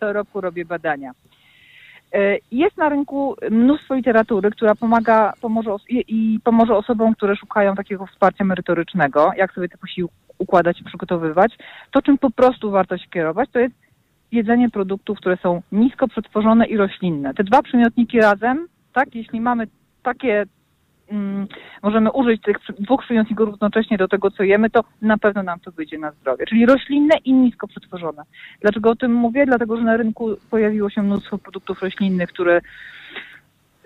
co 0.00 0.12
roku 0.12 0.40
robię 0.40 0.64
badania. 0.64 1.12
E, 2.12 2.36
jest 2.52 2.76
na 2.76 2.88
rynku 2.88 3.36
mnóstwo 3.50 3.94
literatury, 3.94 4.50
która 4.50 4.74
pomaga 4.74 5.32
pomoże 5.40 5.76
i 5.88 6.40
pomoże 6.44 6.76
osobom, 6.76 7.14
które 7.14 7.36
szukają 7.36 7.74
takiego 7.74 8.06
wsparcia 8.06 8.44
merytorycznego, 8.44 9.30
jak 9.36 9.54
sobie 9.54 9.68
te 9.68 9.78
posiłki 9.78 10.14
układać 10.38 10.80
i 10.80 10.84
przygotowywać. 10.84 11.52
To, 11.90 12.02
czym 12.02 12.18
po 12.18 12.30
prostu 12.30 12.70
warto 12.70 12.98
się 12.98 13.08
kierować, 13.08 13.50
to 13.52 13.58
jest 13.58 13.74
jedzenie 14.32 14.70
produktów, 14.70 15.18
które 15.18 15.36
są 15.36 15.62
nisko 15.72 16.08
przetworzone 16.08 16.66
i 16.66 16.76
roślinne. 16.76 17.34
Te 17.34 17.44
dwa 17.44 17.62
przymiotniki 17.62 18.20
razem, 18.20 18.66
tak, 18.92 19.14
jeśli 19.14 19.40
mamy 19.40 19.66
takie 20.02 20.44
możemy 21.82 22.12
użyć 22.12 22.42
tych 22.42 22.56
dwóch 22.78 23.02
przymiotników 23.02 23.46
równocześnie 23.46 23.98
do 23.98 24.08
tego, 24.08 24.30
co 24.30 24.42
jemy, 24.42 24.70
to 24.70 24.84
na 25.02 25.18
pewno 25.18 25.42
nam 25.42 25.60
to 25.60 25.70
wyjdzie 25.70 25.98
na 25.98 26.10
zdrowie. 26.10 26.46
Czyli 26.46 26.66
roślinne 26.66 27.16
i 27.24 27.32
nisko 27.32 27.68
przetworzone. 27.68 28.22
Dlaczego 28.60 28.90
o 28.90 28.96
tym 28.96 29.14
mówię? 29.14 29.46
Dlatego, 29.46 29.76
że 29.76 29.82
na 29.82 29.96
rynku 29.96 30.36
pojawiło 30.50 30.90
się 30.90 31.02
mnóstwo 31.02 31.38
produktów 31.38 31.82
roślinnych, 31.82 32.28
które 32.28 32.60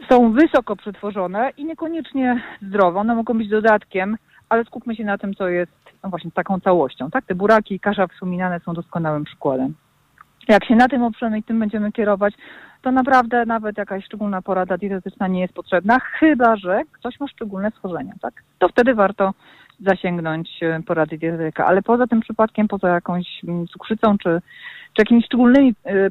są 0.08 0.32
wysoko 0.32 0.76
przetworzone 0.76 1.50
i 1.56 1.64
niekoniecznie 1.64 2.42
zdrowe. 2.62 3.00
One 3.00 3.14
mogą 3.14 3.38
być 3.38 3.48
dodatkiem, 3.48 4.16
ale 4.48 4.64
skupmy 4.64 4.96
się 4.96 5.04
na 5.04 5.18
tym, 5.18 5.34
co 5.34 5.48
jest 5.48 5.72
no 6.04 6.10
właśnie 6.10 6.30
taką 6.30 6.60
całością. 6.60 7.10
Tak? 7.10 7.24
Te 7.24 7.34
buraki 7.34 7.74
i 7.74 7.80
kasza 7.80 8.06
wspominane 8.06 8.60
są 8.60 8.74
doskonałym 8.74 9.24
przykładem. 9.24 9.74
Jak 10.48 10.64
się 10.64 10.76
na 10.76 10.88
tym 10.88 11.02
oprzemy 11.02 11.38
i 11.38 11.42
tym 11.42 11.60
będziemy 11.60 11.92
kierować, 11.92 12.34
to 12.82 12.92
naprawdę 12.92 13.46
nawet 13.46 13.78
jakaś 13.78 14.04
szczególna 14.04 14.42
porada 14.42 14.78
dietetyczna 14.78 15.28
nie 15.28 15.40
jest 15.40 15.54
potrzebna, 15.54 15.98
chyba 16.00 16.56
że 16.56 16.82
ktoś 16.92 17.20
ma 17.20 17.28
szczególne 17.28 17.70
schorzenia, 17.70 18.12
tak? 18.22 18.34
To 18.58 18.68
wtedy 18.68 18.94
warto 18.94 19.34
zasięgnąć 19.80 20.62
e, 20.62 20.82
porady 20.86 21.18
dietetyka. 21.18 21.66
Ale 21.66 21.82
poza 21.82 22.06
tym 22.06 22.20
przypadkiem, 22.20 22.68
poza 22.68 22.88
jakąś 22.88 23.44
mm, 23.44 23.66
cukrzycą 23.66 24.18
czy, 24.18 24.40
czy 24.92 25.02
jakimiś 25.02 25.24
szczególnymi 25.24 25.74
y, 25.86 26.10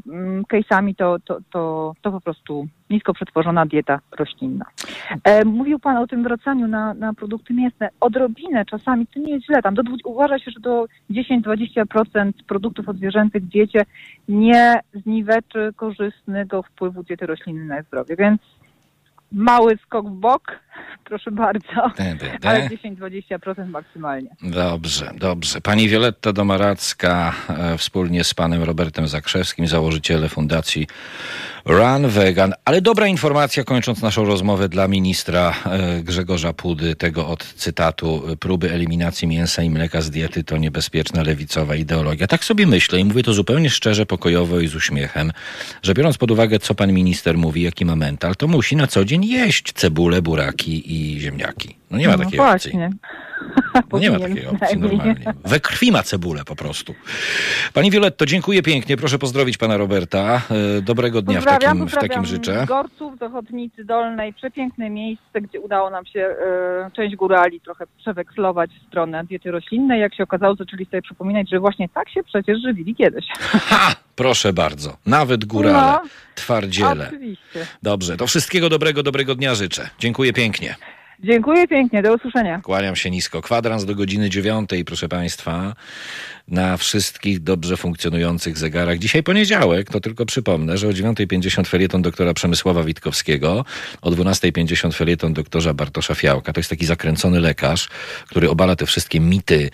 case'ami, 0.53 0.95
to, 0.95 1.17
to, 1.25 1.37
to, 1.51 1.93
to 2.01 2.11
po 2.11 2.21
prostu 2.21 2.67
nisko 2.89 3.13
przetworzona 3.13 3.65
dieta 3.65 3.99
roślinna. 4.19 4.65
E, 5.23 5.45
mówił 5.45 5.79
Pan 5.79 5.97
o 5.97 6.07
tym 6.07 6.23
wracaniu 6.23 6.67
na, 6.67 6.93
na 6.93 7.13
produkty 7.13 7.53
mięsne. 7.53 7.89
Odrobinę 7.99 8.65
czasami, 8.65 9.07
to 9.07 9.19
nie 9.19 9.33
jest 9.33 9.45
źle, 9.45 9.61
tam 9.61 9.75
do, 9.75 9.83
uważa 10.05 10.39
się, 10.39 10.51
że 10.51 10.59
do 10.59 10.85
10-20% 11.09 12.31
produktów 12.47 12.89
odzwierzęcych 12.89 13.43
w 13.43 13.47
diecie 13.47 13.85
nie 14.29 14.79
zniweczy 14.93 15.73
korzystnego 15.75 16.63
wpływu 16.63 17.03
diety 17.03 17.25
roślinnej 17.25 17.67
na 17.67 17.81
zdrowie, 17.81 18.15
więc 18.15 18.41
mały 19.31 19.77
skok 19.77 20.09
w 20.09 20.13
bok, 20.13 20.59
proszę 21.05 21.31
bardzo, 21.31 21.91
ale 22.43 22.69
10-20% 22.69 23.67
maksymalnie. 23.67 24.29
Dobrze, 24.43 25.11
dobrze. 25.17 25.61
Pani 25.61 25.89
Wioletta 25.89 26.33
Domaracka 26.33 27.33
e, 27.49 27.77
wspólnie 27.77 28.23
z 28.23 28.33
panem 28.33 28.63
Robertem 28.63 29.07
Zakrzewskim, 29.07 29.67
założyciele 29.67 30.29
Fundacji 30.29 30.87
Run 31.65 32.07
Vegan. 32.07 32.53
Ale 32.65 32.81
dobra 32.81 33.07
informacja, 33.07 33.63
kończąc 33.63 34.01
naszą 34.01 34.25
rozmowę 34.25 34.69
dla 34.69 34.87
ministra 34.87 35.53
e, 35.65 36.03
Grzegorza 36.03 36.53
Pudy, 36.53 36.95
tego 36.95 37.27
od 37.27 37.43
cytatu 37.43 38.23
próby 38.39 38.71
eliminacji 38.71 39.27
mięsa 39.27 39.63
i 39.63 39.69
mleka 39.69 40.01
z 40.01 40.09
diety 40.09 40.43
to 40.43 40.57
niebezpieczna 40.57 41.23
lewicowa 41.23 41.75
ideologia. 41.75 42.27
Tak 42.27 42.43
sobie 42.45 42.67
myślę 42.67 42.99
i 42.99 43.05
mówię 43.05 43.23
to 43.23 43.33
zupełnie 43.33 43.69
szczerze, 43.69 44.05
pokojowo 44.05 44.59
i 44.59 44.67
z 44.67 44.75
uśmiechem, 44.75 45.31
że 45.83 45.93
biorąc 45.93 46.17
pod 46.17 46.31
uwagę, 46.31 46.59
co 46.59 46.75
pan 46.75 46.93
minister 46.93 47.37
mówi, 47.37 47.61
jaki 47.61 47.85
ma 47.85 47.95
mental, 47.95 48.35
to 48.35 48.47
musi 48.47 48.75
na 48.75 48.87
co 48.87 49.05
dzień 49.05 49.25
jeść 49.25 49.73
cebulę, 49.73 50.21
buraki 50.21 50.64
i 50.71 51.19
ziemniaki. 51.19 51.75
No 51.91 51.97
nie 51.97 52.07
ma 52.07 52.17
no 52.17 52.23
takiej 52.23 52.39
opcji. 52.39 52.77
No 53.91 53.99
nie 53.99 54.11
ma 54.11 54.19
takiej 54.19 54.47
opcji 54.47 54.77
normalnie. 54.77 55.33
We 55.45 55.59
krwi 55.59 55.91
ma 55.91 56.03
cebulę 56.03 56.43
po 56.45 56.55
prostu. 56.55 56.95
Pani 57.73 57.91
Violetto, 57.91 58.25
dziękuję 58.25 58.61
pięknie. 58.61 58.97
Proszę 58.97 59.19
pozdrowić 59.19 59.57
pana 59.57 59.77
Roberta. 59.77 60.41
E, 60.77 60.81
dobrego 60.81 61.21
dnia 61.21 61.41
w 61.41 61.45
takim, 61.45 61.87
w 61.87 61.93
takim 61.93 62.25
życzę. 62.25 62.65
Gorców, 62.67 63.19
Zachodnicy 63.19 63.85
Dolnej. 63.85 64.33
Przepiękne 64.33 64.89
miejsce, 64.89 65.41
gdzie 65.41 65.59
udało 65.59 65.89
nam 65.89 66.05
się 66.05 66.19
y, 66.87 66.91
część 66.91 67.15
górali 67.15 67.61
trochę 67.61 67.85
przewekslować 67.97 68.71
w 68.71 68.87
stronę 68.87 69.23
diety 69.23 69.51
roślinnej. 69.51 70.01
Jak 70.01 70.15
się 70.15 70.23
okazało, 70.23 70.55
zaczęli 70.55 70.85
sobie 70.85 71.01
przypominać, 71.01 71.49
że 71.49 71.59
właśnie 71.59 71.89
tak 71.89 72.09
się 72.09 72.23
przecież 72.23 72.61
żywili 72.61 72.95
kiedyś. 72.95 73.25
Ha! 73.65 73.95
Proszę 74.15 74.53
bardzo. 74.53 74.97
Nawet 75.05 75.45
górale, 75.45 75.91
no, 75.91 76.01
twardziele. 76.35 77.07
Oczywiście. 77.07 77.67
Dobrze. 77.83 78.17
To 78.17 78.27
wszystkiego 78.27 78.69
dobrego, 78.69 79.03
dobrego 79.03 79.35
dnia 79.35 79.55
życzę. 79.55 79.89
Dziękuję 79.99 80.33
pięknie. 80.33 80.75
Dziękuję 81.19 81.67
pięknie, 81.67 82.01
do 82.01 82.13
usłyszenia. 82.13 82.61
Kłaniam 82.61 82.95
się 82.95 83.11
nisko. 83.11 83.41
Kwadrans 83.41 83.85
do 83.85 83.95
godziny 83.95 84.29
dziewiątej, 84.29 84.85
proszę 84.85 85.09
Państwa, 85.09 85.75
na 86.47 86.77
wszystkich 86.77 87.39
dobrze 87.39 87.77
funkcjonujących 87.77 88.57
zegarach. 88.57 88.97
Dzisiaj 88.97 89.23
poniedziałek, 89.23 89.89
to 89.89 89.99
tylko 89.99 90.25
przypomnę, 90.25 90.77
że 90.77 90.87
o 90.87 90.91
9.50 90.91 91.67
felieton 91.67 92.01
doktora 92.01 92.33
Przemysława 92.33 92.83
Witkowskiego, 92.83 93.65
o 94.01 94.11
12.50 94.11 94.93
felieton 94.93 95.33
doktorza 95.33 95.73
Bartosza 95.73 96.15
Fiałka. 96.15 96.53
To 96.53 96.59
jest 96.59 96.69
taki 96.69 96.85
zakręcony 96.85 97.39
lekarz, 97.39 97.89
który 98.27 98.49
obala 98.49 98.75
te 98.75 98.85
wszystkie 98.85 99.19
mity 99.19 99.69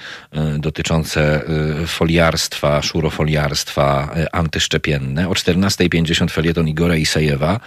y, 0.55 0.59
dotyczące 0.59 1.41
y, 1.83 1.87
foliarstwa, 1.87 2.81
szurofoliarstwa 2.81 4.09
y, 4.17 4.31
antyszczepienne. 4.31 5.29
O 5.29 5.31
14.50 5.31 6.29
felieton 6.31 6.67
Igora 6.67 6.95
Isajewa, 6.95 7.59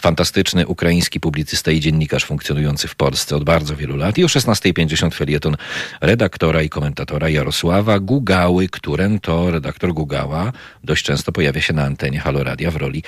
fantastyczny 0.00 0.66
ukraiński 0.66 1.20
publicysta 1.20 1.70
i 1.70 1.80
dziennikarz 1.80 2.24
funkcjonujący 2.24 2.88
w 2.88 2.94
Polsce 2.94 3.36
od 3.36 3.44
bardzo 3.44 3.76
wielu 3.76 3.96
lat. 3.96 4.18
I 4.18 4.24
o 4.24 4.26
16.50 4.26 5.14
felieton 5.14 5.56
redaktora 6.00 6.62
i 6.62 6.68
komentatora 6.68 7.28
Jarosława 7.28 8.00
Którym 8.70 9.20
to 9.20 9.50
redaktor 9.50 9.92
Gugała 9.92 10.52
dość 10.84 11.04
często 11.04 11.32
pojawia 11.32 11.60
się 11.60 11.74
na 11.74 11.84
antenie 11.84 12.20
Haloradia 12.20 12.70
w 12.70 12.76
roli 12.76 13.02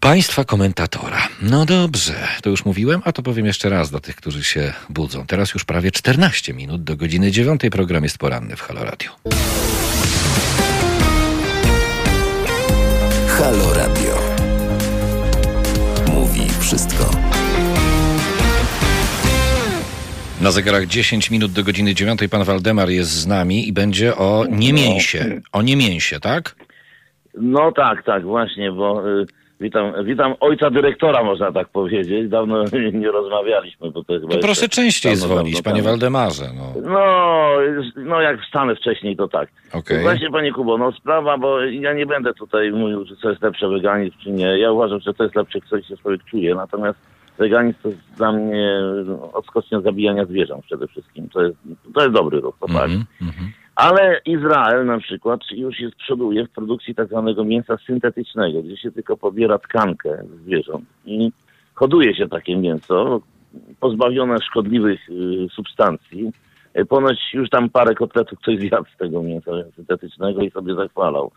państwa 0.00 0.44
komentatora. 0.44 1.28
No 1.42 1.66
dobrze, 1.66 2.14
to 2.42 2.50
już 2.50 2.64
mówiłem, 2.64 3.02
a 3.04 3.12
to 3.12 3.22
powiem 3.22 3.46
jeszcze 3.46 3.68
raz 3.68 3.90
dla 3.90 4.00
tych, 4.00 4.16
którzy 4.16 4.44
się 4.44 4.72
budzą. 4.88 5.26
Teraz 5.26 5.54
już 5.54 5.64
prawie 5.64 5.90
14 5.90 6.54
minut 6.54 6.84
do 6.84 6.96
godziny 6.96 7.30
9. 7.30 7.60
Program 7.72 8.04
jest 8.04 8.18
poranny 8.18 8.56
w 8.56 8.60
Haloradio. 8.60 9.10
Halo 13.28 13.74
Radio. 13.74 14.18
Mówi 16.06 16.50
wszystko. 16.60 17.19
Na 20.40 20.50
zegarach 20.50 20.86
10 20.86 21.30
minut 21.30 21.52
do 21.52 21.62
godziny 21.64 21.94
9 21.94 22.20
pan 22.30 22.44
Waldemar 22.44 22.88
jest 22.88 23.10
z 23.10 23.26
nami 23.26 23.68
i 23.68 23.72
będzie 23.72 24.16
o 24.16 24.44
niemięsie. 24.50 25.40
O 25.52 25.62
niemięsie, 25.62 26.20
tak? 26.20 26.56
No 27.34 27.72
tak, 27.72 28.02
tak, 28.04 28.22
właśnie, 28.22 28.72
bo 28.72 29.08
y, 29.08 29.26
witam, 29.60 29.92
witam 30.04 30.34
ojca 30.40 30.70
dyrektora, 30.70 31.24
można 31.24 31.52
tak 31.52 31.68
powiedzieć. 31.68 32.28
Dawno 32.30 32.64
nie 32.92 33.10
rozmawialiśmy, 33.10 33.90
bo 33.90 34.04
to 34.04 34.20
chyba. 34.20 34.32
To 34.34 34.38
proszę 34.38 34.68
częściej 34.68 35.12
dawno, 35.12 35.26
dzwonić, 35.26 35.54
dawno 35.54 35.70
panie. 35.70 35.82
Waldemarze. 35.82 36.44
No. 36.56 36.90
No, 36.90 37.56
no 37.96 38.20
jak 38.20 38.40
wstanę 38.42 38.76
wcześniej, 38.76 39.16
to 39.16 39.28
tak. 39.28 39.48
Okej. 39.72 40.02
Właśnie, 40.02 40.30
panie 40.30 40.52
Kubo, 40.52 40.78
no 40.78 40.92
sprawa, 40.92 41.38
bo 41.38 41.60
ja 41.60 41.92
nie 41.94 42.06
będę 42.06 42.34
tutaj 42.34 42.72
mówił, 42.72 43.06
czy 43.06 43.16
co 43.16 43.30
jest 43.30 43.42
lepsze, 43.42 43.68
weganizm, 43.68 44.16
czy 44.22 44.30
nie. 44.30 44.58
Ja 44.58 44.72
uważam, 44.72 45.00
że 45.00 45.14
to 45.14 45.24
jest 45.24 45.36
lepsze, 45.36 45.58
coś 45.70 45.86
się 45.86 45.96
człowiek 45.96 46.24
czuje, 46.24 46.54
natomiast 46.54 46.98
weganizm 47.40 47.78
to 47.82 47.88
jest 47.88 48.00
dla 48.16 48.32
mnie 48.32 48.80
no, 49.06 49.32
odskocznia 49.32 49.80
zabijania 49.80 50.24
zwierząt 50.24 50.64
przede 50.64 50.88
wszystkim. 50.88 51.28
To 51.28 51.42
jest, 51.42 51.56
to 51.94 52.00
jest 52.00 52.14
dobry 52.14 52.40
ruch, 52.40 52.54
to. 52.60 52.66
Mhm, 52.66 53.04
mhm. 53.22 53.50
Ale 53.76 54.20
Izrael 54.26 54.86
na 54.86 54.98
przykład 54.98 55.40
już 55.50 55.80
jest 55.80 55.96
przoduje 55.96 56.46
w 56.46 56.50
produkcji 56.50 56.94
tak 56.94 57.08
zwanego 57.08 57.44
mięsa 57.44 57.76
syntetycznego, 57.86 58.62
gdzie 58.62 58.76
się 58.76 58.92
tylko 58.92 59.16
pobiera 59.16 59.58
tkankę 59.58 60.24
zwierząt 60.44 60.84
i 61.04 61.32
hoduje 61.74 62.14
się 62.16 62.28
takie 62.28 62.56
mięso 62.56 63.20
pozbawione 63.80 64.36
szkodliwych 64.38 65.10
y, 65.10 65.46
substancji. 65.54 66.32
Y, 66.78 66.84
Ponoć 66.84 67.18
już 67.32 67.50
tam 67.50 67.70
parę 67.70 67.94
kotletów 67.94 68.38
ktoś 68.38 68.58
zjadł 68.58 68.86
z 68.94 68.96
tego 68.96 69.22
mięsa 69.22 69.50
syntetycznego 69.76 70.42
i 70.42 70.50
sobie 70.50 70.74
zachwalał. 70.74 71.30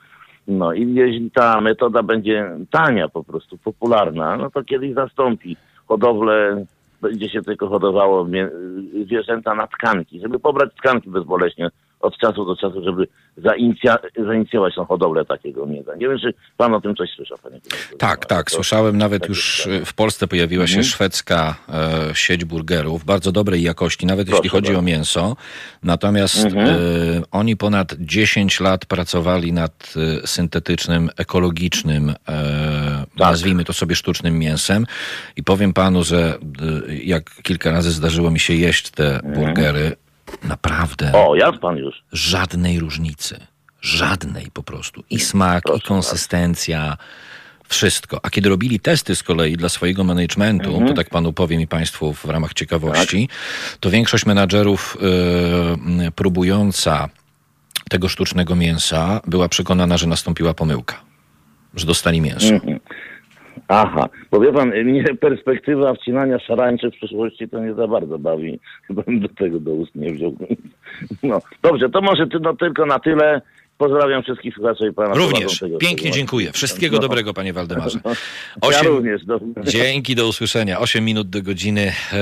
No 0.48 0.74
i 0.74 0.94
jeśli 0.94 1.32
ta 1.32 1.62
metoda 1.62 2.04
będzie 2.04 2.50
tania 2.72 3.10
po 3.10 3.24
prostu, 3.24 3.58
popularna, 3.58 4.38
no 4.38 4.52
to 4.52 4.64
kiedyś 4.64 4.94
zastąpi 4.94 5.58
hodowlę, 5.88 6.66
będzie 7.02 7.30
się 7.30 7.42
tylko 7.42 7.70
hodowało 7.70 8.28
zwierzęta 9.06 9.56
na 9.56 9.68
tkanki, 9.68 10.20
żeby 10.20 10.40
pobrać 10.40 10.76
tkanki 10.76 11.10
bezboleśnie 11.10 11.70
od 12.04 12.18
czasu 12.18 12.46
do 12.46 12.56
czasu, 12.56 12.84
żeby 12.84 13.08
zainicja- 13.38 13.98
zainicjować 14.28 14.76
tą 14.76 14.86
hodowlę 14.86 15.26
takiego 15.26 15.66
mięsa. 15.66 15.92
Nie 15.96 16.08
wiem, 16.10 16.20
czy 16.20 16.34
pan 16.58 16.74
o 16.74 16.82
tym 16.82 16.96
coś 16.96 17.10
słyszał, 17.16 17.38
panie 17.44 17.60
profesorze. 17.70 17.98
Tak, 17.98 18.26
tak. 18.26 18.50
To- 18.50 18.56
Słyszałem 18.56 18.98
nawet 18.98 19.30
już 19.30 19.68
w 19.86 19.94
Polsce 19.94 20.28
pojawiła 20.28 20.68
się 20.68 20.72
Mhm. 20.78 20.84
szwedzka 20.84 21.56
e, 21.70 22.16
sieć 22.16 22.46
burgerów, 22.46 23.06
bardzo 23.06 23.32
dobrej 23.32 23.62
jakości, 23.64 24.06
nawet 24.06 24.28
jeśli 24.30 24.50
Proszę 24.50 24.66
chodzi 24.68 24.76
o 24.76 24.82
mięso. 24.82 25.36
Natomiast 25.84 26.46
Mhm. 26.46 26.68
e, 26.68 26.76
oni 27.32 27.58
ponad 27.58 27.94
10 28.00 28.60
lat 28.60 28.86
pracowali 28.86 29.54
nad 29.54 29.94
e, 30.24 30.28
syntetycznym, 30.28 31.10
ekologicznym, 31.18 32.10
e, 32.10 32.14
Tak. 32.26 33.20
nazwijmy 33.20 33.64
to 33.66 33.74
sobie 33.74 33.96
sztucznym 33.96 34.40
mięsem. 34.40 34.86
I 35.36 35.44
powiem 35.44 35.74
panu, 35.74 36.04
że 36.04 36.38
e, 36.90 36.96
jak 36.96 37.24
kilka 37.44 37.72
razy 37.72 37.92
zdarzyło 37.92 38.32
mi 38.32 38.40
się 38.40 38.54
jeść 38.54 38.92
te 38.92 39.20
burgery, 39.36 39.96
naprawdę. 40.44 41.12
O, 41.14 41.36
jadł 41.36 41.60
pan 41.60 41.78
już. 41.78 42.04
żadnej 42.12 42.80
różnicy. 42.80 43.40
Żadnej 43.82 44.48
po 44.54 44.64
prostu. 44.64 45.04
I 45.10 45.20
smak, 45.20 45.64
Proszę 45.64 45.80
i 45.80 45.88
konsystencja, 45.88 46.98
wszystko. 47.68 48.20
A 48.24 48.30
kiedy 48.30 48.50
robili 48.50 48.80
testy 48.80 49.16
z 49.16 49.24
kolei 49.24 49.58
dla 49.58 49.70
swojego 49.70 50.04
managementu, 50.04 50.70
Mhm. 50.70 50.88
to 50.88 50.94
tak 50.94 51.10
panu 51.10 51.34
powiem 51.34 51.62
i 51.62 51.68
państwu 51.68 52.14
w 52.14 52.26
ramach 52.26 52.54
ciekawości, 52.54 53.28
Tak. 53.28 53.78
to 53.80 53.90
większość 53.90 54.26
menadżerów 54.26 54.98
y, 56.08 56.12
próbująca 56.12 57.10
tego 57.90 58.10
sztucznego 58.10 58.56
mięsa 58.56 59.22
była 59.28 59.50
przekonana, 59.50 59.98
że 59.98 60.08
nastąpiła 60.08 60.54
pomyłka. 60.54 61.02
Że 61.76 61.86
dostali 61.86 62.22
mięso. 62.22 62.48
Mhm. 62.54 62.80
Aha, 63.68 64.10
bo 64.32 64.40
wie 64.40 64.54
pan, 64.54 64.70
mnie 64.70 65.04
perspektywa 65.04 65.94
wcinania 65.94 66.40
szarańczy 66.40 66.92
w 66.92 66.94
przyszłości 66.94 67.50
to 67.50 67.60
nie 67.60 67.74
za 67.74 67.88
bardzo 67.88 68.20
bawi. 68.20 68.60
Chyba 68.88 69.02
bym 69.02 69.20
do 69.20 69.30
tego 69.30 69.60
do 69.60 69.72
ust 69.72 69.96
nie 69.96 70.14
wziął. 70.14 70.36
No, 71.24 71.40
dobrze, 71.62 71.90
to 71.90 72.02
może 72.02 72.28
ty, 72.28 72.40
no, 72.40 72.56
tylko 72.56 72.86
na 72.86 73.00
tyle. 73.00 73.42
Pozdrawiam 73.84 74.24
wszystkich 74.24 74.54
słuchaczy 74.56 74.88
i 74.88 74.94
pana 74.94 75.14
Również. 75.14 75.64
Pięknie 75.80 76.12
dziękuję. 76.12 76.52
Wszystkiego 76.52 76.96
No. 76.96 77.02
dobrego, 77.02 77.34
panie 77.34 77.54
Waldemarze. 77.54 78.00
Ja 78.06 78.12
Osiem- 78.62 78.88
również. 78.88 79.26
Do... 79.26 79.40
Dzięki, 79.64 80.16
do 80.16 80.28
usłyszenia. 80.28 80.80
8 80.80 81.06
minut 81.06 81.30
do 81.30 81.42
godziny 81.42 81.82
e, 82.14 82.16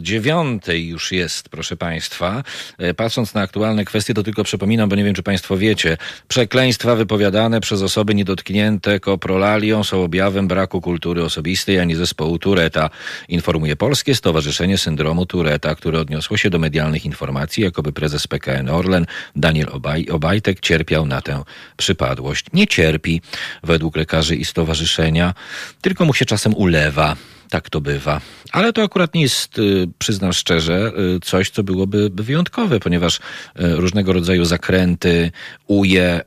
dziewiątej 0.00 0.88
już 0.88 1.12
jest, 1.12 1.48
proszę 1.48 1.76
Państwa. 1.76 2.42
E, 2.78 2.94
patrząc 2.94 3.34
na 3.34 3.40
aktualne 3.40 3.84
kwestie, 3.84 4.14
to 4.14 4.22
tylko 4.22 4.44
przypominam, 4.44 4.88
bo 4.88 4.96
nie 4.96 5.04
wiem, 5.04 5.14
czy 5.14 5.22
Państwo 5.22 5.56
wiecie, 5.56 5.96
przekleństwa 6.28 6.94
wypowiadane 6.96 7.60
przez 7.60 7.82
osoby 7.82 8.14
niedotknięte 8.14 9.00
koprolalią 9.00 9.84
są 9.84 10.02
objawem 10.04 10.48
braku 10.48 10.80
kultury 10.80 11.24
osobistej, 11.24 11.78
ani 11.80 11.94
zespołu 11.94 12.38
Tureta, 12.38 12.90
informuje 13.28 13.76
Polskie 13.76 14.14
Stowarzyszenie 14.14 14.78
Syndromu 14.78 15.26
Tureta, 15.26 15.74
które 15.74 15.98
odniosło 16.00 16.36
się 16.36 16.50
do 16.50 16.58
medialnych 16.58 17.04
informacji, 17.04 17.62
jakoby 17.64 17.92
prezes 17.92 18.26
PKN 18.26 18.68
Orlen 18.70 19.06
Daniel 19.36 19.68
Obaj, 19.72 20.06
Obajtek 20.08 20.60
cierpiał 20.64 21.06
na 21.06 21.20
tę 21.20 21.42
przypadłość. 21.76 22.46
Nie 22.52 22.66
cierpi, 22.66 23.20
według 23.62 23.96
lekarzy 23.96 24.36
i 24.36 24.44
stowarzyszenia, 24.44 25.34
tylko 25.80 26.04
mu 26.04 26.14
się 26.14 26.24
czasem 26.24 26.54
ulewa. 26.54 27.16
Tak 27.54 27.70
to 27.70 27.80
bywa. 27.80 28.20
Ale 28.52 28.72
to 28.72 28.82
akurat 28.82 29.14
nie 29.14 29.22
jest, 29.22 29.58
y, 29.58 29.88
przyznam 29.98 30.32
szczerze, 30.32 30.92
y, 31.16 31.20
coś, 31.20 31.50
co 31.50 31.62
byłoby 31.62 32.10
wyjątkowe, 32.14 32.80
ponieważ 32.80 33.16
y, 33.16 33.20
różnego 33.56 34.12
rodzaju 34.12 34.44
zakręty, 34.44 35.30
uje 35.66 36.20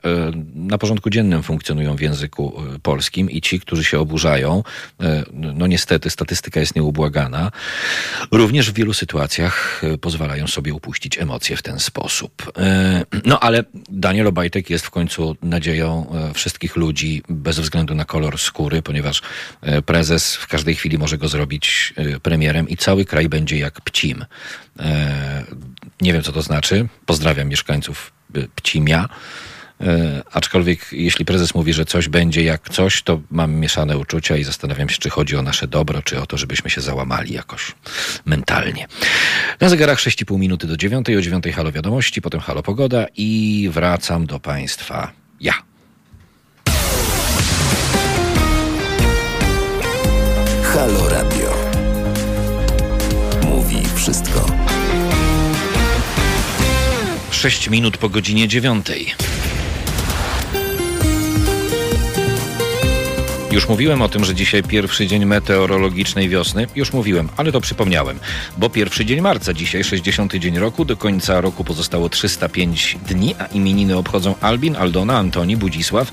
na 0.56 0.78
porządku 0.78 1.10
dziennym 1.10 1.44
funkcjonują 1.44 1.96
w 1.96 2.02
języku 2.02 2.62
polskim 2.84 3.30
i 3.30 3.42
ci, 3.42 3.60
którzy 3.60 3.84
się 3.84 4.00
oburzają, 4.00 4.63
no 5.34 5.68
niestety 5.68 6.10
statystyka 6.10 6.60
jest 6.60 6.76
nieubłagana, 6.76 7.52
również 8.32 8.72
w 8.72 8.74
wielu 8.74 8.94
sytuacjach 8.94 9.82
pozwalają 10.02 10.48
sobie 10.48 10.74
upuścić 10.74 11.18
emocje 11.18 11.58
w 11.58 11.62
ten 11.62 11.80
sposób. 11.80 12.52
No 13.26 13.40
ale 13.40 13.63
Daniel 13.90 14.28
Obajtek 14.28 14.70
jest 14.70 14.86
w 14.86 14.90
końcu 14.90 15.36
nadzieją 15.42 16.16
wszystkich 16.34 16.76
ludzi 16.76 17.24
bez 17.30 17.60
względu 17.60 17.96
na 17.96 18.06
kolor 18.06 18.38
skóry, 18.38 18.82
ponieważ 18.82 19.22
prezes 19.86 20.36
w 20.36 20.48
każdej 20.48 20.76
chwili 20.76 20.98
może 20.98 21.17
go 21.18 21.28
zrobić 21.28 21.94
y, 22.00 22.20
premierem 22.20 22.70
i 22.70 22.78
cały 22.78 23.06
kraj 23.06 23.30
będzie 23.30 23.58
jak 23.58 23.82
Pcim. 23.82 24.22
Y, 24.22 24.84
Nie 26.02 26.14
wiem, 26.14 26.24
co 26.24 26.32
to 26.32 26.42
znaczy. 26.42 26.88
Pozdrawiam 27.06 27.48
mieszkańców 27.48 28.12
y, 28.38 28.48
Pcimia. 28.56 29.10
E, 29.82 30.22
aczkolwiek 30.32 30.88
jeśli 30.92 31.26
prezes 31.26 31.56
mówi, 31.56 31.74
że 31.74 31.86
coś 31.86 32.10
będzie 32.10 32.44
jak 32.44 32.70
coś, 32.70 33.02
to 33.02 33.22
mam 33.32 33.54
mieszane 33.54 33.98
uczucia 33.98 34.38
i 34.38 34.44
zastanawiam 34.44 34.90
się, 34.90 34.98
czy 34.98 35.10
chodzi 35.10 35.36
o 35.36 35.42
nasze 35.42 35.68
dobro, 35.68 36.02
czy 36.02 36.22
o 36.22 36.26
to, 36.26 36.38
żebyśmy 36.38 36.70
się 36.70 36.82
załamali 36.82 37.34
jakoś 37.34 37.76
mentalnie. 38.26 38.88
Na 39.60 39.70
zegarach 39.70 40.00
6,5 40.00 40.40
minuty 40.40 40.68
do 40.68 40.78
9, 40.78 41.10
o 41.10 41.22
9 41.22 41.46
halo 41.56 41.72
wiadomości, 41.72 42.22
potem 42.22 42.40
halo 42.40 42.64
pogoda 42.64 43.06
i 43.18 43.70
wracam 43.74 44.26
do 44.26 44.40
Państwa. 44.40 45.12
Ja. 45.42 45.54
Halo 50.78 51.10
Radio. 51.10 51.54
Mówi 53.46 53.84
wszystko. 53.96 54.46
6 57.32 57.70
minut 57.70 57.98
po 57.98 58.10
godzinie 58.10 58.48
9. 58.48 58.88
Już 63.58 63.70
mówiłem 63.70 64.02
o 64.02 64.10
tym, 64.10 64.26
że 64.26 64.36
dzisiaj 64.36 64.63
pierwszy 64.63 65.08
dzień 65.08 65.26
meteorologicznej 65.26 66.30
wiosny. 66.30 66.67
Już 66.76 66.93
mówiłem, 66.93 67.30
ale 67.38 67.52
to 67.52 67.62
przypomniałem. 67.62 68.20
Bo 68.58 68.70
pierwszy 68.70 69.06
dzień 69.06 69.22
marca, 69.22 69.54
dzisiaj 69.54 69.84
60 69.84 70.36
dzień 70.36 70.60
roku. 70.60 70.86
Do 70.86 70.98
końca 70.98 71.41
roku 71.41 71.63
pozostało 71.63 72.10
305 72.10 72.98
dni, 73.10 73.36
a 73.39 73.46
imieniny 73.46 73.98
obchodzą 73.98 74.36
Albin, 74.41 74.76
Aldona, 74.76 75.17
Antoni, 75.17 75.58
Budzisław, 75.58 76.12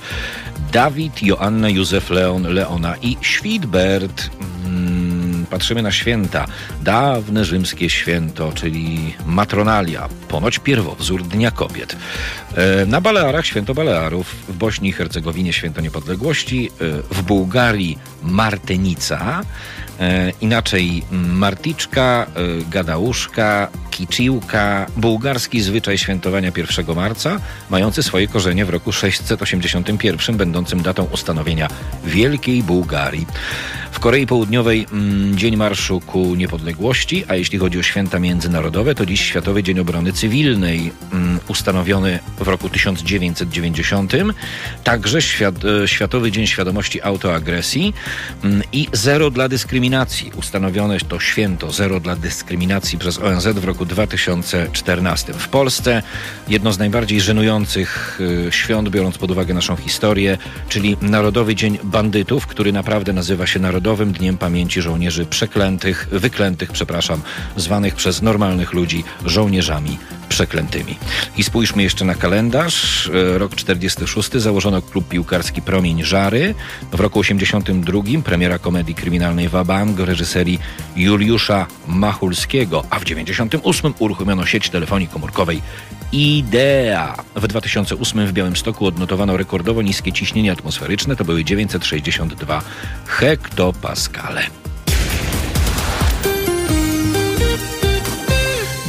Dawid, 0.73 1.23
Joanna, 1.23 1.71
Józef, 1.71 2.11
Leon, 2.11 2.43
Leona 2.43 2.95
i 3.03 3.17
Świdbert. 3.21 4.31
Mm, 4.67 5.24
patrzymy 5.55 5.83
na 5.83 5.93
święta. 5.93 6.47
Dawne 6.83 7.45
rzymskie 7.45 7.91
święto, 7.91 8.53
czyli 8.53 9.15
matronalia, 9.27 10.09
ponoć 10.29 10.59
pierwowzór 10.59 11.23
Dnia 11.23 11.51
Kobiet. 11.51 11.97
E, 12.55 12.87
na 12.87 13.01
Balearach 13.01 13.47
święto 13.47 13.75
Balearów, 13.75 14.37
w 14.49 14.57
Bośni 14.57 14.89
i 14.89 14.93
Hercegowinie 14.93 15.53
święto 15.53 15.81
niepodległości, 15.81 16.71
e, 16.81 17.15
w 17.15 17.23
Bułgarii 17.23 17.99
Martenica, 18.23 19.41
e, 19.41 19.94
inaczej 20.41 21.03
Marticzka, 21.11 22.27
Gadałuszka, 22.71 23.69
Kiciłka, 23.91 24.87
bułgarski 24.97 25.61
zwyczaj 25.61 25.99
świętowania 25.99 26.53
1 26.57 26.97
marca, 26.97 27.41
mający 27.71 28.03
swoje 28.03 28.29
korzenie 28.29 28.65
w 28.65 28.71
roku 28.71 28.93
681, 28.93 30.37
będącym 30.37 30.83
datą 30.83 31.05
ustanowienia 31.05 31.69
Wielkiej 32.05 32.63
Bułgarii. 32.63 33.27
W 33.95 34.01
Korei 34.01 34.27
Południowej 34.27 34.87
mm, 34.93 35.39
Dzień 35.39 35.57
Marszu 35.57 36.01
ku 36.01 36.35
Niepodległości, 36.35 37.25
a 37.29 37.35
jeśli 37.35 37.59
chodzi 37.59 37.79
o 37.79 37.83
święta 37.83 38.19
międzynarodowe, 38.19 38.95
to 38.95 39.07
dziś 39.07 39.21
Światowy 39.21 39.63
Dzień 39.63 39.79
Obrony 39.79 40.13
Cywilnej, 40.13 40.93
mm, 41.13 41.41
ustanowiony 41.49 42.19
w 42.39 42.49
roku 42.49 42.69
1990, 42.69 44.13
także 44.85 45.23
świat, 45.23 45.55
e, 45.65 45.89
Światowy 45.89 46.33
Dzień 46.33 46.47
Świadomości 46.47 47.03
Autoagresji 47.03 47.95
mm, 48.45 48.63
i 48.73 48.89
Zero 48.93 49.31
dla 49.31 49.49
Dyskryminacji, 49.49 49.85
ustanowione 50.37 51.01
to 51.01 51.21
święto 51.21 51.73
Zero 51.73 52.01
dla 52.01 52.17
Dyskryminacji 52.17 52.99
przez 52.99 53.19
ONZ 53.19 53.47
w 53.47 53.65
roku 53.65 53.85
2014. 53.85 55.33
W 55.33 55.49
Polsce 55.49 56.03
jedno 56.49 56.73
z 56.73 56.79
najbardziej 56.79 57.21
żenujących 57.21 58.21
e, 58.49 58.53
świąt, 58.53 58.89
biorąc 58.89 59.19
pod 59.19 59.31
uwagę 59.31 59.55
naszą 59.55 59.77
historię, 59.77 60.39
czyli 60.69 60.97
Narodowy 61.03 61.55
Dzień 61.55 61.79
Bandytów, 61.85 62.47
który 62.47 62.73
naprawdę 62.73 63.13
nazywa 63.13 63.47
się 63.47 63.61
Narodowy 63.61 63.85
Narodowym 63.85 64.13
Dniem 64.13 64.39
Pamięci 64.39 64.83
Żołnierzy 64.83 65.27
Przeklętych, 65.27 66.09
Wyklętych, 66.13 66.73
przepraszam, 66.73 67.23
zwanych 67.57 67.95
przez 67.95 68.23
normalnych 68.23 68.73
ludzi 68.73 69.05
żołnierzami 69.25 69.99
przeklętymi. 70.35 70.99
I 71.37 71.43
spójrzmy 71.43 71.83
jeszcze 71.83 72.05
na 72.05 72.15
kalendarz. 72.15 73.11
E, 73.35 73.39
rok 73.39 73.55
46 73.55 74.33
założono 74.33 74.83
klub 74.83 75.09
piłkarski 75.09 75.63
Promień 75.63 76.05
Żary. 76.05 76.55
W 76.93 77.01
roku 77.01 77.21
82 77.21 78.03
premiera 78.25 78.59
komedii 78.59 78.95
kryminalnej 78.95 79.49
Wabang 79.49 80.01
reżyserii 80.01 80.59
Juliusza 80.97 81.67
Machulskiego, 81.87 82.85
a 82.91 82.99
w 82.99 83.05
98 83.05 83.95
uruchomiono 83.99 84.47
sieć 84.47 84.71
telefonii 84.71 85.09
komórkowej 85.09 85.63
Idea. 86.13 87.17
W 87.35 87.47
2008 87.47 88.27
w 88.27 88.33
Białymstoku 88.33 88.87
odnotowano 88.87 89.37
rekordowo 89.37 89.83
niskie 89.83 90.13
ciśnienie 90.13 90.53
atmosferyczne, 90.53 91.17
to 91.17 91.25
były 91.25 91.45
962 91.45 92.63
hektopaskale. 93.07 94.47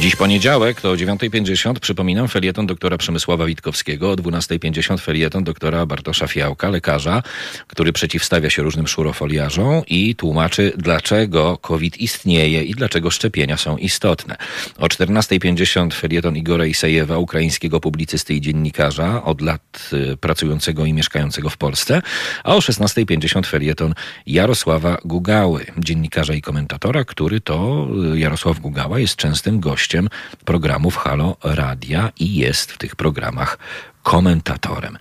Dziś 0.06 0.16
poniedziałek 0.16 0.80
to 0.80 0.90
o 0.90 0.94
9.50 0.94 1.78
przypominam 1.80 2.28
felieton 2.28 2.66
doktora 2.66 2.98
Przemysława 2.98 3.46
Witkowskiego, 3.46 4.10
o 4.10 4.14
12.50 4.14 5.00
felieton 5.00 5.44
doktora 5.44 5.86
Bartosza 5.86 6.26
Fiałka, 6.26 6.68
lekarza, 6.68 7.22
który 7.66 7.92
przeciwstawia 7.92 8.50
się 8.50 8.62
różnym 8.62 8.86
szurofoliarzom 8.88 9.82
i 9.86 10.14
tłumaczy, 10.14 10.72
dlaczego 10.76 11.58
COVID 11.58 11.98
istnieje 11.98 12.62
i 12.62 12.74
dlaczego 12.74 13.10
szczepienia 13.10 13.56
są 13.56 13.76
istotne. 13.76 14.36
O 14.78 14.86
14.50 14.86 15.92
felieton 15.92 16.36
Igora 16.36 16.66
Isejewa, 16.66 17.18
ukraińskiego 17.18 17.80
publicysty 17.80 18.34
i 18.34 18.40
dziennikarza, 18.40 19.24
od 19.24 19.40
lat 19.40 19.90
y, 20.12 20.16
pracującego 20.16 20.84
i 20.84 20.92
mieszkającego 20.92 21.50
w 21.50 21.56
Polsce, 21.56 22.02
a 22.44 22.54
o 22.54 22.58
16.50 22.58 23.46
felieton 23.46 23.94
Jarosława 24.26 24.98
Gugały, 25.04 25.66
dziennikarza 25.78 26.34
i 26.34 26.42
komentatora, 26.42 27.04
który 27.04 27.40
to 27.40 27.88
y, 28.14 28.18
Jarosław 28.18 28.60
Gugała 28.60 28.98
jest 28.98 29.16
częstym 29.16 29.60
gościem 29.60 29.95
gościem 29.96 30.08
programów 30.44 30.96
Halo 30.96 31.36
Radia 31.44 32.12
i 32.20 32.34
jest 32.34 32.72
w 32.72 32.78
tych 32.78 32.96
programach 32.96 33.58
komentatorem. 34.06 34.98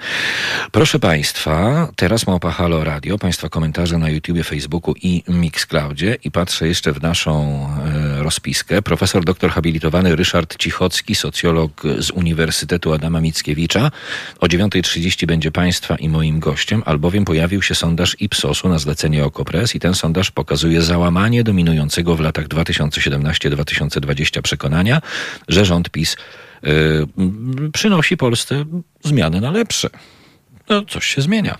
Proszę 0.71 0.99
Państwa, 0.99 1.87
teraz 1.95 2.27
małpa 2.27 2.51
Halo 2.51 2.83
Radio, 2.83 3.17
Państwa 3.17 3.49
komentarze 3.49 3.97
na 3.97 4.09
YouTubie, 4.09 4.43
Facebooku 4.43 4.95
i 5.01 5.23
Mixcloudzie 5.27 6.17
i 6.23 6.31
patrzę 6.31 6.67
jeszcze 6.67 6.93
w 6.93 7.01
naszą 7.01 7.67
e, 8.17 8.23
rozpiskę. 8.23 8.81
Profesor 8.81 9.25
doktor 9.25 9.51
habilitowany 9.51 10.15
Ryszard 10.15 10.57
Cichocki, 10.57 11.15
socjolog 11.15 11.83
z 11.99 12.11
Uniwersytetu 12.11 12.93
Adama 12.93 13.21
Mickiewicza. 13.21 13.91
O 14.39 14.45
9.30 14.45 15.25
będzie 15.25 15.51
Państwa 15.51 15.95
i 15.95 16.09
moim 16.09 16.39
gościem, 16.39 16.83
albowiem 16.85 17.25
pojawił 17.25 17.61
się 17.61 17.75
sondaż 17.75 18.15
Ipsosu 18.19 18.69
na 18.69 18.79
zlecenie 18.79 19.25
Okopres 19.25 19.75
i 19.75 19.79
ten 19.79 19.95
sondaż 19.95 20.31
pokazuje 20.31 20.81
załamanie 20.81 21.43
dominującego 21.43 22.15
w 22.15 22.19
latach 22.19 22.47
2017-2020 22.47 24.41
przekonania, 24.41 25.01
że 25.47 25.65
rząd 25.65 25.89
PiS 25.89 26.17
przynosi 27.73 28.17
Polsce 28.17 28.65
zmiany 29.03 29.41
na 29.41 29.51
lepsze. 29.51 29.89
No, 30.69 30.85
coś 30.85 31.05
się 31.05 31.21
zmienia. 31.21 31.57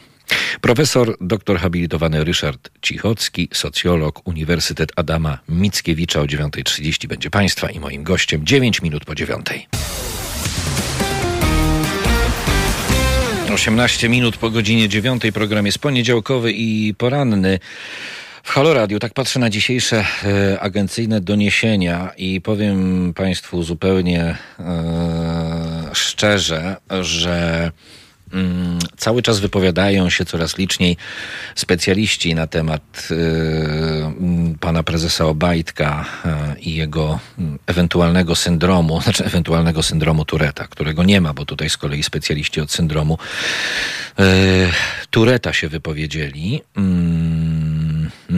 Profesor 0.61 1.17
doktor 1.21 1.57
habilitowany 1.57 2.23
Ryszard 2.23 2.69
Cichocki, 2.81 3.49
socjolog, 3.53 4.27
Uniwersytet 4.27 4.91
Adama 4.95 5.39
Mickiewicza 5.49 6.21
o 6.21 6.25
9.30 6.25 7.07
będzie 7.07 7.29
Państwa 7.29 7.69
i 7.69 7.79
moim 7.79 8.03
gościem 8.03 8.45
9 8.45 8.81
minut 8.81 9.05
po 9.05 9.15
9. 9.15 9.45
18 13.53 14.09
minut 14.09 14.37
po 14.37 14.49
godzinie 14.49 14.89
9. 14.89 15.23
Program 15.33 15.65
jest 15.65 15.79
poniedziałkowy 15.79 16.51
i 16.51 16.93
poranny. 16.97 17.59
W 18.45 18.49
Halo 18.49 18.73
Radio 18.73 18.99
tak 18.99 19.13
patrzę 19.13 19.39
na 19.39 19.49
dzisiejsze 19.49 20.05
e, 20.23 20.59
agencyjne 20.59 21.21
doniesienia 21.21 22.11
i 22.17 22.41
powiem 22.41 23.13
Państwu 23.13 23.63
zupełnie 23.63 24.37
e, 24.59 25.89
szczerze, 25.93 26.75
że 27.01 27.71
mm, 28.33 28.79
cały 28.97 29.21
czas 29.21 29.39
wypowiadają 29.39 30.09
się 30.09 30.25
coraz 30.25 30.57
liczniej 30.57 30.97
specjaliści 31.55 32.35
na 32.35 32.47
temat 32.47 33.07
y, 33.11 34.55
pana 34.59 34.83
prezesa 34.83 35.25
Obajtka 35.25 36.05
y, 36.55 36.59
i 36.59 36.75
jego 36.75 37.19
ewentualnego 37.67 38.35
syndromu, 38.35 39.01
znaczy 39.03 39.25
ewentualnego 39.25 39.83
syndromu 39.83 40.25
Tureta, 40.25 40.67
którego 40.67 41.03
nie 41.03 41.21
ma, 41.21 41.33
bo 41.33 41.45
tutaj 41.45 41.69
z 41.69 41.77
kolei 41.77 42.03
specjaliści 42.03 42.61
od 42.61 42.71
syndromu 42.71 43.17
y, 44.19 44.23
Tureta 45.09 45.53
się 45.53 45.69
wypowiedzieli. 45.69 46.61
Mm, 46.77 47.24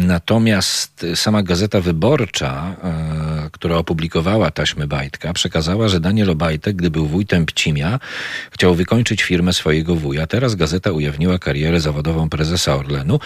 natomiast 0.08 1.06
sama 1.16 1.44
Gazeta 1.44 1.82
Wyborcza, 1.82 2.76
e, 2.84 3.50
która 3.52 3.76
opublikowała 3.78 4.52
taśmy 4.52 4.88
Bajtka, 4.88 5.34
przekazała, 5.34 5.88
że 5.88 6.00
Daniel 6.00 6.30
Obajtek, 6.30 6.76
gdy 6.76 6.90
był 6.92 7.06
wójtem 7.06 7.46
Pcimia, 7.46 8.00
chciał 8.52 8.76
wykończyć 8.76 9.24
firmę 9.24 9.54
swojego 9.54 9.96
wuja. 9.96 10.28
Teraz 10.28 10.56
gazeta 10.56 10.92
ujawniła 10.92 11.40
karierę 11.40 11.80
zawodową 11.80 12.30
prezesa 12.30 12.76
Orlenu, 12.76 13.20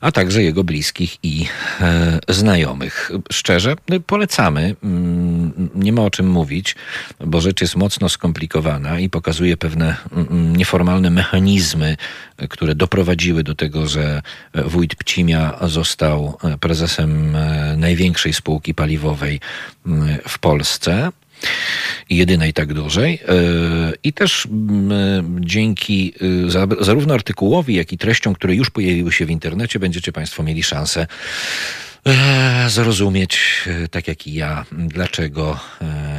a 0.00 0.12
także 0.12 0.42
jego 0.42 0.64
bliskich 0.64 1.16
i 1.22 1.46
e, 1.80 2.18
znajomych. 2.28 3.10
Szczerze, 3.32 3.76
polecamy. 4.06 4.76
Mm, 4.82 5.70
nie 5.74 5.92
ma 5.92 6.02
o 6.02 6.10
czym 6.10 6.30
mówić, 6.30 6.76
bo 7.20 7.40
rzecz 7.40 7.60
jest 7.60 7.76
mocno 7.76 8.08
skomplikowana 8.08 9.00
i 9.00 9.08
pokazuje 9.08 9.56
pewne 9.56 9.96
mm, 10.12 10.56
nieformalne 10.56 11.10
mechanizmy, 11.10 11.96
które 12.48 12.74
doprowadziły 12.74 13.42
do 13.42 13.54
tego, 13.54 13.86
że 13.86 14.22
wójt 14.54 14.94
Pcimia 14.94 15.58
został 15.62 16.27
prezesem 16.60 17.36
e, 17.36 17.76
największej 17.76 18.32
spółki 18.32 18.74
paliwowej 18.74 19.40
w 20.28 20.38
Polsce 20.38 21.12
jedynej 22.10 22.52
tak 22.52 22.74
dużej. 22.74 23.14
E, 23.14 23.32
I 24.02 24.12
też 24.12 24.48
dzięki 25.40 26.14
e, 26.56 26.84
zarówno 26.84 27.14
artykułowi, 27.14 27.74
jak 27.74 27.92
i 27.92 27.98
treściom, 27.98 28.34
które 28.34 28.54
już 28.54 28.70
pojawiły 28.70 29.12
się 29.12 29.26
w 29.26 29.30
internecie, 29.30 29.78
będziecie 29.78 30.12
Państwo 30.12 30.42
mieli 30.42 30.62
szansę 30.62 31.06
zrozumieć, 32.68 33.64
tak 33.90 34.08
jak 34.08 34.26
i 34.26 34.34
ja, 34.34 34.64
dlaczego 34.72 35.60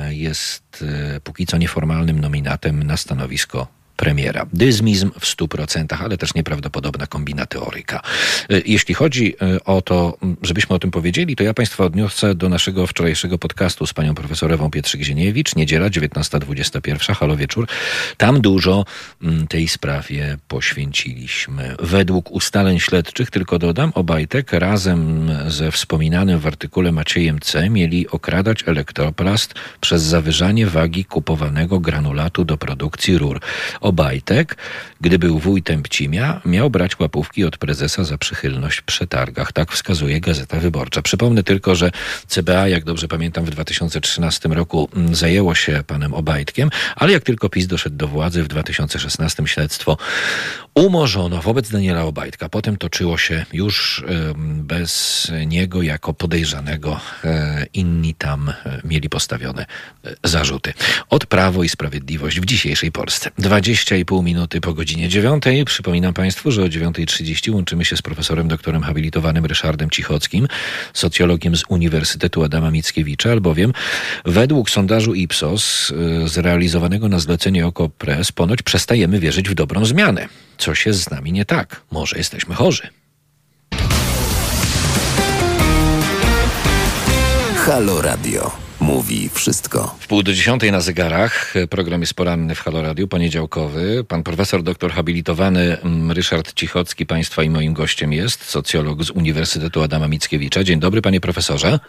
jest 0.10 0.86
póki 1.24 1.46
co 1.46 1.58
nieformalnym 1.58 2.20
nominatem 2.20 2.84
na 2.84 2.98
stanowisko 2.98 3.79
premiera. 4.00 4.46
Dyzmizm 4.54 5.12
w 5.20 5.26
100%, 5.26 6.04
ale 6.04 6.18
też 6.18 6.34
nieprawdopodobna 6.34 7.08
kombina 7.08 7.46
teoryka. 7.46 8.02
E, 8.50 8.62
jeśli 8.66 8.96
chodzi 8.96 9.36
e, 9.42 9.64
o 9.64 9.82
to, 9.82 10.18
żebyśmy 10.44 10.76
o 10.76 10.80
tym 10.80 10.92
powiedzieli, 10.92 11.36
to 11.36 11.44
ja 11.44 11.54
Państwa 11.54 11.84
odniosę 11.84 12.36
do 12.36 12.50
naszego 12.50 12.88
wczorajszego 12.88 13.38
podcastu 13.38 13.86
z 13.86 13.94
panią 13.94 14.16
profesor 14.16 14.54
Ewą 14.54 14.70
Pietrzyk-Zieniewicz, 14.70 15.56
niedziela 15.56 15.90
19.21, 15.90 17.16
halo 17.16 17.36
wieczór. 17.36 17.68
Tam 18.18 18.42
dużo 18.42 18.86
tej 19.50 19.68
sprawie 19.68 20.38
poświęciliśmy. 20.48 21.76
Według 21.80 22.32
ustaleń 22.32 22.80
śledczych, 22.80 23.32
tylko 23.32 23.60
dodam, 23.60 23.92
Obajtek 23.96 24.54
razem 24.54 25.29
ze 25.50 25.72
wspominanym 25.72 26.40
w 26.40 26.48
artykule 26.48 26.92
Maciejem 26.92 27.40
C. 27.40 27.70
mieli 27.70 28.08
okradać 28.08 28.64
elektroplast 28.68 29.54
przez 29.82 30.02
zawyżanie 30.02 30.68
wagi 30.68 31.06
kupowanego 31.06 31.80
granulatu 31.80 32.46
do 32.46 32.58
produkcji 32.58 33.18
rur. 33.18 33.42
Obajtek, 33.82 34.58
gdy 35.02 35.20
był 35.20 35.40
wójtem 35.40 35.84
Pcimia, 35.84 36.42
miał 36.46 36.70
brać 36.70 37.00
łapówki 37.00 37.46
od 37.46 37.58
prezesa 37.58 38.04
za 38.04 38.18
przychylność 38.18 38.78
w 38.80 38.84
przetargach. 38.84 39.52
Tak 39.52 39.72
wskazuje 39.72 40.22
Gazeta 40.22 40.60
Wyborcza. 40.60 41.02
Przypomnę 41.02 41.44
tylko, 41.44 41.76
że 41.76 41.92
CBA, 42.28 42.68
jak 42.68 42.84
dobrze 42.84 43.08
pamiętam, 43.08 43.46
w 43.46 43.50
2013 43.50 44.50
roku 44.50 44.90
mm, 44.96 45.16
zajęło 45.16 45.56
się 45.56 45.84
panem 45.88 46.14
Obajtkiem, 46.14 46.70
ale 46.96 47.12
jak 47.12 47.24
tylko 47.24 47.50
PiS 47.50 47.68
doszedł 47.68 47.96
do 47.96 48.08
władzy 48.08 48.44
w 48.44 48.48
2016 48.48 49.44
śledztwo 49.48 49.98
umorzono 50.76 51.42
wobec 51.42 51.70
Daniela 51.70 52.04
Obajtka. 52.04 52.50
Potem 52.50 52.78
toczyło 52.78 53.18
się 53.18 53.46
już 53.54 54.04
bez 54.46 55.32
niego 55.48 55.82
jako 55.82 56.14
podejrzanego. 56.14 57.00
E, 57.24 57.66
inni 57.74 58.14
tam 58.14 58.50
e, 58.50 58.82
mieli 58.84 59.10
postawione 59.10 59.66
e, 60.06 60.16
zarzuty. 60.24 60.74
Od 61.10 61.26
Prawo 61.26 61.64
i 61.64 61.70
Sprawiedliwość 61.70 62.40
w 62.40 62.46
dzisiejszej 62.46 62.92
Polsce. 62.92 63.32
20,5 63.40 64.24
minuty 64.24 64.62
po 64.62 64.74
godzinie 64.74 65.10
9. 65.10 65.44
Przypominam 65.66 66.14
Państwu, 66.14 66.52
że 66.52 66.64
o 66.64 66.66
9.30 66.66 67.54
łączymy 67.54 67.86
się 67.86 67.98
z 67.98 68.02
profesorem 68.02 68.48
doktorem 68.48 68.84
habilitowanym 68.84 69.46
Ryszardem 69.46 69.90
Cichockim, 69.90 70.48
socjologiem 70.94 71.56
z 71.56 71.64
Uniwersytetu 71.70 72.44
Adama 72.44 72.72
Mickiewicza, 72.72 73.32
albowiem 73.32 73.74
według 74.26 74.70
sondażu 74.70 75.14
Ipsos 75.14 75.94
zrealizowanego 76.26 77.10
na 77.10 77.20
zlecenie 77.20 77.68
OKO.press 77.68 78.32
ponoć 78.32 78.62
przestajemy 78.62 79.20
wierzyć 79.20 79.50
w 79.50 79.54
dobrą 79.54 79.86
zmianę. 79.86 80.30
Coś 80.60 80.86
jest 80.86 81.04
z 81.04 81.10
nami 81.10 81.32
nie 81.32 81.46
tak. 81.46 81.82
Może 81.92 82.18
jesteśmy 82.18 82.56
chorzy. 82.56 82.88
Halo 87.56 88.02
Radio. 88.02 88.52
Mówi 88.80 89.30
wszystko. 89.30 89.96
W 90.00 90.08
pół 90.08 90.24
do 90.24 90.34
dziesiątej 90.34 90.72
na 90.72 90.82
zegarach. 90.82 91.54
Program 91.70 92.02
jest 92.02 92.14
poranny 92.14 92.56
w 92.56 92.60
Halo 92.60 92.82
Radio, 92.82 93.08
poniedziałkowy. 93.08 94.04
Pan 94.08 94.24
profesor 94.24 94.64
doktor 94.64 94.92
habilitowany 94.92 95.78
mm, 95.82 96.12
Ryszard 96.12 96.54
Cichocki, 96.54 97.06
państwa 97.06 97.44
i 97.44 97.50
moim 97.50 97.74
gościem 97.74 98.14
jest, 98.14 98.44
socjolog 98.44 99.04
z 99.04 99.10
Uniwersytetu 99.10 99.84
Adama 99.84 100.08
Mickiewicza. 100.08 100.64
Dzień 100.64 100.80
dobry, 100.80 101.02
panie 101.02 101.22
profesorze. 101.22 101.80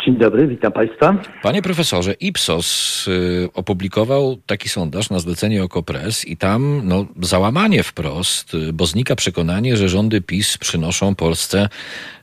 Dzień 0.00 0.16
dobry, 0.16 0.46
witam 0.46 0.72
Państwa. 0.72 1.16
Panie 1.42 1.62
profesorze, 1.62 2.12
Ipsos 2.12 3.08
y, 3.08 3.48
opublikował 3.54 4.36
taki 4.46 4.68
sondaż 4.68 5.10
na 5.10 5.18
zlecenie 5.18 5.64
Okopres 5.64 6.24
i 6.24 6.36
tam 6.36 6.80
no, 6.84 7.06
załamanie 7.20 7.82
wprost, 7.82 8.54
y, 8.54 8.72
bo 8.72 8.86
znika 8.86 9.16
przekonanie, 9.16 9.76
że 9.76 9.88
rządy 9.88 10.20
PiS 10.20 10.58
przynoszą 10.58 11.14
Polsce 11.14 11.68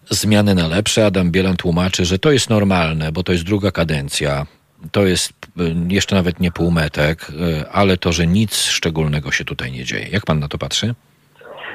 zmiany 0.09 0.55
na 0.55 0.67
lepsze. 0.67 1.05
Adam 1.05 1.31
Bielan 1.31 1.57
tłumaczy, 1.57 2.05
że 2.05 2.19
to 2.19 2.31
jest 2.31 2.49
normalne, 2.49 3.11
bo 3.11 3.23
to 3.23 3.31
jest 3.31 3.43
druga 3.43 3.71
kadencja. 3.71 4.45
To 4.91 5.05
jest 5.05 5.33
y, 5.59 5.75
jeszcze 5.87 6.15
nawet 6.15 6.39
nie 6.39 6.51
półmetek, 6.51 7.31
ale 7.71 7.97
to, 7.97 8.11
że 8.11 8.27
nic 8.27 8.55
szczególnego 8.55 9.31
się 9.31 9.45
tutaj 9.45 9.71
nie 9.71 9.85
dzieje. 9.85 10.07
Jak 10.11 10.25
pan 10.25 10.39
na 10.39 10.47
to 10.47 10.57
patrzy? 10.57 10.95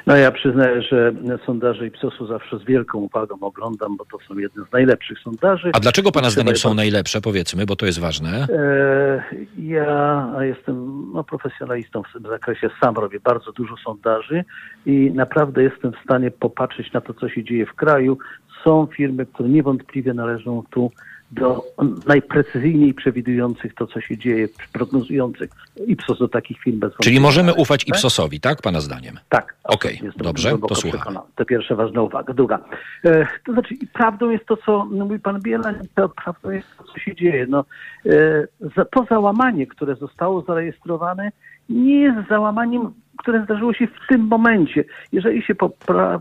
No 0.07 0.17
ja 0.17 0.33
przyznaję, 0.33 0.83
że 0.83 1.13
sondaże 1.47 1.87
Ipsosu 1.87 2.27
zawsze 2.27 2.59
z 2.59 2.65
wielką 2.65 2.99
uwagą 2.99 3.37
oglądam, 3.41 3.97
bo 3.97 4.05
to 4.05 4.19
są 4.29 4.39
jedne 4.39 4.65
z 4.69 4.73
najlepszych 4.73 5.19
sondaży. 5.19 5.71
A 5.73 5.81
dlaczego 5.81 6.13
Pana 6.13 6.31
zdaniem 6.31 6.57
są 6.57 6.75
najlepsze, 6.75 7.21
powiedzmy, 7.21 7.67
bo 7.67 7.77
to 7.77 7.87
jest 7.87 8.01
ważne? 8.01 8.47
E, 8.51 9.25
ja 9.59 10.31
jestem 10.41 11.05
no, 11.15 11.25
profesjonalistą 11.25 12.03
w 12.03 12.13
tym 12.13 12.31
zakresie, 12.31 12.71
sam 12.81 12.95
robię 12.95 13.21
bardzo 13.21 13.53
dużo 13.53 13.77
sondaży 13.77 14.45
i 14.87 15.11
naprawdę 15.15 15.63
jestem 15.63 15.93
w 15.93 16.05
stanie 16.05 16.31
popatrzeć 16.31 16.93
na 16.93 17.01
to, 17.01 17.15
co 17.15 17.29
się 17.29 17.45
dzieje 17.45 17.67
w 17.67 17.75
kraju. 17.75 18.19
Są 18.65 18.87
firmy, 18.97 19.27
które 19.27 19.49
niewątpliwie 19.49 20.15
należą 20.15 20.63
tu 20.71 20.91
do 21.35 21.65
najprecyzyjniej 22.07 22.95
przewidujących 22.95 23.75
to, 23.75 23.87
co 23.87 24.01
się 24.01 24.19
dzieje, 24.19 24.49
prognozujących 24.73 25.51
Ipsos 25.87 26.19
do 26.19 26.29
takich 26.29 26.59
firm 26.59 26.79
bez 26.79 26.93
Czyli 27.03 27.21
możemy 27.21 27.55
ufać 27.55 27.89
Ipsosowi, 27.89 28.41
tak, 28.41 28.63
Pana 28.63 28.81
zdaniem? 28.81 29.19
Tak. 29.29 29.55
Okej, 29.65 29.99
okay, 29.99 30.13
dobrze, 30.17 30.59
to 30.69 30.75
słucham. 30.75 31.19
To 31.35 31.45
pierwsza 31.45 31.75
ważna 31.75 32.03
uwaga. 32.03 32.35
Druga, 32.35 32.59
e, 33.05 33.27
to 33.47 33.53
znaczy 33.53 33.75
prawdą 33.93 34.31
jest 34.31 34.47
to, 34.47 34.57
co 34.57 34.85
mówi 34.85 35.19
Pan 35.19 35.41
Bielan, 35.41 35.75
to 35.95 36.09
prawdą 36.09 36.51
jest 36.51 36.69
to, 36.79 36.85
co 36.85 36.99
się 36.99 37.15
dzieje. 37.15 37.47
No, 37.49 37.65
e, 38.07 38.47
to 38.91 39.07
załamanie, 39.11 39.67
które 39.67 39.97
zostało 39.97 40.43
zarejestrowane, 40.43 41.33
nie 41.69 42.01
jest 42.01 42.29
załamaniem 42.29 42.93
które 43.17 43.45
zdarzyło 43.45 43.73
się 43.73 43.87
w 43.87 44.07
tym 44.09 44.21
momencie. 44.21 44.85
Jeżeli 45.13 45.43
się 45.43 45.55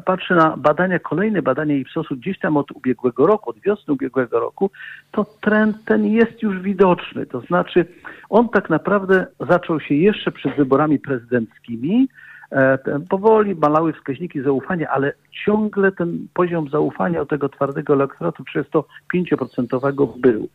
patrzy 0.06 0.36
na 0.36 0.58
badania, 0.58 1.00
kolejne 1.00 1.42
badania 1.42 1.76
Ipsosu 1.76 2.16
gdzieś 2.16 2.40
tam 2.40 2.58
od 2.58 2.72
ubiegłego 2.72 3.28
roku, 3.28 3.50
od 3.50 3.60
wiosny 3.60 3.94
ubiegłego 3.94 4.40
roku, 4.40 4.72
to 5.12 5.26
trend 5.42 5.86
ten 5.86 6.06
jest 6.06 6.42
już 6.42 6.62
widoczny. 6.62 7.26
To 7.26 7.42
znaczy 7.42 7.86
on 8.30 8.50
tak 8.50 8.70
naprawdę 8.70 9.26
zaczął 9.50 9.80
się 9.80 9.96
jeszcze 9.96 10.32
przed 10.32 10.56
wyborami 10.56 11.00
prezydenckimi, 11.00 12.08
e, 12.52 12.78
powoli 13.10 13.56
malały 13.56 13.94
wskaźniki 13.94 14.42
zaufania, 14.42 14.90
ale 14.90 15.14
ciągle 15.46 15.92
ten 15.92 16.28
poziom 16.34 16.70
zaufania 16.70 17.22
od 17.22 17.30
tego 17.30 17.50
twardego 17.50 17.94
elektoratu 17.94 18.44
35% 18.44 20.18
był. 20.18 20.50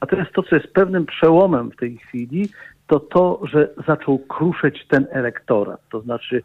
Natomiast 0.00 0.32
to, 0.32 0.42
co 0.42 0.56
jest 0.56 0.72
pewnym 0.72 1.06
przełomem 1.06 1.70
w 1.70 1.76
tej 1.76 1.96
chwili, 1.96 2.48
to 2.86 3.00
to, 3.00 3.40
że 3.52 3.68
zaczął 3.86 4.18
kruszyć 4.18 4.86
ten 4.88 5.06
elektorat. 5.10 5.80
To 5.90 6.00
znaczy, 6.00 6.42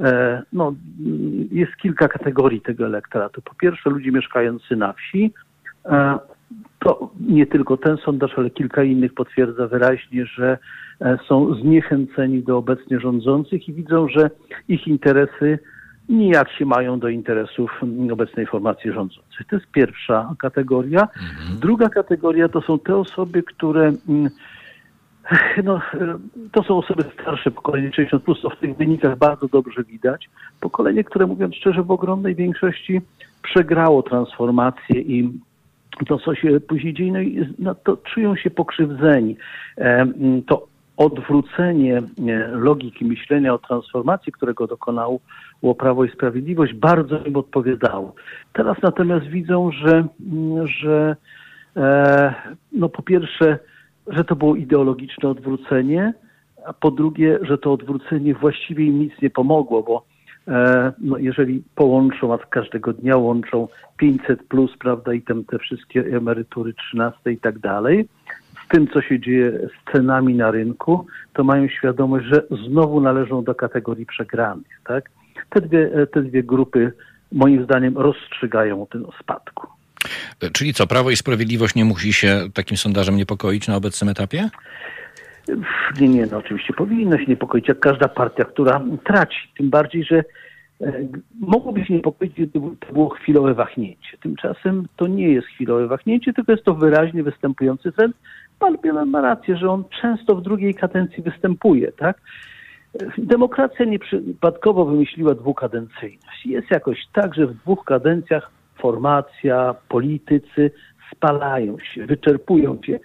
e, 0.00 0.42
no, 0.52 0.74
jest 1.50 1.76
kilka 1.76 2.08
kategorii 2.08 2.60
tego 2.60 2.86
elektoratu. 2.86 3.42
Po 3.42 3.54
pierwsze, 3.54 3.90
ludzie 3.90 4.12
mieszkający 4.12 4.76
na 4.76 4.92
wsi. 4.92 5.32
E, 5.84 6.18
to 6.78 7.10
nie 7.20 7.46
tylko 7.46 7.76
ten 7.76 7.96
sondaż, 7.96 8.32
ale 8.36 8.50
kilka 8.50 8.82
innych 8.82 9.14
potwierdza 9.14 9.66
wyraźnie, 9.66 10.26
że 10.26 10.58
e, 11.00 11.18
są 11.28 11.54
zniechęceni 11.54 12.42
do 12.42 12.58
obecnie 12.58 13.00
rządzących 13.00 13.68
i 13.68 13.72
widzą, 13.72 14.08
że 14.08 14.30
ich 14.68 14.86
interesy 14.86 15.58
nijak 16.08 16.50
się 16.52 16.64
mają 16.64 16.98
do 16.98 17.08
interesów 17.08 17.80
obecnej 18.12 18.46
formacji 18.46 18.92
rządzącej. 18.92 19.46
To 19.50 19.56
jest 19.56 19.68
pierwsza 19.72 20.34
kategoria. 20.38 21.00
Mhm. 21.00 21.60
Druga 21.60 21.88
kategoria 21.88 22.48
to 22.48 22.60
są 22.60 22.78
te 22.78 22.96
osoby, 22.96 23.42
które 23.42 23.92
mm, 24.08 24.30
no, 25.64 25.80
to 26.52 26.62
są 26.62 26.78
osoby 26.78 27.04
starsze, 27.20 27.50
pokolenie 27.50 27.92
60 27.92 28.22
plus, 28.22 28.42
to 28.42 28.50
w 28.50 28.58
tych 28.58 28.76
wynikach 28.76 29.18
bardzo 29.18 29.48
dobrze 29.48 29.84
widać. 29.84 30.30
Pokolenie, 30.60 31.04
które 31.04 31.26
mówiąc 31.26 31.54
szczerze, 31.54 31.82
w 31.82 31.90
ogromnej 31.90 32.34
większości 32.34 33.00
przegrało 33.42 34.02
transformację 34.02 35.00
i 35.00 35.32
to, 36.06 36.18
co 36.18 36.34
się 36.34 36.60
później 36.60 36.94
dzieje, 36.94 37.12
no, 37.12 37.20
i, 37.20 37.54
no 37.58 37.74
to 37.74 37.96
czują 37.96 38.36
się 38.36 38.50
pokrzywdzeni. 38.50 39.36
To 40.46 40.66
odwrócenie 40.96 41.96
e, 41.98 42.02
logiki 42.48 43.04
myślenia 43.04 43.54
o 43.54 43.58
transformacji, 43.58 44.32
którego 44.32 44.66
dokonało 44.66 45.20
Prawo 45.78 46.04
i 46.04 46.10
Sprawiedliwość, 46.10 46.74
bardzo 46.74 47.18
im 47.18 47.36
odpowiadało. 47.36 48.14
Teraz 48.52 48.76
natomiast 48.82 49.26
widzą, 49.26 49.70
że, 49.72 50.04
że 50.64 51.16
e, 51.76 52.34
no 52.72 52.88
po 52.88 53.02
pierwsze 53.02 53.58
że 54.06 54.24
to 54.24 54.36
było 54.36 54.56
ideologiczne 54.56 55.28
odwrócenie, 55.28 56.14
a 56.66 56.72
po 56.72 56.90
drugie, 56.90 57.38
że 57.42 57.58
to 57.58 57.72
odwrócenie 57.72 58.34
właściwie 58.34 58.84
im 58.84 58.98
nic 58.98 59.12
nie 59.22 59.30
pomogło, 59.30 59.82
bo 59.82 60.04
e, 60.48 60.92
no, 60.98 61.18
jeżeli 61.18 61.62
połączą, 61.74 62.34
a 62.34 62.38
każdego 62.38 62.92
dnia 62.92 63.16
łączą 63.16 63.68
500 63.96 64.42
plus, 64.42 64.76
prawda, 64.78 65.14
i 65.14 65.22
tam 65.22 65.44
te 65.44 65.58
wszystkie 65.58 66.00
emerytury 66.00 66.74
13 66.74 67.32
i 67.32 67.38
tak 67.38 67.58
dalej, 67.58 68.08
z 68.64 68.68
tym, 68.68 68.88
co 68.88 69.02
się 69.02 69.20
dzieje 69.20 69.52
z 69.52 69.92
cenami 69.92 70.34
na 70.34 70.50
rynku, 70.50 71.06
to 71.32 71.44
mają 71.44 71.68
świadomość, 71.68 72.26
że 72.26 72.42
znowu 72.68 73.00
należą 73.00 73.44
do 73.44 73.54
kategorii 73.54 74.06
przegranych, 74.06 74.80
tak? 74.84 75.10
Te 75.50 75.60
dwie, 75.60 75.90
te 76.12 76.22
dwie 76.22 76.42
grupy 76.42 76.92
moim 77.32 77.64
zdaniem 77.64 77.98
rozstrzygają 77.98 78.82
o 78.82 78.86
tym 78.86 79.06
spadku. 79.20 79.81
Czyli 80.52 80.74
co, 80.74 80.86
Prawo 80.86 81.10
i 81.10 81.16
Sprawiedliwość 81.16 81.74
nie 81.74 81.84
musi 81.84 82.12
się 82.12 82.48
takim 82.54 82.76
sondażem 82.76 83.16
niepokoić 83.16 83.68
na 83.68 83.76
obecnym 83.76 84.10
etapie? 84.10 84.48
Nie, 86.00 86.08
nie, 86.08 86.26
no 86.26 86.38
oczywiście 86.38 86.72
powinno 86.72 87.18
się 87.18 87.26
niepokoić, 87.26 87.68
jak 87.68 87.80
każda 87.80 88.08
partia, 88.08 88.44
która 88.44 88.80
traci. 89.04 89.38
Tym 89.56 89.70
bardziej, 89.70 90.04
że 90.04 90.24
e, 90.80 90.92
mogłoby 91.40 91.84
się 91.84 91.94
niepokoić, 91.94 92.32
gdyby 92.32 92.76
to 92.80 92.92
było 92.92 93.08
chwilowe 93.08 93.54
wahnięcie. 93.54 94.18
Tymczasem 94.22 94.86
to 94.96 95.06
nie 95.06 95.28
jest 95.28 95.46
chwilowe 95.46 95.86
wahnięcie, 95.86 96.32
tylko 96.32 96.52
jest 96.52 96.64
to 96.64 96.74
wyraźnie 96.74 97.22
występujący 97.22 97.92
trend. 97.92 98.16
Pan 98.58 98.76
Bielan 98.82 99.10
ma 99.10 99.20
rację, 99.20 99.56
że 99.56 99.70
on 99.70 99.84
często 100.00 100.34
w 100.34 100.42
drugiej 100.42 100.74
kadencji 100.74 101.22
występuje, 101.22 101.92
tak? 101.92 102.20
Demokracja 103.18 103.84
nieprzypadkowo 103.84 104.84
wymyśliła 104.84 105.34
dwukadencyjność. 105.34 106.46
Jest 106.46 106.70
jakoś 106.70 106.98
tak, 107.12 107.34
że 107.34 107.46
w 107.46 107.54
dwóch 107.54 107.84
kadencjach 107.84 108.50
formacja, 108.82 109.74
politycy 109.88 110.70
spalają 111.12 111.78
się, 111.78 112.06
wyczerpują 112.06 112.78
się. 112.86 113.00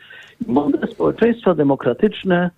Mądre 0.47 0.87
społeczeństwa 0.87 1.53
demokratyczne 1.53 2.49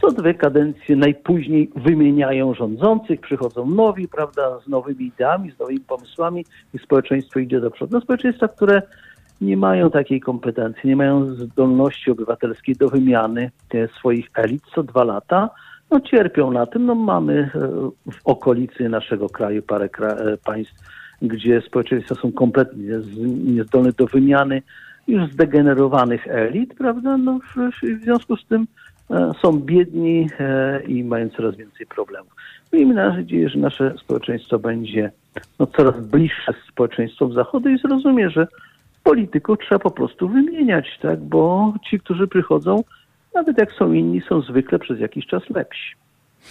co 0.00 0.10
dwie 0.12 0.34
kadencje 0.34 0.96
najpóźniej 0.96 1.70
wymieniają 1.76 2.54
rządzących, 2.54 3.20
przychodzą 3.20 3.66
nowi, 3.66 4.08
prawda, 4.08 4.60
z 4.60 4.68
nowymi 4.68 5.04
ideami, 5.04 5.52
z 5.52 5.58
nowymi 5.58 5.80
pomysłami 5.80 6.44
i 6.74 6.78
społeczeństwo 6.78 7.40
idzie 7.40 7.60
do 7.60 7.70
przodu. 7.70 7.92
No, 7.92 8.00
społeczeństwa, 8.00 8.48
które 8.48 8.82
nie 9.40 9.56
mają 9.56 9.90
takiej 9.90 10.20
kompetencji, 10.20 10.88
nie 10.88 10.96
mają 10.96 11.26
zdolności 11.26 12.10
obywatelskiej 12.10 12.74
do 12.74 12.88
wymiany 12.88 13.50
swoich 13.98 14.30
elit 14.34 14.62
co 14.74 14.82
dwa 14.82 15.04
lata, 15.04 15.50
no 15.90 16.00
cierpią 16.00 16.50
na 16.50 16.66
tym. 16.66 16.86
No 16.86 16.94
mamy 16.94 17.50
e, 17.54 17.58
w 18.10 18.20
okolicy 18.24 18.88
naszego 18.88 19.28
kraju 19.28 19.62
parę 19.62 19.86
kra- 19.88 20.36
państw, 20.44 20.74
gdzie 21.22 21.60
społeczeństwa 21.60 22.14
są 22.14 22.32
kompletnie 22.32 22.84
niezdolne 23.44 23.92
do 23.92 24.06
wymiany 24.06 24.62
już 25.08 25.32
zdegenerowanych 25.32 26.26
elit, 26.28 26.74
prawda? 26.74 27.16
No 27.16 27.38
w, 27.38 28.02
związku 28.02 28.36
z 28.36 28.46
tym 28.46 28.66
e, 29.10 29.32
są 29.42 29.52
biedni 29.60 30.28
e, 30.40 30.82
i 30.82 31.04
mają 31.04 31.28
coraz 31.28 31.56
więcej 31.56 31.86
problemów. 31.86 32.32
Miejmy 32.72 32.94
nadzieję, 32.94 33.48
że 33.48 33.58
nasze 33.58 33.94
społeczeństwo 33.98 34.58
będzie 34.58 35.10
no, 35.58 35.66
coraz 35.66 36.00
bliższe 36.00 36.54
społeczeństwom 36.68 37.32
Zachodu 37.32 37.68
i 37.68 37.78
zrozumie, 37.78 38.30
że 38.30 38.46
polityków 39.04 39.58
trzeba 39.58 39.78
po 39.78 39.90
prostu 39.90 40.28
wymieniać, 40.28 40.98
tak? 41.02 41.20
Bo 41.20 41.74
ci, 41.90 42.00
którzy 42.00 42.28
przychodzą, 42.28 42.84
nawet 43.34 43.58
jak 43.58 43.72
są 43.72 43.92
inni, 43.92 44.22
są 44.28 44.40
zwykle 44.40 44.78
przez 44.78 45.00
jakiś 45.00 45.26
czas 45.26 45.42
lepsi. 45.50 45.94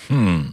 Hmm. 0.07 0.51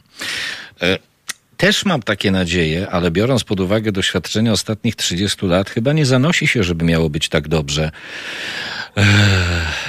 Też 1.63 1.87
mam 1.87 2.03
takie 2.03 2.31
nadzieje, 2.31 2.91
ale 2.91 3.11
biorąc 3.11 3.45
pod 3.45 3.61
uwagę 3.61 3.93
doświadczenia 3.93 4.53
ostatnich 4.53 4.97
30 4.97 5.47
lat, 5.47 5.71
chyba 5.71 5.93
nie 5.93 6.07
zanosi 6.07 6.47
się, 6.47 6.63
żeby 6.63 6.85
miało 6.85 7.11
być 7.11 7.29
tak 7.29 7.49
dobrze, 7.49 7.91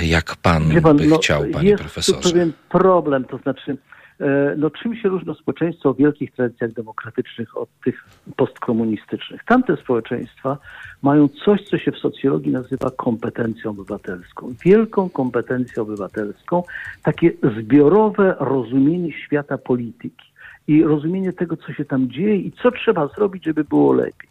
jak 0.01 0.35
pan, 0.35 0.81
pan 0.81 0.97
by 0.97 1.07
no, 1.07 1.17
chciał, 1.17 1.43
panie 1.53 1.69
jest 1.69 1.81
profesorze. 1.83 2.17
Jest 2.17 2.33
pewien 2.33 2.53
problem, 2.69 3.25
to 3.25 3.37
znaczy 3.37 3.77
E, 4.19 4.55
no 4.57 4.69
czym 4.69 4.95
się 4.95 5.09
różnią 5.09 5.33
społeczeństwa 5.33 5.89
o 5.89 5.93
wielkich 5.93 6.31
tradycjach 6.31 6.71
demokratycznych 6.71 7.57
od 7.57 7.69
tych 7.85 8.05
postkomunistycznych? 8.35 9.43
Tamte 9.43 9.77
społeczeństwa 9.77 10.57
mają 11.01 11.27
coś, 11.45 11.63
co 11.69 11.77
się 11.77 11.91
w 11.91 11.97
socjologii 11.97 12.51
nazywa 12.51 12.91
kompetencją 12.91 13.71
obywatelską. 13.71 14.53
Wielką 14.65 15.09
kompetencją 15.09 15.83
obywatelską, 15.83 16.63
takie 17.03 17.31
zbiorowe 17.57 18.35
rozumienie 18.39 19.11
świata 19.11 19.57
polityki 19.57 20.32
i 20.67 20.83
rozumienie 20.83 21.33
tego, 21.33 21.57
co 21.57 21.73
się 21.73 21.85
tam 21.85 22.09
dzieje 22.09 22.35
i 22.35 22.51
co 22.51 22.71
trzeba 22.71 23.07
zrobić, 23.07 23.45
żeby 23.45 23.63
było 23.63 23.93
lepiej. 23.93 24.29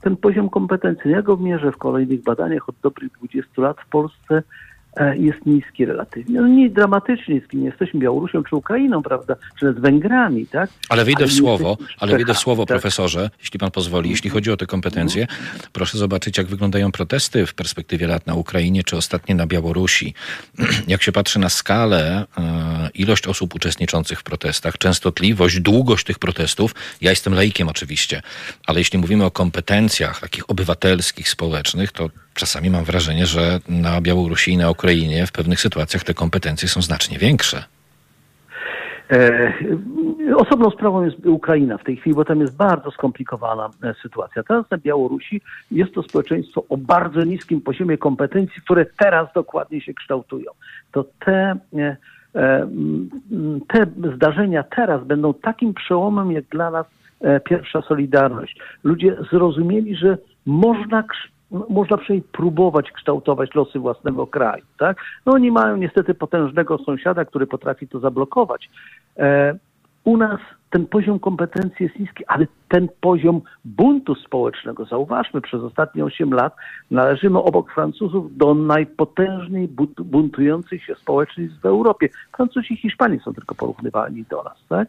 Ten 0.00 0.16
poziom 0.16 0.48
kompetencji, 0.48 1.10
ja 1.10 1.22
go 1.22 1.36
mierzę 1.36 1.72
w 1.72 1.76
kolejnych 1.76 2.22
badaniach 2.22 2.68
od 2.68 2.74
dobrych 2.82 3.12
20 3.12 3.62
lat 3.62 3.76
w 3.80 3.88
Polsce, 3.88 4.42
jest 5.18 5.46
niski 5.46 5.84
relatywnie. 5.84 6.40
No 6.40 6.48
nie 6.48 6.70
dramatycznie 6.70 7.34
niski, 7.34 7.56
nie 7.56 7.66
jesteśmy 7.66 8.00
Białorusią 8.00 8.42
czy 8.42 8.56
Ukrainą, 8.56 9.02
prawda, 9.02 9.36
czy 9.58 9.64
nawet 9.64 9.80
Węgrami, 9.80 10.46
tak? 10.46 10.70
Ale 10.88 11.04
wyjdę 11.04 11.26
w 11.26 11.32
słowo, 11.32 11.78
ale 11.98 12.16
wyjdę 12.16 12.34
w 12.34 12.38
słowo, 12.38 12.66
tak? 12.66 12.74
profesorze, 12.74 13.30
jeśli 13.40 13.58
pan 13.58 13.70
pozwoli, 13.70 14.10
jeśli 14.10 14.30
chodzi 14.30 14.50
o 14.50 14.56
te 14.56 14.66
kompetencje, 14.66 15.26
proszę 15.72 15.98
zobaczyć, 15.98 16.38
jak 16.38 16.46
wyglądają 16.46 16.92
protesty 16.92 17.46
w 17.46 17.54
perspektywie 17.54 18.06
lat 18.06 18.26
na 18.26 18.34
Ukrainie, 18.34 18.84
czy 18.84 18.96
ostatnie 18.96 19.34
na 19.34 19.46
Białorusi. 19.46 20.14
Jak 20.88 21.02
się 21.02 21.12
patrzy 21.12 21.38
na 21.38 21.48
skalę, 21.48 22.24
e, 22.38 22.90
ilość 22.94 23.26
osób 23.26 23.54
uczestniczących 23.54 24.20
w 24.20 24.22
protestach, 24.22 24.78
częstotliwość, 24.78 25.60
długość 25.60 26.06
tych 26.06 26.18
protestów, 26.18 26.74
ja 27.00 27.10
jestem 27.10 27.34
laikiem 27.34 27.68
oczywiście, 27.68 28.22
ale 28.66 28.78
jeśli 28.78 28.98
mówimy 28.98 29.24
o 29.24 29.30
kompetencjach 29.30 30.20
takich 30.20 30.50
obywatelskich, 30.50 31.28
społecznych, 31.28 31.92
to 31.92 32.10
czasami 32.34 32.70
mam 32.70 32.84
wrażenie, 32.84 33.26
że 33.26 33.60
na 33.68 34.00
Białorusi 34.00 34.52
i 34.52 34.56
na 34.56 34.70
Ukrainie 34.70 35.26
w 35.26 35.32
pewnych 35.32 35.60
sytuacjach 35.60 36.04
te 36.04 36.14
kompetencje 36.14 36.68
są 36.68 36.82
znacznie 36.82 37.18
większe. 37.18 37.64
E, 39.12 39.52
osobną 40.36 40.70
sprawą 40.70 41.04
jest 41.04 41.26
Ukraina 41.26 41.78
w 41.78 41.84
tej 41.84 41.96
chwili, 41.96 42.16
bo 42.16 42.24
tam 42.24 42.40
jest 42.40 42.56
bardzo 42.56 42.90
skomplikowana 42.90 43.70
e, 43.82 43.94
sytuacja. 44.02 44.42
Teraz 44.42 44.70
na 44.70 44.78
Białorusi 44.78 45.40
jest 45.70 45.94
to 45.94 46.02
społeczeństwo 46.02 46.64
o 46.68 46.76
bardzo 46.76 47.24
niskim 47.24 47.60
poziomie 47.60 47.98
kompetencji, 47.98 48.62
które 48.62 48.86
teraz 48.98 49.28
dokładnie 49.34 49.80
się 49.80 49.94
kształtują. 49.94 50.50
To 50.92 51.04
te, 51.24 51.56
e, 51.76 51.96
te 53.68 53.86
zdarzenia 54.16 54.62
teraz 54.62 55.04
będą 55.04 55.34
takim 55.34 55.74
przełomem, 55.74 56.32
jak 56.32 56.44
dla 56.44 56.70
nas 56.70 56.86
pierwsza 57.44 57.82
Solidarność. 57.82 58.58
Ludzie 58.84 59.16
zrozumieli, 59.32 59.96
że 59.96 60.18
można 60.46 61.04
można 61.50 61.96
przynajmniej 61.96 62.28
próbować 62.32 62.92
kształtować 62.92 63.54
losy 63.54 63.78
własnego 63.78 64.26
kraju. 64.26 64.64
Tak? 64.78 64.96
No 65.26 65.32
oni 65.32 65.50
mają 65.50 65.76
niestety 65.76 66.14
potężnego 66.14 66.78
sąsiada, 66.78 67.24
który 67.24 67.46
potrafi 67.46 67.88
to 67.88 68.00
zablokować. 68.00 68.70
E, 69.16 69.54
u 70.04 70.16
nas 70.16 70.40
ten 70.70 70.86
poziom 70.86 71.18
kompetencji 71.18 71.84
jest 71.84 71.98
niski, 71.98 72.26
ale 72.26 72.46
ten 72.68 72.88
poziom 73.00 73.40
buntu 73.64 74.14
społecznego, 74.14 74.84
zauważmy, 74.84 75.40
przez 75.40 75.62
ostatnie 75.62 76.04
8 76.04 76.32
lat 76.32 76.56
należymy 76.90 77.38
obok 77.38 77.72
Francuzów 77.72 78.36
do 78.36 78.54
najpotężniej 78.54 79.68
buntujących 79.98 80.84
się 80.84 80.94
społeczeństw 80.94 81.60
w 81.60 81.66
Europie. 81.66 82.08
Francuzi 82.36 82.74
i 82.74 82.76
Hiszpanie 82.76 83.20
są 83.20 83.34
tylko 83.34 83.54
porównywalni 83.54 84.24
do 84.30 84.42
nas. 84.42 84.64
Tak? 84.68 84.88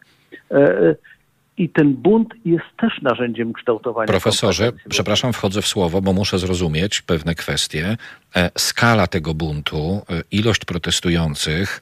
I 1.62 1.68
ten 1.68 1.94
bunt 1.94 2.28
jest 2.44 2.64
też 2.80 2.92
narzędziem 3.02 3.52
kształtowania. 3.52 4.06
Profesorze, 4.06 4.72
przepraszam, 4.88 5.32
wchodzę 5.32 5.62
w 5.62 5.66
słowo, 5.66 6.02
bo 6.02 6.12
muszę 6.12 6.38
zrozumieć 6.38 7.02
pewne 7.02 7.34
kwestie. 7.34 7.96
E, 8.36 8.50
skala 8.58 9.06
tego 9.06 9.34
buntu, 9.34 10.02
e, 10.10 10.22
ilość 10.30 10.64
protestujących, 10.64 11.80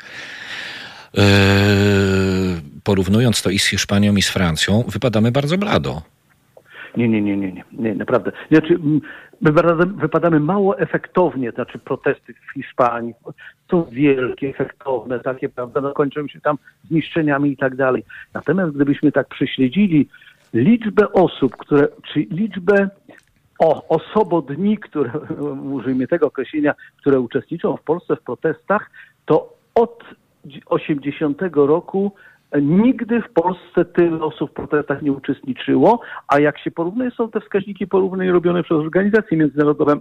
e, 1.18 1.22
porównując 2.84 3.42
to 3.42 3.50
i 3.50 3.58
z 3.58 3.66
Hiszpanią, 3.66 4.16
i 4.16 4.22
z 4.22 4.28
Francją, 4.28 4.84
wypadamy 4.88 5.32
bardzo 5.32 5.58
blado. 5.58 6.02
Nie, 6.96 7.08
nie, 7.08 7.22
nie, 7.22 7.36
nie, 7.36 7.52
nie, 7.52 7.64
nie 7.72 7.94
naprawdę. 7.94 8.32
Znaczy, 8.50 8.78
wypadamy 9.96 10.40
mało 10.40 10.78
efektownie, 10.78 11.50
znaczy 11.50 11.78
protesty 11.78 12.34
w 12.34 12.52
Hiszpanii 12.54 13.14
są 13.70 13.84
wielkie, 13.84 14.48
efektowne, 14.48 15.20
takie, 15.20 15.48
prawda, 15.48 15.80
no 15.80 15.92
kończą 15.92 16.28
się 16.28 16.40
tam 16.40 16.58
zniszczeniami 16.90 17.50
i 17.50 17.56
tak 17.56 17.76
dalej. 17.76 18.04
Natomiast 18.34 18.72
gdybyśmy 18.72 19.12
tak 19.12 19.28
prześledzili 19.28 20.08
liczbę 20.54 21.12
osób, 21.12 21.56
które, 21.56 21.88
czy 22.12 22.20
liczbę 22.20 22.88
o, 23.58 23.88
osobodni, 23.88 24.78
które, 24.78 25.10
użyjmy 25.72 26.06
tego 26.06 26.26
określenia, 26.26 26.74
które 27.00 27.20
uczestniczą 27.20 27.76
w 27.76 27.82
Polsce 27.82 28.16
w 28.16 28.22
protestach, 28.22 28.90
to 29.26 29.54
od 29.74 30.04
80 30.66 31.42
roku 31.52 32.12
Nigdy 32.62 33.22
w 33.22 33.32
Polsce 33.32 33.84
tyle 33.84 34.22
osób 34.22 34.50
w 34.50 34.54
protestach 34.54 35.02
nie 35.02 35.12
uczestniczyło, 35.12 36.00
a 36.28 36.40
jak 36.40 36.58
się 36.58 36.70
porównuje, 36.70 37.10
są 37.10 37.30
te 37.30 37.40
wskaźniki 37.40 37.86
porównania 37.86 38.32
robione 38.32 38.62
przez 38.62 38.78
organizacje 38.78 39.36
międzynarodowe 39.36 39.96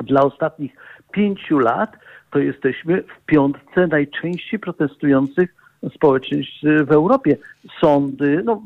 dla 0.00 0.22
ostatnich 0.22 0.72
pięciu 1.12 1.58
lat, 1.58 1.96
to 2.30 2.38
jesteśmy 2.38 3.02
w 3.02 3.26
piątce 3.26 3.86
najczęściej 3.86 4.60
protestujących 4.60 5.54
społeczeństw 5.94 6.62
w 6.62 6.92
Europie. 6.92 7.36
Sądy, 7.80 8.42
no, 8.44 8.62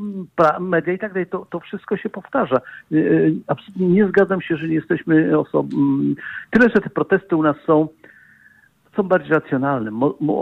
media 0.60 0.92
i 0.92 0.98
tak 0.98 1.12
dalej, 1.12 1.26
to, 1.26 1.46
to 1.50 1.60
wszystko 1.60 1.96
się 1.96 2.08
powtarza. 2.08 2.56
Y, 2.92 2.96
y, 2.96 3.34
absolutnie 3.46 3.88
nie 3.88 4.06
zgadzam 4.08 4.40
się, 4.40 4.56
że 4.56 4.68
nie 4.68 4.74
jesteśmy 4.74 5.38
osobą. 5.38 5.68
Mm, 5.74 6.14
tyle, 6.50 6.68
że 6.74 6.80
te 6.80 6.90
protesty 6.90 7.36
u 7.36 7.42
nas 7.42 7.56
są, 7.66 7.88
są 8.96 9.02
bardziej 9.02 9.32
racjonalne, 9.32 9.90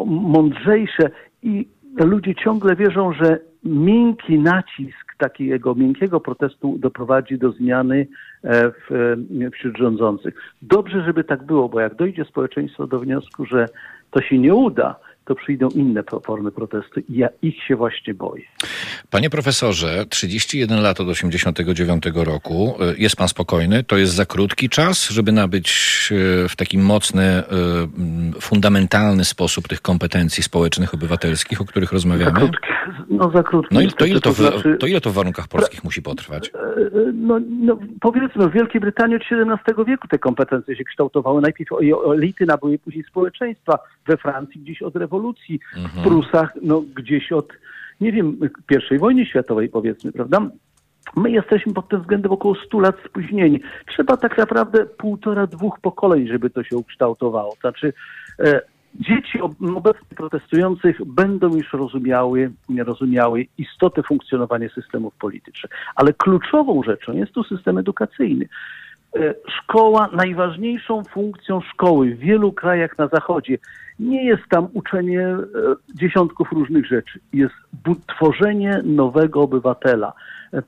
mądrzejsze 0.07 1.11
i 1.43 1.69
ludzie 2.05 2.35
ciągle 2.35 2.77
wierzą, 2.77 3.13
że 3.13 3.39
miękki 3.65 4.39
nacisk 4.39 5.15
takiego 5.19 5.75
miękkiego 5.75 6.21
protestu 6.21 6.79
doprowadzi 6.79 7.39
do 7.39 7.53
zmiany 7.53 8.07
e, 8.45 8.71
w, 8.71 8.93
e, 9.47 9.51
wśród 9.51 9.77
rządzących. 9.79 10.35
Dobrze, 10.63 11.05
żeby 11.05 11.25
tak 11.25 11.43
było, 11.43 11.69
bo 11.69 11.81
jak 11.81 11.95
dojdzie 11.95 12.25
społeczeństwo 12.25 12.87
do 12.87 13.01
wniosku, 13.01 13.47
że 13.47 13.67
to 14.11 14.21
się 14.21 14.39
nie 14.39 14.55
uda, 14.55 14.97
to 15.29 15.35
przyjdą 15.35 15.69
inne 15.69 16.03
formy 16.25 16.51
protestu 16.53 17.01
i 17.01 17.19
ja 17.19 17.29
ich 17.43 17.63
się 17.63 17.77
właśnie 17.77 18.15
boję. 18.15 18.43
Panie 19.11 19.31
profesorze, 19.31 20.07
31 20.09 20.83
lat 20.83 21.01
od 21.01 21.09
89 21.09 22.05
roku. 22.15 22.75
Jest 22.99 23.17
pan 23.17 23.29
spokojny? 23.29 23.85
To 23.85 23.97
jest 23.97 24.15
za 24.15 24.27
krótki 24.27 24.69
czas, 24.69 25.11
żeby 25.11 25.33
nabyć 25.33 25.69
e, 26.45 26.49
w 26.49 26.57
taki 26.57 26.79
mocny, 26.79 27.23
e, 27.25 27.45
fundamentalny 28.41 29.25
sposób 29.25 29.69
tych 29.69 29.81
kompetencji 29.81 30.43
społecznych, 30.43 30.95
obywatelskich, 30.95 31.61
o 31.61 31.65
których 31.65 31.93
rozmawiamy? 31.93 32.31
Za 32.31 32.37
krótki. 32.37 32.69
No 33.11 33.31
za 33.31 33.43
krótki. 33.43 33.75
No 33.75 33.81
i 33.81 33.89
to, 33.89 34.05
ile 34.05 34.21
to, 34.21 34.33
w, 34.33 34.37
znaczy... 34.37 34.77
to 34.81 34.87
ile 34.87 35.01
to 35.01 35.11
w 35.11 35.15
warunkach 35.15 35.49
polskich 35.49 35.85
musi 35.85 36.03
potrwać? 36.03 36.49
E, 36.49 36.53
no, 37.15 37.41
no 37.49 37.79
powiedzmy, 38.01 38.49
w 38.49 38.53
Wielkiej 38.53 38.81
Brytanii 38.81 39.17
od 39.17 39.23
XVII 39.23 39.85
wieku 39.87 40.09
te 40.09 40.19
kompetencje 40.19 40.77
się 40.77 40.85
kształtowały. 40.85 41.41
Najpierw 41.41 41.71
elity 42.15 42.47
nabyły, 42.47 42.79
później 42.79 43.05
społeczeństwa. 43.05 43.79
We 44.07 44.17
Francji 44.17 44.61
gdzieś 44.61 44.83
od 44.83 44.97
rewolucji, 44.97 45.18
mhm. 45.77 45.89
w 45.89 46.09
Prusach 46.09 46.53
no, 46.63 46.83
gdzieś 46.95 47.33
od 47.33 47.49
nie 48.01 48.13
wiem, 48.13 48.39
pierwszej 48.67 48.99
wojny 48.99 49.27
światowej 49.27 49.69
powiedzmy, 49.69 50.13
prawda? 50.13 50.41
My 51.17 51.31
jesteśmy 51.31 51.75
pod 51.75 51.89
tym 51.89 52.01
względem 52.01 52.33
około 52.33 52.55
100 52.55 52.81
lat 52.81 52.97
spóźnieni. 53.07 53.61
Trzeba 53.87 54.17
tak 54.17 54.39
naprawdę 54.39 54.87
półtora, 54.87 55.47
dwóch 55.47 55.81
pokoleń, 55.81 56.29
żeby 56.29 56.51
to 56.51 56.65
się 56.65 56.77
ukształtowało. 56.77 57.57
Znaczy, 57.61 57.93
e, 58.41 58.61
dzieci 58.95 59.41
obecnie 59.77 60.17
protestujących 60.17 61.05
będą 61.05 61.57
już 61.57 61.73
rozumiały, 61.73 62.51
rozumiały 62.79 63.47
istotę 63.59 64.03
funkcjonowania 64.03 64.69
systemów 64.69 65.15
politycznych. 65.15 65.73
Ale 65.95 66.13
kluczową 66.13 66.83
rzeczą 66.83 67.13
jest 67.13 67.33
tu 67.33 67.45
system 67.45 67.79
edukacyjny. 67.79 68.49
E, 69.17 69.35
szkoła, 69.49 70.09
najważniejszą 70.13 71.03
funkcją 71.05 71.61
szkoły 71.61 72.15
w 72.15 72.19
wielu 72.19 72.53
krajach 72.53 72.99
na 72.99 73.09
Zachodzie 73.09 73.59
nie 73.99 74.25
jest 74.25 74.43
tam 74.51 74.69
uczenie 74.73 75.21
e, 75.21 75.47
dziesiątków 75.95 76.53
różnych 76.53 76.87
rzeczy. 76.87 77.21
Jest 77.33 77.55
tworzenie 78.07 78.81
nowego 78.85 79.43
obywatela. 79.43 80.13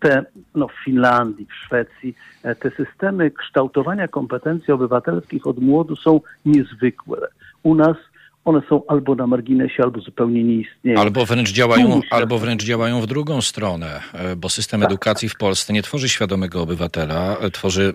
Te, 0.01 0.25
no, 0.55 0.69
w 0.69 0.85
Finlandii, 0.85 1.47
w 1.47 1.55
Szwecji, 1.55 2.15
e, 2.43 2.55
te 2.55 2.71
systemy 2.71 3.31
kształtowania 3.31 4.09
kompetencji 4.09 4.75
obywatelskich 4.75 5.47
od 5.47 5.59
młodu 5.59 5.97
są 5.97 6.21
niezwykłe. 6.45 7.19
U 7.63 7.75
nas 7.75 7.97
one 8.45 8.63
są 8.69 8.83
albo 8.89 9.15
na 9.15 9.27
marginesie, 9.27 9.83
albo 9.83 10.01
zupełnie 10.01 10.45
nie 10.45 10.55
istnieją. 10.55 11.01
Albo 11.01 11.27
wręcz 11.27 11.53
działają, 11.53 12.01
albo 12.11 12.39
wręcz 12.39 12.65
działają 12.65 13.01
w 13.01 13.07
drugą 13.07 13.41
stronę, 13.41 14.01
e, 14.13 14.37
bo 14.37 14.49
system 14.49 14.81
tak. 14.81 14.91
edukacji 14.91 15.29
w 15.29 15.37
Polsce 15.37 15.73
nie 15.73 15.83
tworzy 15.83 16.09
świadomego 16.09 16.63
obywatela, 16.63 17.37
e, 17.41 17.51
tworzy 17.51 17.93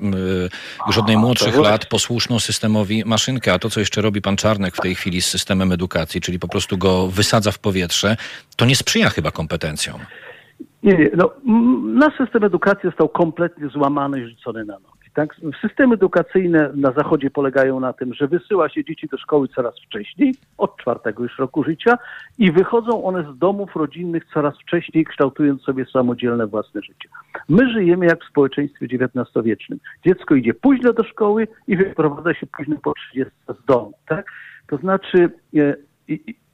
już 0.88 0.98
od 0.98 1.08
najmłodszych 1.08 1.58
lat 1.58 1.86
posłuszną 1.86 2.40
systemowi 2.40 3.04
maszynkę, 3.06 3.54
a 3.54 3.60
to, 3.60 3.70
co 3.70 3.80
jeszcze 3.80 4.02
robi 4.02 4.22
pan 4.22 4.36
Czarnek 4.36 4.76
w 4.76 4.82
tej 4.82 4.96
chwili 4.96 5.22
z 5.22 5.26
systemem 5.26 5.72
edukacji, 5.72 6.22
czyli 6.22 6.40
po 6.40 6.48
prostu 6.48 6.78
go 6.78 7.08
wysadza 7.08 7.52
w 7.52 7.60
powietrze, 7.60 8.18
to 8.56 8.66
nie 8.66 8.76
sprzyja 8.76 9.10
chyba 9.10 9.32
kompetencjom. 9.32 10.00
Nie, 10.84 10.98
nie. 10.98 11.10
No, 11.18 11.32
nasz 11.84 12.18
system 12.18 12.44
edukacji 12.44 12.90
został 12.90 13.10
kompletnie 13.10 13.68
złamany 13.70 14.22
i 14.22 14.30
rzucony 14.30 14.66
na 14.66 14.74
nogi. 14.74 14.95
Tak? 15.16 15.36
Systemy 15.62 15.94
edukacyjne 15.94 16.72
na 16.76 16.92
Zachodzie 16.92 17.30
polegają 17.30 17.80
na 17.80 17.94
tym, 17.94 18.14
że 18.14 18.28
wysyła 18.28 18.70
się 18.70 18.84
dzieci 18.84 19.08
do 19.08 19.18
szkoły 19.18 19.48
coraz 19.48 19.76
wcześniej, 19.80 20.36
od 20.58 20.78
czwartego 20.78 21.24
już 21.24 21.40
roku 21.40 21.64
życia 21.64 21.98
i 22.38 22.52
wychodzą 22.52 23.04
one 23.04 23.34
z 23.34 23.38
domów 23.38 23.76
rodzinnych 23.76 24.26
coraz 24.34 24.60
wcześniej, 24.60 25.06
kształtując 25.06 25.62
sobie 25.62 25.86
samodzielne 25.94 26.48
własne 26.48 26.82
życie. 26.82 27.10
My 27.50 27.74
żyjemy 27.74 28.06
jak 28.06 28.24
w 28.24 28.30
społeczeństwie 28.30 28.86
XIX-wiecznym. 28.86 29.80
Dziecko 30.06 30.36
idzie 30.36 30.54
późno 30.54 30.94
do 30.94 31.04
szkoły 31.04 31.48
i 31.68 31.78
wyprowadza 31.78 32.34
się 32.34 32.48
późno 32.48 32.76
po 32.84 32.94
30 32.94 33.34
z 33.62 33.66
domu. 33.66 33.94
Tak? 34.08 34.26
To 34.68 34.78
znaczy 34.78 35.30
e, 35.58 35.76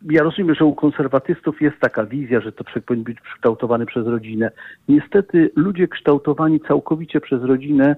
ja 0.10 0.24
rozumiem, 0.24 0.56
że 0.56 0.66
u 0.66 0.76
konserwatystów 0.76 1.62
jest 1.62 1.80
taka 1.80 2.06
wizja, 2.06 2.42
że 2.42 2.52
to 2.52 2.64
powinien 2.86 3.04
być 3.04 3.18
kształtowany 3.22 3.86
przez 3.86 4.08
rodzinę. 4.08 4.52
Niestety 4.90 5.52
ludzie 5.56 5.88
kształtowani 5.88 6.60
całkowicie 6.60 7.22
przez 7.22 7.44
rodzinę 7.44 7.96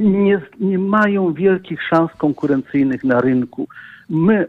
nie, 0.00 0.40
nie 0.60 0.78
mają 0.78 1.32
wielkich 1.32 1.82
szans 1.82 2.10
konkurencyjnych 2.18 3.04
na 3.04 3.20
rynku. 3.20 3.68
My, 4.08 4.46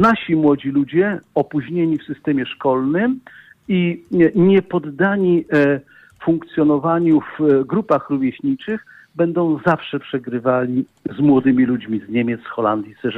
nasi 0.00 0.36
młodzi 0.36 0.68
ludzie, 0.68 1.20
opóźnieni 1.34 1.98
w 1.98 2.04
systemie 2.04 2.46
szkolnym 2.46 3.20
i 3.68 4.04
nie, 4.10 4.30
nie 4.34 4.62
poddani 4.62 5.44
e, 5.52 5.80
funkcjonowaniu 6.22 7.20
w 7.20 7.40
e, 7.40 7.64
grupach 7.64 8.10
rówieśniczych, 8.10 8.86
będą 9.14 9.58
zawsze 9.66 10.00
przegrywali 10.00 10.84
z 11.16 11.20
młodymi 11.20 11.64
ludźmi 11.64 12.00
z 12.00 12.08
Niemiec, 12.08 12.40
z 12.40 12.46
Holandii, 12.46 12.94
ze, 13.02 13.10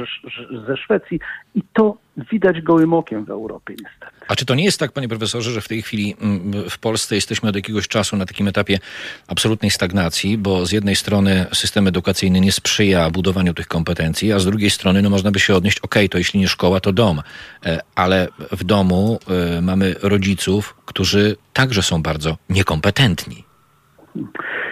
ze 0.67 0.77
Szwecji 0.77 1.19
i 1.55 1.61
to 1.73 1.97
widać 2.31 2.61
gołym 2.61 2.93
okiem 2.93 3.25
w 3.25 3.29
Europie 3.29 3.75
niestety. 3.83 4.25
A 4.27 4.35
czy 4.35 4.45
to 4.45 4.55
nie 4.55 4.63
jest 4.63 4.79
tak, 4.79 4.91
panie 4.91 5.07
profesorze, 5.07 5.51
że 5.51 5.61
w 5.61 5.67
tej 5.67 5.81
chwili 5.81 6.15
mm, 6.21 6.69
w 6.69 6.79
Polsce 6.79 7.15
jesteśmy 7.15 7.49
od 7.49 7.55
jakiegoś 7.55 7.87
czasu 7.87 8.17
na 8.17 8.25
takim 8.25 8.47
etapie 8.47 8.79
absolutnej 9.27 9.71
stagnacji, 9.71 10.37
bo 10.37 10.65
z 10.65 10.71
jednej 10.71 10.95
strony 10.95 11.45
system 11.53 11.87
edukacyjny 11.87 12.39
nie 12.39 12.51
sprzyja 12.51 13.09
budowaniu 13.09 13.53
tych 13.53 13.67
kompetencji, 13.67 14.33
a 14.33 14.39
z 14.39 14.45
drugiej 14.45 14.69
strony 14.69 15.01
no 15.01 15.09
można 15.09 15.31
by 15.31 15.39
się 15.39 15.55
odnieść, 15.55 15.79
ok, 15.79 15.95
to 16.11 16.17
jeśli 16.17 16.39
nie 16.39 16.47
szkoła, 16.47 16.79
to 16.79 16.93
dom, 16.93 17.21
e, 17.65 17.79
ale 17.95 18.27
w 18.51 18.63
domu 18.63 19.19
e, 19.57 19.61
mamy 19.61 19.95
rodziców, 20.01 20.75
którzy 20.85 21.35
także 21.53 21.81
są 21.81 22.01
bardzo 22.01 22.37
niekompetentni. 22.49 23.43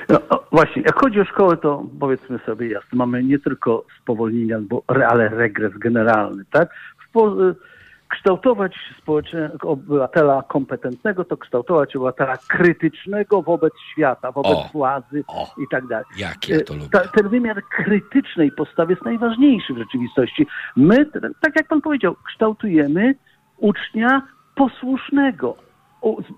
No, 0.10 0.20
właśnie, 0.52 0.82
jak 0.82 1.00
chodzi 1.02 1.22
o 1.22 1.26
szkołę, 1.26 1.58
to 1.58 1.86
powiedzmy 2.00 2.40
sobie 2.46 2.70
jasno, 2.70 2.90
mamy 2.98 3.24
nie 3.24 3.40
tylko 3.40 3.86
spowolnienie, 4.02 4.60
ale 4.88 5.30
regres 5.30 5.74
generalny, 5.78 6.44
tak? 6.52 6.70
Kształtować 8.12 8.76
obywatela 9.64 10.44
kompetentnego, 10.48 11.24
to 11.24 11.38
kształtować 11.38 11.96
obywatela 11.96 12.38
krytycznego 12.48 13.42
wobec 13.42 13.74
świata, 13.92 14.32
wobec 14.32 14.52
o, 14.52 14.70
władzy 14.74 15.24
o, 15.28 15.54
i 15.58 15.66
tak 15.72 15.88
dalej. 15.88 16.06
Jak 16.18 16.50
ja 16.50 16.62
to 16.62 16.74
lubię. 16.74 16.90
Ta, 16.92 17.00
ten 17.00 17.30
wymiar 17.30 17.64
krytycznej 17.64 18.52
postawy 18.52 18.94
jest 18.94 19.06
najważniejszy 19.06 19.74
w 19.74 19.78
rzeczywistości. 19.78 20.48
My, 20.76 21.06
tak 21.42 21.56
jak 21.56 21.68
pan 21.68 21.82
powiedział, 21.82 22.16
kształtujemy 22.28 23.16
ucznia 23.58 24.22
posłusznego, 24.56 25.56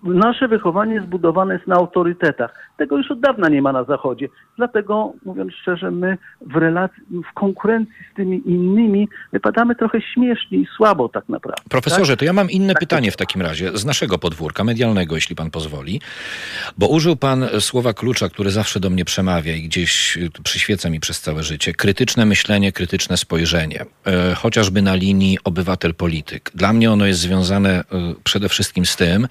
nasze 0.03 0.47
wychowanie 0.47 1.01
zbudowane 1.01 1.53
jest 1.53 1.67
na 1.67 1.75
autorytetach. 1.75 2.71
Tego 2.77 2.97
już 2.97 3.11
od 3.11 3.19
dawna 3.19 3.49
nie 3.49 3.61
ma 3.61 3.71
na 3.71 3.83
Zachodzie. 3.83 4.29
Dlatego, 4.57 5.13
mówiąc 5.25 5.53
szczerze, 5.53 5.91
my 5.91 6.17
w, 6.41 6.55
relacji, 6.55 7.03
w 7.31 7.33
konkurencji 7.33 7.95
z 8.11 8.15
tymi 8.15 8.41
innymi 8.45 9.07
wypadamy 9.33 9.75
trochę 9.75 10.01
śmiesznie 10.01 10.57
i 10.57 10.67
słabo 10.77 11.09
tak 11.09 11.29
naprawdę. 11.29 11.61
Profesorze, 11.69 12.13
tak? 12.13 12.19
to 12.19 12.25
ja 12.25 12.33
mam 12.33 12.49
inne 12.49 12.73
tak 12.73 12.79
pytanie 12.79 13.11
w 13.11 13.17
takim 13.17 13.41
razie, 13.41 13.77
z 13.77 13.85
naszego 13.85 14.17
podwórka 14.17 14.63
medialnego, 14.63 15.15
jeśli 15.15 15.35
pan 15.35 15.51
pozwoli. 15.51 16.01
Bo 16.77 16.87
użył 16.87 17.15
pan 17.15 17.45
słowa 17.59 17.93
klucza, 17.93 18.29
które 18.29 18.51
zawsze 18.51 18.79
do 18.79 18.89
mnie 18.89 19.05
przemawia 19.05 19.55
i 19.55 19.61
gdzieś 19.61 20.17
przyświeca 20.43 20.89
mi 20.89 20.99
przez 20.99 21.21
całe 21.21 21.43
życie. 21.43 21.73
Krytyczne 21.73 22.25
myślenie, 22.25 22.71
krytyczne 22.71 23.17
spojrzenie. 23.17 23.85
E, 24.05 24.35
chociażby 24.35 24.81
na 24.81 24.95
linii 24.95 25.37
obywatel-polityk. 25.43 26.51
Dla 26.55 26.73
mnie 26.73 26.91
ono 26.91 27.05
jest 27.05 27.19
związane 27.19 27.69
e, 27.69 27.83
przede 28.23 28.49
wszystkim 28.49 28.85
z 28.85 28.95
tym, 28.95 29.27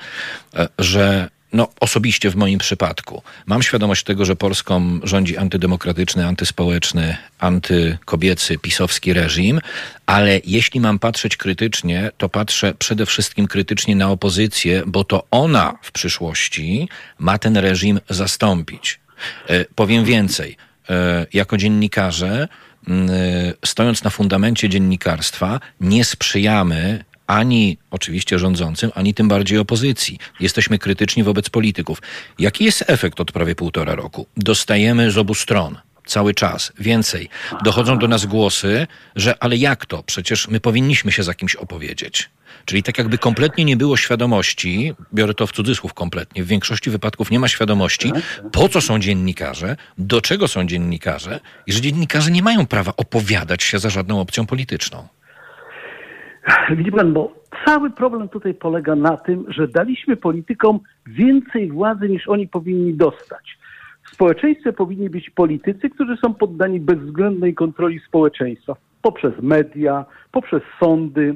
że 0.79 1.29
no, 1.53 1.69
osobiście 1.81 2.31
w 2.31 2.37
moim 2.37 2.59
przypadku 2.59 3.23
mam 3.47 3.63
świadomość 3.63 4.05
tego, 4.05 4.25
że 4.25 4.37
Polską 4.37 5.01
rządzi 5.03 5.37
antydemokratyczny, 5.37 6.27
antyspołeczny, 6.27 7.17
antykobiecy, 7.39 8.59
pisowski 8.59 9.13
reżim, 9.13 9.61
ale 10.07 10.41
jeśli 10.45 10.81
mam 10.81 10.99
patrzeć 10.99 11.37
krytycznie, 11.37 12.11
to 12.19 12.29
patrzę 12.29 12.75
przede 12.79 13.07
wszystkim 13.07 13.47
krytycznie 13.47 13.97
na 13.97 14.11
opozycję, 14.11 14.83
bo 14.87 15.05
to 15.05 15.25
ona 15.31 15.79
w 15.83 15.93
przyszłości 15.93 16.89
ma 17.19 17.39
ten 17.39 17.57
reżim 17.57 18.01
zastąpić. 18.11 19.01
E, 19.49 19.65
powiem 19.65 20.05
więcej. 20.05 20.57
E, 20.91 21.27
jako 21.33 21.57
dziennikarze, 21.57 22.49
stojąc 23.65 24.05
na 24.05 24.11
fundamencie 24.11 24.69
dziennikarstwa, 24.69 25.61
nie 25.81 26.05
sprzyjamy 26.05 27.05
ani 27.33 27.79
oczywiście 27.91 28.39
rządzącym, 28.39 28.91
ani 28.95 29.15
tym 29.15 29.29
bardziej 29.29 29.59
opozycji. 29.59 30.19
Jesteśmy 30.41 30.79
krytyczni 30.79 31.23
wobec 31.23 31.51
polityków. 31.51 32.03
Jaki 32.39 32.65
jest 32.65 32.85
efekt 32.87 33.21
od 33.21 33.33
prawie 33.33 33.55
półtora 33.55 33.95
roku? 33.95 34.27
Dostajemy 34.37 35.11
z 35.11 35.19
obu 35.19 35.35
stron 35.35 35.79
cały 36.07 36.35
czas, 36.35 36.73
więcej. 36.79 37.29
Dochodzą 37.65 37.99
do 37.99 38.09
nas 38.09 38.27
głosy, 38.27 38.87
że 39.17 39.43
ale 39.43 39.57
jak 39.57 39.87
to? 39.87 40.03
Przecież 40.03 40.49
my 40.49 40.61
powinniśmy 40.61 41.13
się 41.13 41.23
za 41.23 41.35
kimś 41.35 41.57
opowiedzieć. 41.57 42.31
Czyli 42.65 42.83
tak 42.83 42.99
jakby 42.99 43.19
kompletnie 43.19 43.65
nie 43.65 43.77
było 43.77 43.97
świadomości, 43.97 44.95
biorę 45.15 45.35
to 45.35 45.47
w 45.47 45.53
cudzysłów 45.53 45.95
kompletnie, 45.95 46.45
w 46.45 46.47
większości 46.47 46.91
wypadków 46.91 47.31
nie 47.31 47.41
ma 47.41 47.49
świadomości, 47.49 48.13
po 48.53 48.69
co 48.69 48.81
są 48.81 48.99
dziennikarze, 48.99 49.77
do 49.99 50.21
czego 50.21 50.49
są 50.49 50.67
dziennikarze 50.67 51.41
i 51.67 51.73
że 51.73 51.81
dziennikarze 51.81 52.31
nie 52.31 52.43
mają 52.43 52.67
prawa 52.67 52.93
opowiadać 52.97 53.63
się 53.63 53.79
za 53.79 53.91
żadną 53.91 54.21
opcją 54.21 54.47
polityczną. 54.47 55.09
Widzi 56.77 56.93
pan, 56.93 57.13
bo 57.13 57.33
cały 57.65 57.91
problem 57.91 58.29
tutaj 58.29 58.55
polega 58.55 58.95
na 58.95 59.17
tym, 59.17 59.45
że 59.49 59.69
daliśmy 59.69 60.17
politykom 60.17 60.81
więcej 61.07 61.71
władzy 61.71 62.09
niż 62.09 62.29
oni 62.29 62.49
powinni 62.49 62.95
dostać. 62.95 63.59
W 64.03 64.15
społeczeństwie 64.15 64.73
powinni 64.73 65.11
być 65.11 65.31
politycy, 65.31 65.91
którzy 65.91 66.17
są 66.17 66.35
poddani 66.35 66.81
bezwzględnej 66.81 67.55
kontroli 67.55 68.01
społeczeństwa 68.01 68.77
poprzez 69.03 69.33
media, 69.43 70.05
poprzez 70.33 70.63
sądy, 70.81 71.35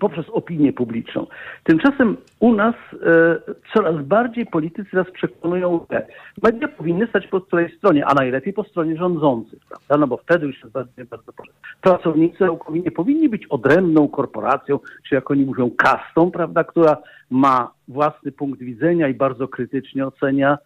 poprzez 0.00 0.28
opinię 0.28 0.72
publiczną. 0.72 1.26
Tymczasem 1.64 2.16
u 2.40 2.52
nas 2.54 2.74
e, 2.92 3.38
coraz 3.74 4.04
bardziej 4.04 4.46
politycy 4.46 4.96
nas 4.96 5.10
przekonują, 5.10 5.86
że 5.90 6.06
media 6.42 6.68
powinny 6.68 7.06
stać 7.06 7.26
po 7.26 7.40
której 7.40 7.76
stronie, 7.76 8.06
a 8.06 8.14
najlepiej 8.14 8.52
po 8.52 8.64
stronie 8.64 8.96
rządzących, 8.96 9.58
prawda? 9.68 9.96
No 9.96 10.06
bo 10.06 10.16
wtedy 10.16 10.46
już 10.46 10.60
jest 10.60 10.72
bardzo, 10.72 10.90
bardzo 11.10 11.32
proste. 11.32 11.54
Pracownicy 11.80 12.44
naukowi 12.44 12.82
nie 12.82 12.90
powinni 12.90 13.28
być 13.28 13.46
odrębną 13.46 14.08
korporacją, 14.08 14.78
czy 15.08 15.14
jak 15.14 15.30
oni 15.30 15.44
mówią, 15.44 15.70
kastą, 15.70 16.30
prawda, 16.30 16.64
która 16.64 16.96
ma 17.30 17.70
własny 17.88 18.32
punkt 18.32 18.60
widzenia 18.60 19.08
i 19.08 19.14
bardzo 19.14 19.48
krytycznie 19.48 20.06
ocenia 20.06 20.58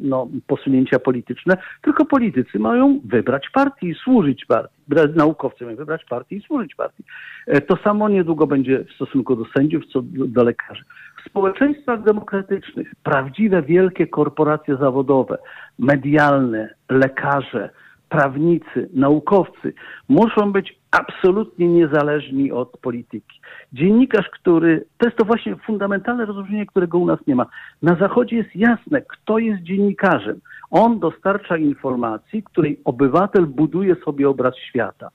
no, 0.00 0.28
posunięcia 0.46 0.98
polityczne, 0.98 1.56
tylko 1.82 2.04
politycy 2.04 2.58
mają 2.58 3.00
wybrać 3.04 3.50
partię 3.52 3.88
i 3.88 3.94
służyć 3.94 4.44
partii. 4.44 4.82
Naukowcy 5.14 5.64
mają 5.64 5.76
wybrać 5.76 6.04
partię 6.04 6.36
i 6.36 6.40
służyć 6.40 6.74
partii. 6.74 7.04
E, 7.46 7.60
to 7.60 7.76
samo 7.76 8.08
niedługo 8.08 8.46
będzie 8.46 8.84
w 8.84 8.92
stosunku 8.92 9.36
do 9.36 9.44
sędziów, 9.56 9.86
co 9.86 10.02
do, 10.02 10.26
do 10.26 10.44
lekarzy. 10.44 10.84
W 11.24 11.28
społeczeństwach 11.28 12.02
demokratycznych 12.02 12.92
prawdziwe 13.02 13.62
wielkie 13.62 14.06
korporacje 14.06 14.76
zawodowe, 14.76 15.38
medialne, 15.78 16.74
lekarze, 16.90 17.70
prawnicy, 18.08 18.88
naukowcy 18.92 19.72
muszą 20.08 20.52
być 20.52 20.78
absolutnie 20.94 21.68
niezależni 21.68 22.52
od 22.52 22.78
polityki. 22.78 23.40
Dziennikarz, 23.72 24.28
który, 24.28 24.84
to 24.98 25.06
jest 25.06 25.18
to 25.18 25.24
właśnie 25.24 25.56
fundamentalne 25.56 26.24
rozróżnienie, 26.24 26.66
którego 26.66 26.98
u 26.98 27.06
nas 27.06 27.18
nie 27.26 27.34
ma. 27.34 27.46
Na 27.82 27.96
Zachodzie 27.96 28.36
jest 28.36 28.56
jasne, 28.56 29.02
kto 29.02 29.38
jest 29.38 29.62
dziennikarzem. 29.62 30.40
On 30.70 30.98
dostarcza 30.98 31.56
informacji, 31.56 32.42
której 32.42 32.80
obywatel 32.84 33.46
buduje 33.46 33.96
sobie 34.04 34.28
obraz 34.28 34.54
świata. 34.56 35.08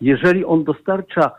Jeżeli 0.00 0.44
on 0.44 0.64
dostarcza, 0.64 1.30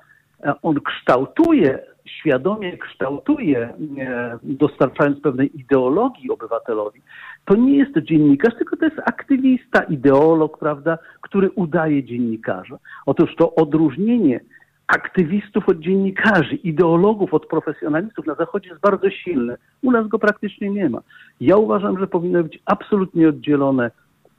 e, 0.44 0.54
on 0.62 0.80
kształtuje 0.82 1.80
świadomie 2.06 2.78
kształtuje, 2.78 3.60
e, 3.98 4.38
dostarczając 4.44 5.22
pewnej 5.22 5.60
ideologii 5.60 6.32
obywatelowi, 6.32 7.02
to 7.46 7.56
nie 7.56 7.78
jest 7.78 7.98
dziennikarz, 7.98 8.56
tylko 8.58 8.78
to 8.78 8.86
jest 8.86 9.00
aktywista, 9.06 9.84
ideolog, 9.84 10.58
prawda, 10.58 10.98
który 11.22 11.52
udaje 11.52 12.04
dziennikarza. 12.04 12.78
Otóż 13.06 13.36
to 13.36 13.56
odróżnienie 13.56 14.40
aktywistów 14.88 15.70
od 15.70 15.80
dziennikarzy, 15.80 16.56
ideologów 16.56 17.34
od 17.34 17.46
profesjonalistów 17.46 18.26
na 18.26 18.36
Zachodzie 18.36 18.70
jest 18.70 18.82
bardzo 18.82 19.10
silne. 19.10 19.58
U 19.82 19.92
nas 19.92 20.08
go 20.08 20.20
praktycznie 20.20 20.70
nie 20.70 20.90
ma. 20.90 21.02
Ja 21.42 21.58
uważam, 21.58 22.00
że 22.00 22.08
powinny 22.08 22.44
być 22.44 22.60
absolutnie 22.66 23.30
oddzielone 23.30 23.92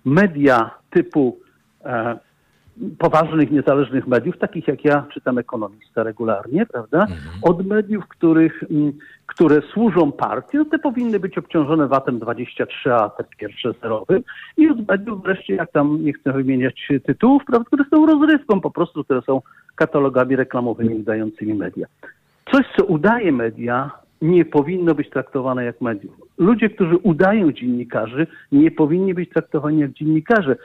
media 0.05 0.71
typu 0.91 1.39
e, 1.85 2.19
poważnych, 2.99 3.51
niezależnych 3.51 4.07
mediów, 4.07 4.39
takich 4.39 4.69
jak 4.69 4.85
ja 4.85 5.07
czytam 5.15 5.39
ekonomista 5.39 6.03
regularnie, 6.03 6.67
prawda, 6.67 7.01
mhm. 7.01 7.19
od 7.43 7.67
mediów, 7.67 8.09
których, 8.09 8.63
mm, 8.71 8.93
które 9.27 9.63
służą 9.73 10.13
partii, 10.13 10.57
no 10.57 10.65
te 10.65 10.79
powinny 10.79 11.21
być 11.21 11.39
obciążone 11.39 11.89
VAT-em 11.89 12.21
23A, 12.21 13.11
te 13.11 13.25
pierwsze 13.39 13.73
zerowy, 13.83 14.23
i 14.57 14.69
od 14.69 14.89
mediów 14.89 15.23
wreszcie, 15.23 15.55
jak 15.55 15.73
tam, 15.73 16.05
nie 16.05 16.13
chcę 16.13 16.33
wymieniać 16.33 16.89
tytułów, 17.07 17.43
prawda, 17.47 17.67
które 17.67 17.85
są 17.91 18.07
rozrywką 18.07 18.61
po 18.61 18.71
prostu, 18.71 19.05
które 19.05 19.23
są 19.23 19.41
katalogami 19.75 20.37
reklamowymi 20.37 21.03
dającymi 21.03 21.55
media. 21.55 21.87
Coś, 22.53 22.67
co 22.77 22.85
udaje 22.85 23.33
media, 23.33 23.91
nie 24.23 24.45
powinno 24.45 24.95
być 24.95 25.11
traktowane 25.11 25.65
jak 25.65 25.81
mediów. 25.81 26.15
Ludzie, 26.39 26.71
którzy 26.71 26.97
udają 26.97 27.53
dziennikarzy, 27.53 28.27
nie 28.53 28.71
powinni 28.71 29.15
być 29.15 29.31
traktowani 29.31 29.81
jak 29.81 29.93
dziennikarze. 29.93 30.57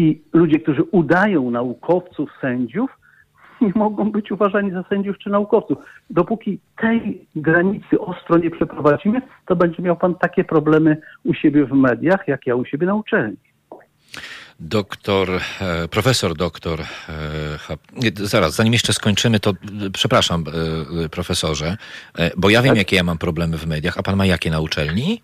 I 0.00 0.20
ludzie, 0.32 0.60
którzy 0.60 0.82
udają 0.82 1.50
naukowców, 1.50 2.30
sędziów, 2.40 2.90
nie 3.60 3.72
mogą 3.74 4.10
być 4.12 4.32
uważani 4.32 4.70
za 4.70 4.84
sędziów 4.88 5.18
czy 5.18 5.30
naukowców. 5.30 5.78
Dopóki 6.10 6.58
tej 6.80 7.26
granicy 7.36 8.00
ostro 8.00 8.38
nie 8.38 8.50
przeprowadzimy, 8.50 9.22
to 9.46 9.56
będzie 9.56 9.82
miał 9.82 9.96
pan 9.96 10.14
takie 10.14 10.44
problemy 10.44 10.96
u 11.24 11.34
siebie 11.34 11.66
w 11.66 11.72
mediach, 11.72 12.28
jak 12.28 12.46
ja 12.46 12.54
u 12.56 12.64
siebie 12.64 12.86
na 12.86 12.94
uczelni. 12.94 13.36
Doktor, 14.60 15.28
e, 15.60 15.88
profesor 15.88 16.34
doktor, 16.34 16.80
e, 16.80 16.84
zaraz, 18.14 18.54
zanim 18.54 18.72
jeszcze 18.72 18.92
skończymy, 18.92 19.40
to 19.40 19.50
e, 19.50 19.54
przepraszam, 19.92 20.44
profesorze, 21.10 21.76
bo 22.36 22.50
ja 22.50 22.62
wiem, 22.62 22.70
tak? 22.70 22.78
jakie 22.78 22.96
ja 22.96 23.02
mam 23.02 23.18
problemy 23.18 23.58
w 23.58 23.66
mediach, 23.66 23.98
a 23.98 24.02
pan 24.02 24.16
ma 24.16 24.26
jakie 24.26 24.50
na 24.50 24.60
uczelni? 24.60 25.22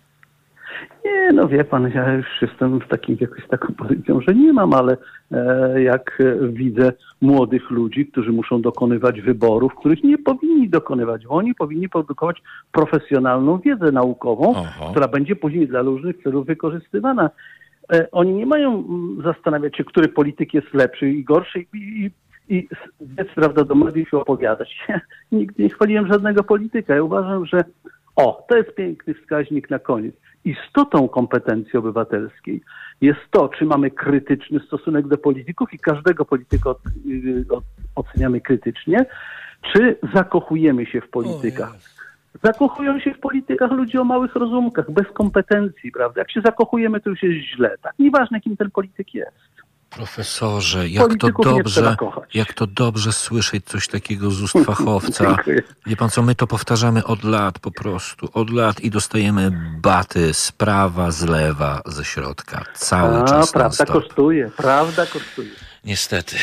Nie, 1.07 1.33
no 1.33 1.47
wie 1.47 1.63
pan, 1.63 1.91
ja 1.95 2.13
już 2.13 2.27
jestem 2.41 2.79
w 2.79 2.87
takim 2.87 3.17
jakoś 3.19 3.47
taką 3.47 3.73
pozycją, 3.73 4.21
że 4.21 4.35
nie 4.35 4.53
mam, 4.53 4.73
ale 4.73 4.97
e, 5.31 5.81
jak 5.81 6.23
widzę 6.49 6.91
młodych 7.21 7.71
ludzi, 7.71 8.05
którzy 8.05 8.31
muszą 8.31 8.61
dokonywać 8.61 9.21
wyborów, 9.21 9.75
których 9.75 10.03
nie 10.03 10.17
powinni 10.17 10.69
dokonywać. 10.69 11.21
Oni 11.29 11.55
powinni 11.55 11.89
produkować 11.89 12.41
profesjonalną 12.71 13.57
wiedzę 13.57 13.91
naukową, 13.91 14.53
Aha. 14.57 14.85
która 14.91 15.07
będzie 15.07 15.35
później 15.35 15.67
dla 15.67 15.81
różnych 15.81 16.23
celów 16.23 16.45
wykorzystywana. 16.45 17.29
E, 17.93 18.11
oni 18.11 18.33
nie 18.33 18.45
mają 18.45 18.83
zastanawiać 19.23 19.77
się, 19.77 19.83
który 19.83 20.07
polityk 20.07 20.53
jest 20.53 20.73
lepszy 20.73 21.09
i 21.09 21.23
gorszy 21.23 21.59
i, 21.59 21.65
i 21.73 22.11
i 22.49 22.67
biec, 23.01 23.27
prawda, 23.35 23.63
do 23.63 23.75
mediów 23.75 24.13
i 24.13 24.15
opowiadać. 24.15 24.85
Ja 24.89 25.01
nigdy 25.31 25.63
nie 25.63 25.69
chwaliłem 25.69 26.07
żadnego 26.07 26.43
polityka. 26.43 26.95
Ja 26.95 27.03
uważam, 27.03 27.45
że 27.45 27.63
o, 28.15 28.45
to 28.49 28.57
jest 28.57 28.75
piękny 28.75 29.13
wskaźnik 29.13 29.69
na 29.69 29.79
koniec 29.79 30.15
istotą 30.47 31.07
kompetencji 31.07 31.79
obywatelskiej 31.79 32.61
jest 33.01 33.19
to, 33.31 33.49
czy 33.49 33.65
mamy 33.65 33.91
krytyczny 33.91 34.59
stosunek 34.59 35.07
do 35.07 35.17
polityków 35.17 35.73
i 35.73 35.79
każdego 35.79 36.25
polityka 36.25 36.69
y, 36.69 37.45
oceniamy 37.95 38.41
krytycznie, 38.41 39.05
czy 39.73 39.97
zakochujemy 40.13 40.85
się 40.85 41.01
w 41.01 41.09
politykach. 41.09 41.73
Zakochują 42.43 42.99
się 42.99 43.13
w 43.13 43.19
politykach 43.19 43.71
ludzie 43.71 44.01
o 44.01 44.03
małych 44.03 44.35
rozumkach, 44.35 44.91
bez 44.91 45.07
kompetencji, 45.13 45.91
prawda? 45.91 46.21
Jak 46.21 46.31
się 46.31 46.41
zakochujemy, 46.41 46.99
to 46.99 47.09
już 47.09 47.23
jest 47.23 47.47
źle. 47.55 47.75
Tak, 47.81 47.93
nieważne, 47.99 48.41
kim 48.41 48.57
ten 48.57 48.71
polityk 48.71 49.13
jest. 49.13 49.56
Profesorze, 49.89 50.89
jak 50.89 51.15
to 51.19 51.29
dobrze, 51.43 51.95
jak 52.33 52.53
to 52.53 52.67
dobrze 52.67 53.13
słyszeć 53.13 53.65
coś 53.65 53.87
takiego 53.87 54.31
z 54.31 54.41
ust 54.41 54.55
fachowca. 54.67 55.35
Wie 55.85 55.95
pan 55.95 56.09
co, 56.09 56.21
my 56.21 56.35
to 56.35 56.47
powtarzamy 56.47 57.05
od 57.05 57.23
lat 57.23 57.59
po 57.59 57.71
prostu, 57.71 58.29
od 58.33 58.49
lat 58.49 58.79
i 58.79 58.89
dostajemy 58.89 59.51
baty 59.81 60.33
z 60.33 60.51
prawa, 60.51 61.11
z 61.11 61.23
lewa, 61.23 61.81
ze 61.85 62.05
środka. 62.05 62.65
Cały 62.73 63.17
A, 63.17 63.23
czas. 63.23 63.51
Prawda 63.51 63.85
kosztuje, 63.85 64.51
prawda 64.57 65.05
kosztuje. 65.05 65.66
Niestety. 65.87 66.35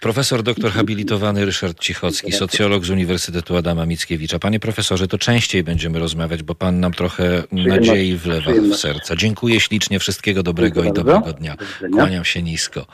Profesor 0.00 0.42
doktor 0.42 0.72
habilitowany 0.72 1.44
Ryszard 1.44 1.80
Cichocki, 1.80 2.32
socjolog 2.32 2.84
z 2.84 2.90
Uniwersytetu 2.90 3.56
Adama 3.56 3.86
Mickiewicza. 3.86 4.38
Panie 4.38 4.60
profesorze, 4.60 5.08
to 5.08 5.18
częściej 5.18 5.64
będziemy 5.64 5.98
rozmawiać, 5.98 6.42
bo 6.42 6.54
pan 6.54 6.80
nam 6.80 6.92
trochę 6.92 7.42
nadziei 7.52 8.16
wlewa 8.16 8.50
w 8.52 8.76
serca. 8.76 9.16
Dziękuję 9.16 9.60
ślicznie, 9.60 9.98
wszystkiego 9.98 10.42
dobrego 10.42 10.84
i 10.84 10.92
dobrego 10.92 11.32
dnia. 11.32 11.56
Kłaniam 11.92 12.24
się 12.24 12.42
nisko. 12.42 12.86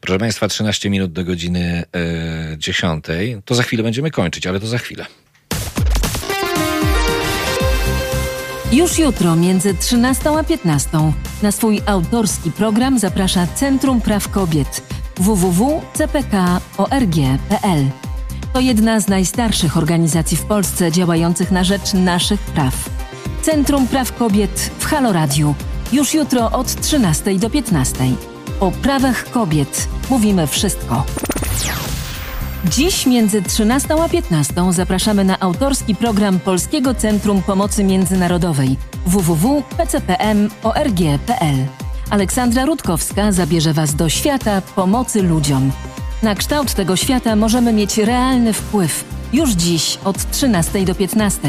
Proszę 0.00 0.18
Państwa, 0.18 0.48
13 0.48 0.90
minut 0.90 1.12
do 1.12 1.24
godziny 1.24 1.84
e, 2.52 2.58
10. 2.58 3.04
To 3.44 3.54
za 3.54 3.62
chwilę 3.62 3.82
będziemy 3.82 4.10
kończyć, 4.10 4.46
ale 4.46 4.60
to 4.60 4.66
za 4.66 4.78
chwilę. 4.78 5.06
Już 8.72 8.98
jutro 8.98 9.36
między 9.36 9.74
13 9.74 10.30
a 10.30 10.44
15 10.44 11.12
na 11.42 11.52
swój 11.52 11.80
autorski 11.86 12.50
program 12.50 12.98
zaprasza 12.98 13.46
Centrum 13.46 14.00
Praw 14.00 14.28
Kobiet 14.28 14.99
www.cpk.org.pl. 15.20 17.84
To 18.52 18.60
jedna 18.60 19.00
z 19.00 19.08
najstarszych 19.08 19.76
organizacji 19.76 20.36
w 20.36 20.44
Polsce 20.44 20.92
działających 20.92 21.50
na 21.50 21.64
rzecz 21.64 21.94
naszych 21.94 22.40
praw. 22.40 22.90
Centrum 23.42 23.88
Praw 23.88 24.16
Kobiet 24.16 24.70
w 24.78 24.84
Halo 24.84 25.12
Radio. 25.12 25.54
Już 25.92 26.14
jutro 26.14 26.50
od 26.50 26.80
13 26.80 27.34
do 27.34 27.50
15. 27.50 28.04
O 28.60 28.70
prawach 28.70 29.30
kobiet 29.30 29.88
mówimy 30.10 30.46
wszystko. 30.46 31.04
Dziś 32.64 33.06
między 33.06 33.42
13 33.42 33.94
a 34.02 34.08
15 34.08 34.72
zapraszamy 34.72 35.24
na 35.24 35.40
autorski 35.40 35.94
program 35.94 36.40
Polskiego 36.40 36.94
Centrum 36.94 37.42
Pomocy 37.42 37.84
Międzynarodowej 37.84 38.76
www.pcpm.org.pl. 39.06 41.79
Aleksandra 42.10 42.64
Rutkowska 42.64 43.32
zabierze 43.32 43.72
Was 43.72 43.94
do 43.94 44.08
świata 44.08 44.60
pomocy 44.60 45.22
ludziom. 45.22 45.72
Na 46.22 46.34
kształt 46.34 46.74
tego 46.74 46.96
świata 46.96 47.36
możemy 47.36 47.72
mieć 47.72 47.98
realny 47.98 48.52
wpływ. 48.52 49.04
Już 49.32 49.50
dziś 49.50 49.98
od 50.04 50.30
13 50.30 50.84
do 50.84 50.94
15. 50.94 51.40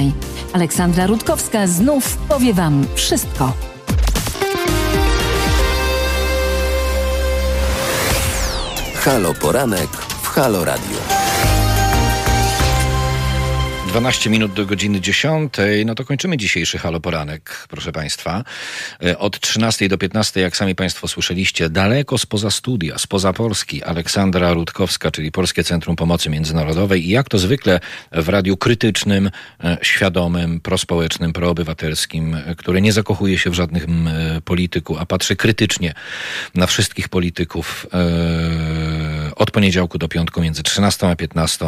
Aleksandra 0.53 1.07
Rutkowska 1.07 1.68
znów 1.68 2.18
powie 2.18 2.53
Wam 2.53 2.86
wszystko. 2.95 3.53
Halo 8.95 9.34
Poranek 9.34 9.89
w 10.22 10.28
Halo 10.28 10.66
Radio. 10.66 11.31
12 13.92 14.30
minut 14.30 14.54
do 14.54 14.66
godziny 14.66 15.02
10. 15.02 15.54
No 15.86 15.96
to 15.96 16.06
kończymy 16.06 16.38
dzisiejszy 16.38 16.78
Halo 16.78 17.00
Poranek, 17.00 17.68
proszę 17.70 17.92
Państwa. 17.92 18.44
E, 19.04 19.18
od 19.18 19.39
13 19.39 19.89
do 19.89 19.98
15, 19.98 20.42
jak 20.42 20.58
sami 20.58 20.76
Państwo 20.76 21.08
słyszeliście, 21.08 21.70
daleko 21.70 22.18
spoza 22.18 22.52
studia, 22.52 22.98
spoza 22.98 23.34
Polski, 23.34 23.84
Aleksandra 23.84 24.54
Rutkowska, 24.54 25.12
czyli 25.12 25.32
Polskie 25.32 25.64
Centrum 25.64 25.96
Pomocy 25.96 26.30
Międzynarodowej 26.30 27.08
i 27.08 27.10
jak 27.10 27.30
to 27.30 27.38
zwykle 27.38 27.80
w 28.12 28.30
radiu 28.30 28.58
krytycznym, 28.58 29.32
e, 29.64 29.78
świadomym, 29.82 30.60
prospołecznym, 30.60 31.34
proobywatelskim, 31.34 32.36
e, 32.36 32.56
które 32.56 32.82
nie 32.82 32.94
zakochuje 32.94 33.38
się 33.38 33.50
w 33.50 33.54
żadnym 33.54 34.10
polityku, 34.46 34.98
a 34.98 35.06
patrzy 35.06 35.36
krytycznie 35.36 35.94
na 36.56 36.68
wszystkich 36.68 37.10
polityków 37.10 37.88
Od 39.42 39.52
poniedziałku 39.52 39.98
do 39.98 40.08
piątku 40.08 40.42
między 40.42 40.64
13 40.64 41.08
a 41.08 41.16
15 41.16 41.66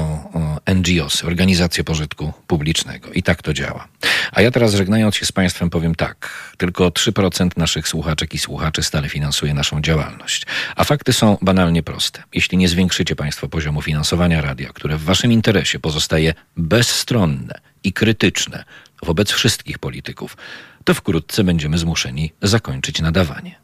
NGOs, 0.76 1.24
organizacje 1.24 1.84
pożytku 1.84 2.34
publicznego. 2.48 3.12
I 3.12 3.24
tak 3.24 3.42
to 3.42 3.54
działa. 3.54 3.88
A 4.32 4.42
ja 4.42 4.52
teraz 4.52 4.74
żegnając 4.74 5.16
się 5.16 5.26
z 5.26 5.32
Państwem 5.32 5.70
powiem 5.70 5.96
tak. 5.96 6.30
Tylko 6.58 6.90
3% 6.90 7.50
naszych 7.58 7.88
słuchaczek 7.88 8.34
i 8.34 8.40
słuchaczy 8.40 8.84
stale 8.84 9.10
finansuje 9.10 9.54
naszą 9.54 9.82
działalność. 9.82 10.46
A 10.76 10.84
fakty 10.84 11.14
są 11.14 11.38
banalnie 11.42 11.84
proste. 11.84 12.24
Jeśli 12.34 12.58
nie 12.58 12.70
zwiększycie 12.70 13.16
Państwo 13.16 13.50
poziomu 13.50 13.82
finansowania 13.82 14.42
radia, 14.42 14.70
które 14.74 14.98
w 14.98 15.04
Waszym 15.04 15.32
interesie 15.32 15.80
pozostaje 15.80 16.34
bezstronne 16.58 17.60
i 17.84 17.94
krytyczne 17.94 18.64
wobec 19.04 19.32
wszystkich 19.32 19.80
polityków, 19.80 20.38
to 20.84 20.94
wkrótce 20.94 21.44
będziemy 21.44 21.78
zmuszeni 21.78 22.34
zakończyć 22.42 23.02
nadawanie. 23.02 23.56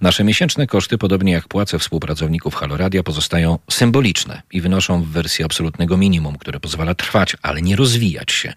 Nasze 0.00 0.24
miesięczne 0.24 0.66
koszty, 0.66 0.98
podobnie 0.98 1.32
jak 1.32 1.48
płace 1.48 1.78
współpracowników 1.78 2.54
Haloradia, 2.54 3.02
pozostają 3.02 3.58
symboliczne 3.70 4.42
i 4.52 4.60
wynoszą 4.60 5.02
w 5.02 5.08
wersji 5.08 5.44
absolutnego 5.44 5.96
minimum, 5.96 6.38
które 6.38 6.60
pozwala 6.60 6.94
trwać, 6.94 7.36
ale 7.42 7.62
nie 7.62 7.76
rozwijać 7.76 8.32
się, 8.32 8.52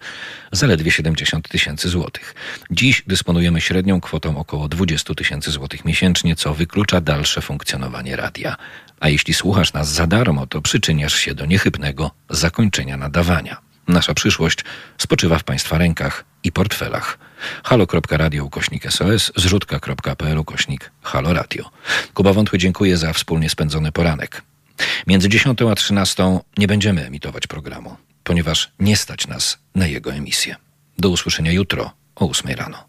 zaledwie 0.52 0.90
70 0.90 1.48
tysięcy 1.48 1.88
złotych. 1.88 2.34
Dziś 2.70 3.02
dysponujemy 3.06 3.60
średnią 3.60 4.00
kwotą 4.00 4.38
około 4.38 4.68
20 4.68 5.14
tysięcy 5.14 5.50
złotych 5.50 5.84
miesięcznie, 5.84 6.36
co 6.36 6.54
wyklucza 6.54 7.00
dalsze 7.00 7.40
funkcjonowanie 7.40 8.16
radia. 8.16 8.56
A 9.00 9.08
jeśli 9.08 9.34
słuchasz 9.34 9.72
nas 9.72 9.92
za 9.92 10.06
darmo, 10.06 10.46
to 10.46 10.62
przyczyniasz 10.62 11.14
się 11.14 11.34
do 11.34 11.46
niechybnego 11.46 12.10
zakończenia 12.30 12.96
nadawania. 12.96 13.56
Nasza 13.88 14.14
przyszłość 14.14 14.64
spoczywa 14.98 15.38
w 15.38 15.44
Państwa 15.44 15.78
rękach 15.78 16.24
i 16.44 16.52
portfelach. 16.52 17.18
halo.radio 17.64 18.44
ukośnik 18.44 18.92
SOS, 18.92 19.32
zrzutka.pl 19.36 20.38
ukośnik 20.38 20.90
halo 21.02 21.32
radio. 21.32 21.70
Kuba 22.14 22.32
Wątły 22.32 22.58
dziękuję 22.58 22.96
za 22.96 23.12
wspólnie 23.12 23.50
spędzony 23.50 23.92
poranek. 23.92 24.42
Między 25.06 25.28
10 25.28 25.62
a 25.62 25.74
13 25.74 26.40
nie 26.58 26.66
będziemy 26.66 27.06
emitować 27.06 27.46
programu, 27.46 27.96
ponieważ 28.24 28.72
nie 28.78 28.96
stać 28.96 29.26
nas 29.26 29.58
na 29.74 29.86
jego 29.86 30.12
emisję. 30.12 30.56
Do 30.98 31.08
usłyszenia 31.08 31.52
jutro 31.52 31.90
o 32.16 32.28
8 32.28 32.50
rano. 32.50 32.84